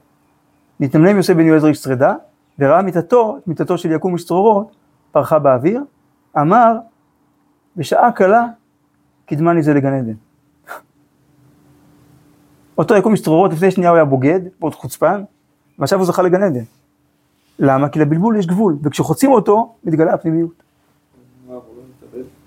נתנמנם 0.80 1.18
יוסף 1.18 1.34
בן 1.34 1.46
יועזר 1.46 1.68
איש 1.68 1.78
שרדה, 1.78 2.14
וראה 2.60 2.82
מיתתו, 2.82 3.38
את 3.38 3.48
מיתתו 3.48 3.78
של 3.78 3.92
יקום 3.92 4.14
איש 4.14 4.26
צרורות, 4.26 4.76
פרחה 5.12 5.40
באוויר, 5.40 5.84
אמר, 6.38 6.78
בשעה 7.76 8.12
קלה 8.12 8.46
קדמני 9.26 9.64
זה 9.64 9.74
לגן 9.74 9.94
עדן. 9.94 10.14
אותו 12.78 12.96
יקום 12.96 13.12
איש 13.12 13.22
צרורות, 13.22 13.54
לפני 13.54 13.72
שנייה 13.72 13.90
הוא 13.90 13.96
היה 13.96 14.06
בוגד, 14.06 14.40
מאוד 14.60 14.76
חוצפן, 14.76 15.24
ועכשיו 15.80 16.00
הוא 16.00 16.06
זכה 16.06 16.22
לגן 16.22 16.44
עדן. 16.44 16.64
למה? 17.60 17.90
כי 17.90 18.00
לבלבול 18.00 18.38
יש 18.38 18.48
גבול, 18.48 18.78
וכשחוצים 18.84 19.32
אותו, 19.32 19.76
מתגלה 19.84 20.14
הפנימיות. 20.14 20.64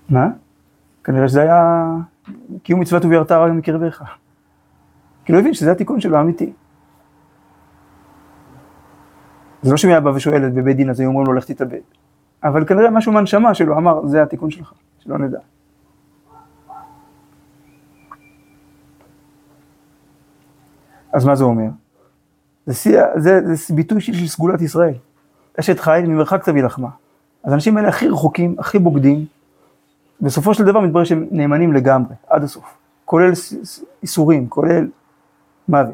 מה? 0.09 0.27
כנראה 1.03 1.27
שזה 1.27 1.41
היה 1.41 1.85
קיום 2.63 2.79
מצוות 2.79 3.05
וביארת 3.05 3.31
הרע 3.31 3.51
מקרבך. 3.51 4.03
כי 5.25 5.33
לא 5.33 5.39
הבין 5.39 5.53
שזה 5.53 5.71
התיקון 5.71 6.01
שלו 6.01 6.17
האמיתי. 6.17 6.53
זה 9.61 9.71
לא 9.71 9.77
שאם 9.77 9.89
היה 9.89 9.99
בא 9.99 10.11
את 10.47 10.53
בבית 10.53 10.77
דין 10.77 10.89
אז 10.89 10.99
היו 10.99 11.09
אומרים 11.09 11.27
לו 11.27 11.33
לך 11.33 11.45
תתאבד. 11.45 11.79
אבל 12.43 12.65
כנראה 12.65 12.89
משהו 12.89 13.11
מהנשמה 13.11 13.53
שלו 13.53 13.77
אמר 13.77 14.07
זה 14.07 14.23
התיקון 14.23 14.51
שלך, 14.51 14.73
שלא 14.99 15.17
נדע. 15.17 15.39
אז 21.13 21.25
מה 21.25 21.35
זה 21.35 21.43
אומר? 21.43 21.69
זה, 22.65 22.73
שיא- 22.73 23.05
זה, 23.19 23.55
זה 23.55 23.75
ביטוי 23.75 24.01
של, 24.01 24.13
של 24.13 24.27
סגולת 24.27 24.61
ישראל. 24.61 24.93
אשת 25.59 25.79
חיל 25.79 26.05
ממרחק 26.07 26.43
תביא 26.43 26.63
לחמה. 26.63 26.89
אז 27.43 27.51
האנשים 27.51 27.77
האלה 27.77 27.87
הכי 27.89 28.07
רחוקים, 28.07 28.55
הכי 28.59 28.79
בוגדים, 28.79 29.25
בסופו 30.21 30.53
של 30.53 30.63
דבר 30.63 30.79
מתברר 30.79 31.03
שהם 31.03 31.27
נאמנים 31.31 31.73
לגמרי, 31.73 32.15
עד 32.27 32.43
הסוף. 32.43 32.63
כולל 33.05 33.31
איסורים, 34.03 34.47
כולל 34.49 34.87
מוות. 35.67 35.93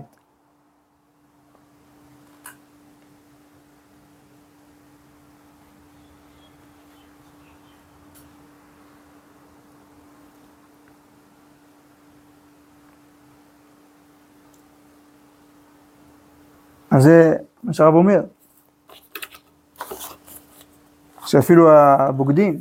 אז 16.95 17.03
זה 17.03 17.37
מה 17.63 17.73
שהרב 17.73 17.93
אומר, 17.93 18.23
שאפילו 21.25 21.71
הבוגדים, 21.71 22.59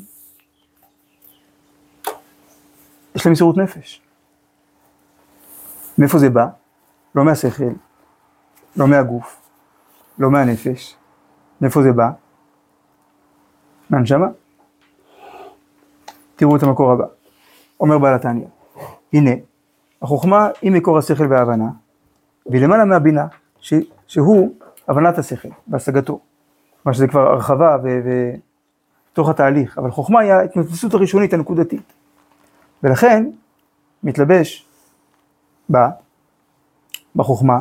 יש 3.15 3.27
להם 3.27 3.33
מסירות 3.33 3.57
נפש. 3.57 4.03
מאיפה 5.99 6.19
זה 6.19 6.31
בא? 6.31 6.47
לא 7.15 7.25
מהשכל, 7.25 7.65
לא 8.77 8.89
מהגוף, 8.89 9.41
לא 10.19 10.31
מהנפש. 10.31 10.97
מאיפה 11.61 11.83
זה 11.83 11.93
בא? 11.93 12.11
מהנשמה. 13.91 14.27
תראו 16.37 16.57
את 16.57 16.63
המקור 16.63 16.93
הבא. 16.93 17.07
אומר 17.81 17.99
בעל 17.99 18.15
התניא, 18.15 18.47
הנה, 19.13 19.31
החוכמה 20.03 20.49
היא 20.63 20.73
מקור 20.73 20.99
השכל 20.99 21.27
וההבנה, 21.27 21.69
והיא 22.47 22.63
למעלה 22.63 22.85
מהבינה, 22.85 23.27
ש, 23.61 23.75
שהוא 24.07 24.55
הבנת 24.89 25.19
השכל 25.19 25.49
והשגתו. 25.69 26.21
כלומר 26.83 26.95
שזה 26.95 27.09
כבר 27.09 27.21
הרחבה 27.21 27.77
ותוך 29.13 29.29
התהליך, 29.29 29.79
אבל 29.79 29.91
חוכמה 29.91 30.21
היא 30.21 30.33
ההתמודדות 30.33 30.95
הראשונית 30.95 31.33
הנקודתית. 31.33 31.93
ולכן 32.83 33.31
מתלבש 34.03 34.67
בה, 35.69 35.91
בחוכמה, 37.17 37.61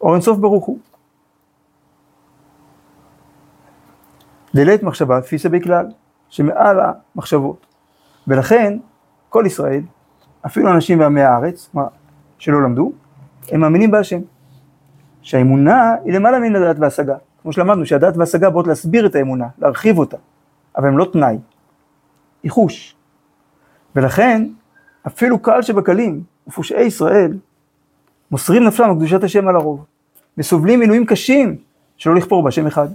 אור 0.00 0.14
אינסוף 0.14 0.38
ברוך 0.38 0.64
הוא. 0.64 0.78
דלית 4.54 4.82
מחשבה 4.82 5.20
תפיסה 5.20 5.48
בכלל, 5.48 5.86
שמעל 6.28 6.76
המחשבות. 6.80 7.66
ולכן 8.28 8.78
כל 9.28 9.44
ישראל, 9.46 9.82
אפילו 10.46 10.70
אנשים 10.70 10.98
בעמי 10.98 11.22
הארץ, 11.22 11.70
שלא 12.38 12.62
למדו, 12.62 12.92
הם 13.48 13.60
מאמינים 13.60 13.90
בהשם. 13.90 14.20
שהאמונה 15.22 15.94
היא 16.04 16.12
למעלה 16.12 16.38
מן 16.38 16.56
הדעת 16.56 16.76
והשגה. 16.78 17.16
כמו 17.42 17.52
שלמדנו 17.52 17.86
שהדעת 17.86 18.16
והשגה 18.16 18.50
באות 18.50 18.66
להסביר 18.66 19.06
את 19.06 19.14
האמונה, 19.14 19.46
להרחיב 19.58 19.98
אותה, 19.98 20.16
אבל 20.76 20.88
הם 20.88 20.98
לא 20.98 21.04
תנאי, 21.12 21.38
היא 22.42 22.50
חוש. 22.50 22.96
ולכן, 23.96 24.48
אפילו 25.06 25.38
קהל 25.38 25.62
שבקלים 25.62 26.22
ופושעי 26.48 26.84
ישראל, 26.84 27.38
מוסרים 28.30 28.64
נפשם 28.64 28.84
על 28.84 28.94
קדושת 28.94 29.24
השם 29.24 29.48
על 29.48 29.56
הרוב, 29.56 29.84
וסובלים 30.38 30.80
מינויים 30.80 31.06
קשים 31.06 31.56
שלא 31.96 32.14
לכפור 32.14 32.42
בהשם 32.42 32.66
אחד. 32.66 32.88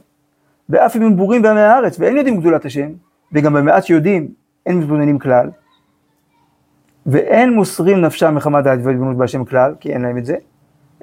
ואף 0.70 0.96
אם 0.96 1.02
הם 1.02 1.16
בורים 1.16 1.42
בעמי 1.42 1.60
הארץ 1.60 2.00
ואין 2.00 2.18
יודעים 2.18 2.40
גדולת 2.40 2.66
השם, 2.66 2.90
וגם 3.32 3.54
במעט 3.54 3.84
שיודעים 3.84 4.28
אין 4.66 4.80
מתבוננים 4.80 5.20
כלל, 5.20 5.50
ואין 7.06 7.54
מוסרים 7.54 8.02
נפשם 8.02 8.36
מחמת 8.36 8.64
דעת 8.64 8.80
והתבוננות 8.84 9.18
בהשם 9.18 9.46
כלל, 9.46 9.76
כי 9.80 9.94
אין 9.94 10.02
להם 10.02 10.18
את 10.18 10.26
זה, 10.26 10.36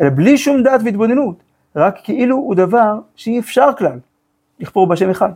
אלא 0.01 0.11
בלי 0.11 0.39
שום 0.39 0.63
דעת 0.63 0.81
והתבוננות, 0.85 1.43
רק 1.77 1.95
כאילו 2.05 2.37
הוא 2.37 2.55
דבר 2.55 2.99
שאי 3.15 3.39
אפשר 3.39 3.71
כלל 3.79 3.99
לכפור 4.61 4.87
בהשם 4.87 5.11
אחד. 5.11 5.31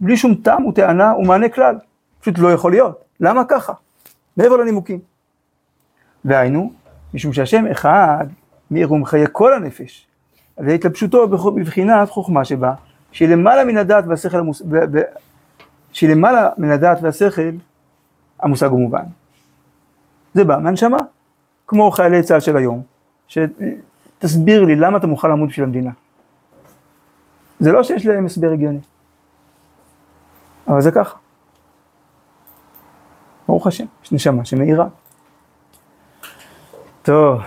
בלי 0.00 0.16
שום 0.16 0.34
טעם 0.34 0.66
וטענה 0.66 1.14
ומענה 1.16 1.48
כלל, 1.48 1.76
פשוט 2.20 2.38
לא 2.38 2.52
יכול 2.52 2.70
להיות. 2.70 3.04
למה 3.20 3.42
ככה? 3.48 3.72
מעבר 4.36 4.56
לנימוקים. 4.56 4.98
והיינו, 6.24 6.72
משום 7.14 7.32
שהשם 7.32 7.66
אחד 7.66 8.26
מאיר 8.70 8.92
ומחיה 8.92 9.26
כל 9.26 9.52
הנפש, 9.52 10.06
על 10.56 10.64
ידי 10.64 10.74
התלבשותו 10.74 11.28
בבחינת 11.28 12.10
חוכמה 12.10 12.44
שבה, 12.44 12.74
שהיא 13.12 13.28
למעלה 13.28 13.64
מן 13.64 13.76
הדעת 13.76 14.04
והשכל 14.08 14.38
המוס... 14.38 14.62
ב... 14.62 14.98
ב... 14.98 15.02
שהיא 15.92 16.10
למעלה 16.10 16.50
מן 16.58 16.70
הדעת 16.70 16.98
והשכל 17.02 17.50
המושג 18.40 18.72
ומובן. 18.72 19.04
זה 20.34 20.44
בא 20.44 20.58
מהנשמה, 20.58 20.98
כמו 21.66 21.90
חיילי 21.90 22.22
צה"ל 22.22 22.40
של 22.40 22.56
היום, 22.56 22.82
תסביר 24.24 24.64
לי 24.64 24.76
למה 24.76 24.98
אתה 24.98 25.06
מוכן 25.06 25.28
לעמוד 25.28 25.48
בשביל 25.48 25.64
המדינה. 25.64 25.90
זה 27.60 27.72
לא 27.72 27.82
שיש 27.82 28.06
להם 28.06 28.26
הסבר 28.26 28.52
הגיוני. 28.52 28.80
אבל 30.68 30.80
זה 30.80 30.90
ככה. 30.90 31.16
ברוך 33.48 33.66
השם, 33.66 33.84
יש 34.04 34.12
נשמה 34.12 34.44
שמאירה. 34.44 34.86
טוב. 37.02 37.40